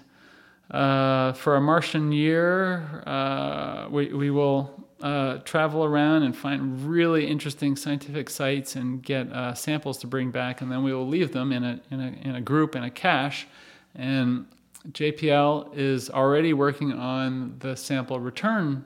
uh, 0.72 1.34
for 1.34 1.58
a 1.58 1.62
Martian 1.62 2.12
year, 2.12 3.04
uh, 3.06 3.88
we, 3.92 4.14
we 4.14 4.32
will 4.32 4.83
uh, 5.04 5.40
travel 5.40 5.84
around 5.84 6.24
and 6.24 6.36
find 6.36 6.88
really 6.88 7.28
interesting 7.28 7.76
scientific 7.76 8.30
sites 8.30 8.78
and 8.78 9.04
get 9.04 9.30
uh, 9.34 9.54
samples 9.54 9.98
to 9.98 10.08
bring 10.08 10.32
back, 10.32 10.62
and 10.62 10.72
then 10.72 10.82
we 10.82 10.94
will 10.94 11.08
leave 11.08 11.34
them 11.34 11.52
in 11.52 11.64
a, 11.66 11.82
in 11.92 12.00
a, 12.00 12.28
in 12.30 12.36
a 12.36 12.42
group, 12.42 12.74
in 12.74 12.86
a 12.86 12.90
cache. 12.90 13.46
And 13.94 14.48
JPL 14.90 15.76
is 15.78 16.10
already 16.10 16.54
working 16.54 16.94
on 16.94 17.58
the 17.60 17.76
sample 17.76 18.18
return 18.22 18.86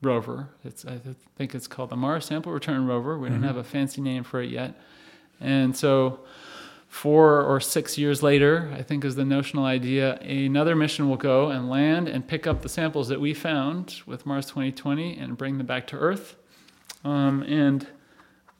rover. 0.00 0.48
It's, 0.64 0.84
I 0.84 1.00
think 1.36 1.56
it's 1.56 1.66
called 1.66 1.90
the 1.90 1.96
Mars 1.96 2.26
Sample 2.26 2.52
Return 2.52 2.86
Rover. 2.86 3.18
We 3.18 3.28
mm-hmm. 3.28 3.40
don't 3.40 3.48
have 3.48 3.56
a 3.56 3.64
fancy 3.64 4.00
name 4.00 4.22
for 4.22 4.40
it 4.40 4.50
yet. 4.50 4.80
And 5.40 5.76
so 5.76 6.20
four 6.88 7.42
or 7.42 7.60
six 7.60 7.98
years 7.98 8.22
later, 8.22 8.72
I 8.74 8.82
think 8.82 9.04
is 9.04 9.14
the 9.14 9.24
notional 9.24 9.64
idea, 9.66 10.16
another 10.20 10.74
mission 10.74 11.08
will 11.08 11.18
go 11.18 11.50
and 11.50 11.68
land 11.68 12.08
and 12.08 12.26
pick 12.26 12.46
up 12.46 12.62
the 12.62 12.68
samples 12.68 13.08
that 13.08 13.20
we 13.20 13.34
found 13.34 14.00
with 14.06 14.24
Mars 14.24 14.46
2020 14.46 15.18
and 15.18 15.36
bring 15.36 15.58
them 15.58 15.66
back 15.66 15.86
to 15.88 15.96
Earth. 15.96 16.36
Um, 17.04 17.42
and 17.42 17.86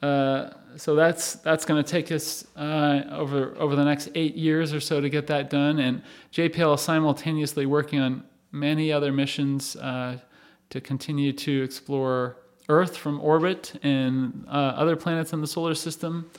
uh, 0.03 0.51
so 0.77 0.95
that's 0.95 1.35
that's 1.37 1.65
going 1.65 1.83
to 1.83 1.91
take 1.91 2.13
us 2.13 2.47
uh, 2.57 3.03
over 3.11 3.57
over 3.59 3.75
the 3.75 3.85
next 3.85 4.11
eight 4.15 4.37
years 4.37 4.73
or 4.73 4.81
so 4.81 5.01
to 5.01 5.09
get 5.09 5.27
that 5.27 5.51
done. 5.51 5.79
And 5.81 6.03
JPL 6.33 6.75
is 6.75 6.83
simultaneously 6.83 7.67
working 7.67 7.99
on 7.99 8.23
many 8.53 8.93
other 8.93 9.11
missions 9.11 9.75
uh, 9.77 10.19
to 10.71 10.81
continue 10.81 11.33
to 11.33 11.63
explore 11.63 12.37
Earth 12.69 12.97
from 12.97 13.21
orbit 13.21 13.75
and 13.83 14.45
uh, 14.47 14.51
other 14.77 14.95
planets 14.95 15.33
in 15.33 15.41
the 15.41 15.47
solar 15.47 15.75
system. 15.75 16.31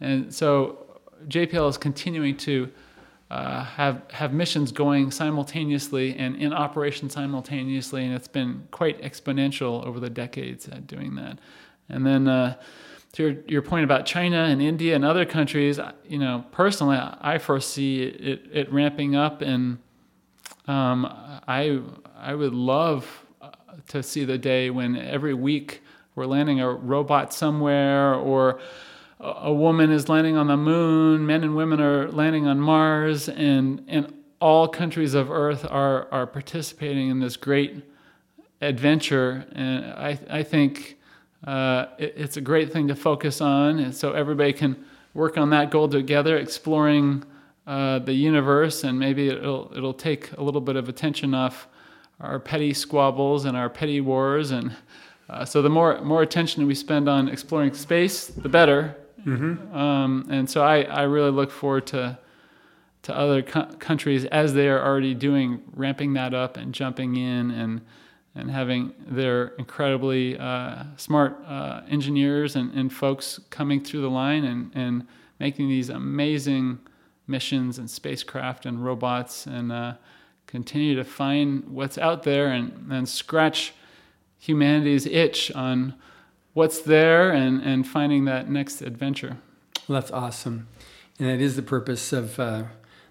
And 0.00 0.34
so 0.34 0.85
JPL 1.28 1.68
is 1.68 1.78
continuing 1.78 2.36
to 2.38 2.70
uh, 3.30 3.64
have 3.64 4.02
have 4.12 4.32
missions 4.32 4.70
going 4.70 5.10
simultaneously 5.10 6.16
and 6.16 6.36
in 6.36 6.52
operation 6.52 7.10
simultaneously, 7.10 8.04
and 8.04 8.14
it's 8.14 8.28
been 8.28 8.66
quite 8.70 9.00
exponential 9.02 9.84
over 9.84 9.98
the 9.98 10.10
decades 10.10 10.68
at 10.68 10.86
doing 10.86 11.16
that. 11.16 11.38
And 11.88 12.06
then 12.06 12.28
uh, 12.28 12.54
to 13.12 13.22
your, 13.22 13.36
your 13.48 13.62
point 13.62 13.84
about 13.84 14.06
China 14.06 14.44
and 14.44 14.62
India 14.62 14.94
and 14.94 15.04
other 15.04 15.24
countries, 15.24 15.80
you 16.08 16.18
know, 16.18 16.44
personally, 16.52 16.98
I 16.98 17.38
foresee 17.38 18.02
it, 18.04 18.46
it 18.52 18.72
ramping 18.72 19.16
up, 19.16 19.42
and 19.42 19.78
um, 20.68 21.06
I 21.48 21.80
I 22.16 22.34
would 22.34 22.54
love 22.54 23.24
uh, 23.42 23.50
to 23.88 24.02
see 24.04 24.24
the 24.24 24.38
day 24.38 24.70
when 24.70 24.96
every 24.96 25.34
week 25.34 25.82
we're 26.14 26.26
landing 26.26 26.60
a 26.60 26.70
robot 26.70 27.34
somewhere 27.34 28.14
or 28.14 28.60
a 29.18 29.52
woman 29.52 29.90
is 29.90 30.08
landing 30.08 30.36
on 30.36 30.46
the 30.46 30.56
moon, 30.56 31.24
men 31.26 31.42
and 31.42 31.56
women 31.56 31.80
are 31.80 32.10
landing 32.10 32.46
on 32.46 32.60
Mars, 32.60 33.28
and, 33.28 33.82
and 33.88 34.12
all 34.40 34.68
countries 34.68 35.14
of 35.14 35.30
Earth 35.30 35.66
are, 35.68 36.06
are 36.12 36.26
participating 36.26 37.08
in 37.08 37.20
this 37.20 37.36
great 37.36 37.82
adventure. 38.60 39.46
And 39.52 39.86
I, 39.86 40.18
I 40.28 40.42
think 40.42 40.98
uh, 41.46 41.86
it, 41.98 42.14
it's 42.16 42.36
a 42.36 42.42
great 42.42 42.72
thing 42.72 42.88
to 42.88 42.94
focus 42.94 43.40
on, 43.40 43.78
and 43.78 43.94
so 43.94 44.12
everybody 44.12 44.52
can 44.52 44.84
work 45.14 45.38
on 45.38 45.48
that 45.50 45.70
goal 45.70 45.88
together, 45.88 46.36
exploring 46.36 47.24
uh, 47.66 47.98
the 48.00 48.12
universe, 48.12 48.84
and 48.84 48.98
maybe 48.98 49.28
it'll, 49.28 49.72
it'll 49.74 49.94
take 49.94 50.30
a 50.32 50.42
little 50.42 50.60
bit 50.60 50.76
of 50.76 50.90
attention 50.90 51.34
off 51.34 51.68
our 52.20 52.38
petty 52.38 52.74
squabbles 52.74 53.46
and 53.46 53.56
our 53.56 53.70
petty 53.70 54.02
wars. 54.02 54.50
And 54.50 54.76
uh, 55.30 55.44
so 55.46 55.62
the 55.62 55.70
more, 55.70 56.00
more 56.02 56.22
attention 56.22 56.66
we 56.66 56.74
spend 56.74 57.08
on 57.08 57.28
exploring 57.28 57.72
space, 57.72 58.26
the 58.26 58.48
better 58.48 58.94
Mm-hmm. 59.26 59.76
Um, 59.76 60.26
and 60.30 60.48
so 60.48 60.62
I, 60.62 60.82
I 60.82 61.02
really 61.02 61.30
look 61.30 61.50
forward 61.50 61.86
to 61.88 62.18
to 63.02 63.16
other 63.16 63.40
co- 63.40 63.66
countries 63.78 64.24
as 64.26 64.54
they 64.54 64.68
are 64.68 64.84
already 64.84 65.14
doing, 65.14 65.62
ramping 65.74 66.14
that 66.14 66.34
up 66.34 66.56
and 66.56 66.72
jumping 66.72 67.16
in 67.16 67.52
and 67.52 67.80
and 68.34 68.50
having 68.50 68.92
their 69.06 69.48
incredibly 69.58 70.38
uh, 70.38 70.82
smart 70.96 71.42
uh, 71.46 71.80
engineers 71.88 72.54
and, 72.54 72.72
and 72.74 72.92
folks 72.92 73.40
coming 73.48 73.82
through 73.82 74.02
the 74.02 74.10
line 74.10 74.44
and, 74.44 74.70
and 74.74 75.06
making 75.40 75.68
these 75.68 75.88
amazing 75.88 76.78
missions 77.26 77.78
and 77.78 77.88
spacecraft 77.88 78.66
and 78.66 78.84
robots 78.84 79.46
and 79.46 79.72
uh, 79.72 79.94
continue 80.46 80.94
to 80.94 81.02
find 81.02 81.66
what's 81.66 81.96
out 81.96 82.24
there 82.24 82.48
and, 82.48 82.92
and 82.92 83.08
scratch 83.08 83.72
humanity's 84.38 85.06
itch 85.06 85.50
on 85.52 85.94
what's 86.56 86.80
there 86.80 87.32
and, 87.32 87.60
and 87.60 87.86
finding 87.86 88.24
that 88.24 88.48
next 88.48 88.80
adventure. 88.80 89.36
Well, 89.86 90.00
that's 90.00 90.10
awesome. 90.10 90.68
And 91.18 91.28
it 91.28 91.42
is 91.42 91.54
the 91.54 91.60
purpose 91.60 92.14
of 92.14 92.40
uh, 92.40 92.62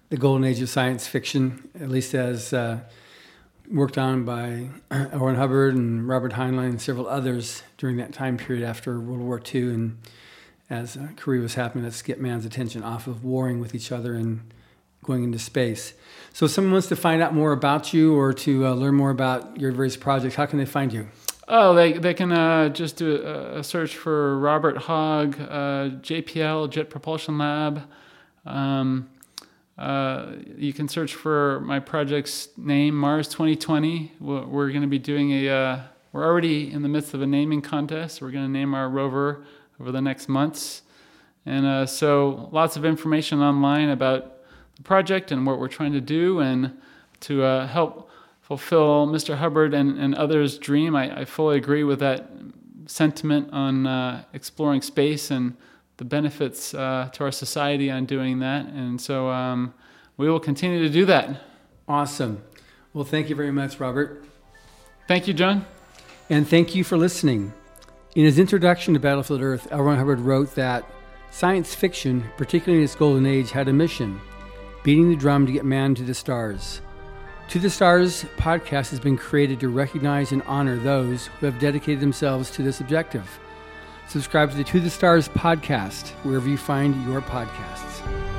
the 0.08 0.16
golden 0.16 0.42
age 0.42 0.60
of 0.60 0.68
science 0.68 1.06
fiction, 1.06 1.68
at 1.80 1.88
least 1.88 2.12
as 2.12 2.52
uh, 2.52 2.80
worked 3.70 3.98
on 3.98 4.24
by. 4.24 4.70
Ron 4.90 5.36
Hubbard 5.36 5.76
and 5.76 6.08
Robert 6.08 6.32
Heinlein 6.32 6.70
and 6.70 6.80
several 6.80 7.06
others 7.06 7.62
during 7.78 7.98
that 7.98 8.12
time 8.12 8.36
period 8.36 8.64
after 8.64 8.98
World 8.98 9.20
War 9.20 9.40
II. 9.54 9.62
And 9.62 9.98
as 10.68 10.96
uh, 10.96 11.10
Korea 11.14 11.40
was 11.40 11.54
happening, 11.54 11.84
let's 11.84 12.02
get 12.02 12.20
man's 12.20 12.46
attention 12.46 12.82
off 12.82 13.06
of 13.06 13.24
warring 13.24 13.60
with 13.60 13.76
each 13.76 13.92
other 13.92 14.16
and 14.16 14.40
going 15.04 15.22
into 15.22 15.38
space. 15.38 15.94
So, 16.32 16.46
if 16.46 16.50
someone 16.50 16.72
wants 16.72 16.88
to 16.88 16.96
find 16.96 17.22
out 17.22 17.32
more 17.32 17.52
about 17.52 17.94
you 17.94 18.18
or 18.18 18.32
to 18.32 18.66
uh, 18.66 18.74
learn 18.74 18.96
more 18.96 19.10
about 19.10 19.60
your 19.60 19.70
various 19.70 19.96
projects, 19.96 20.34
how 20.34 20.46
can 20.46 20.58
they 20.58 20.66
find 20.66 20.92
you? 20.92 21.06
Oh, 21.48 21.74
they 21.74 21.92
they 21.92 22.12
can 22.12 22.32
uh, 22.32 22.70
just 22.70 22.96
do 22.96 23.22
a, 23.22 23.60
a, 23.60 23.64
search 23.64 23.96
for 23.96 24.36
Robert 24.36 24.76
Hogg, 24.76 25.40
uh, 25.40 25.90
JPL 26.02 26.68
Jet 26.70 26.90
Propulsion 26.90 27.38
Lab. 27.38 27.82
Um, 28.44 29.08
uh, 29.78 30.32
you 30.56 30.72
can 30.72 30.88
search 30.88 31.14
for 31.14 31.60
my 31.60 31.78
project's 31.78 32.48
name, 32.56 32.96
Mars 32.96 33.28
2020. 33.28 34.12
We're, 34.18 34.44
we're 34.44 34.70
going 34.70 34.82
to 34.82 34.88
be 34.88 34.98
doing 34.98 35.30
a. 35.30 35.48
Uh, 35.48 35.82
we're 36.12 36.24
already 36.24 36.72
in 36.72 36.82
the 36.82 36.88
midst 36.88 37.14
of 37.14 37.22
a 37.22 37.26
naming 37.26 37.62
contest. 37.62 38.20
We're 38.20 38.32
going 38.32 38.46
to 38.46 38.50
name 38.50 38.74
our 38.74 38.88
rover 38.88 39.44
over 39.80 39.92
the 39.92 40.02
next 40.02 40.28
months, 40.28 40.82
and 41.44 41.64
uh, 41.64 41.86
so 41.86 42.48
lots 42.50 42.76
of 42.76 42.84
information 42.84 43.40
online 43.40 43.90
about 43.90 44.38
the 44.74 44.82
project 44.82 45.30
and 45.30 45.46
what 45.46 45.60
we're 45.60 45.68
trying 45.68 45.92
to 45.92 46.00
do, 46.00 46.40
and 46.40 46.76
to 47.20 47.44
uh, 47.44 47.68
help 47.68 48.05
fulfill 48.46 49.08
Mr. 49.08 49.38
Hubbard 49.38 49.74
and, 49.74 49.98
and 49.98 50.14
others' 50.14 50.56
dream. 50.56 50.94
I, 50.94 51.22
I 51.22 51.24
fully 51.24 51.56
agree 51.56 51.82
with 51.82 51.98
that 51.98 52.30
sentiment 52.86 53.48
on 53.52 53.88
uh, 53.88 54.22
exploring 54.32 54.82
space 54.82 55.32
and 55.32 55.56
the 55.96 56.04
benefits 56.04 56.72
uh, 56.72 57.10
to 57.12 57.24
our 57.24 57.32
society 57.32 57.90
on 57.90 58.04
doing 58.04 58.38
that. 58.38 58.66
And 58.66 59.00
so 59.00 59.30
um, 59.30 59.74
we 60.16 60.30
will 60.30 60.38
continue 60.38 60.80
to 60.80 60.88
do 60.88 61.04
that. 61.06 61.42
Awesome. 61.88 62.40
Well, 62.94 63.04
thank 63.04 63.28
you 63.28 63.34
very 63.34 63.50
much, 63.50 63.80
Robert. 63.80 64.24
Thank 65.08 65.26
you, 65.26 65.34
John. 65.34 65.66
And 66.30 66.46
thank 66.46 66.76
you 66.76 66.84
for 66.84 66.96
listening. 66.96 67.52
In 68.14 68.24
his 68.24 68.38
introduction 68.38 68.94
to 68.94 69.00
Battlefield 69.00 69.42
Earth, 69.42 69.66
L. 69.72 69.82
Ron 69.82 69.98
Hubbard 69.98 70.20
wrote 70.20 70.54
that 70.54 70.84
science 71.32 71.74
fiction, 71.74 72.24
particularly 72.36 72.78
in 72.78 72.84
its 72.84 72.94
golden 72.94 73.26
age, 73.26 73.50
had 73.50 73.66
a 73.66 73.72
mission 73.72 74.20
beating 74.84 75.10
the 75.10 75.16
drum 75.16 75.46
to 75.46 75.52
get 75.52 75.64
man 75.64 75.96
to 75.96 76.04
the 76.04 76.14
stars. 76.14 76.80
To 77.48 77.60
the 77.60 77.70
Stars 77.70 78.24
podcast 78.36 78.90
has 78.90 78.98
been 78.98 79.16
created 79.16 79.60
to 79.60 79.68
recognize 79.68 80.32
and 80.32 80.42
honor 80.42 80.76
those 80.76 81.26
who 81.26 81.46
have 81.46 81.60
dedicated 81.60 82.00
themselves 82.00 82.50
to 82.50 82.62
this 82.62 82.80
objective. 82.80 83.38
Subscribe 84.08 84.50
to 84.50 84.56
the 84.56 84.64
To 84.64 84.80
the 84.80 84.90
Stars 84.90 85.28
podcast 85.28 86.08
wherever 86.24 86.48
you 86.48 86.58
find 86.58 87.06
your 87.06 87.20
podcasts. 87.20 88.35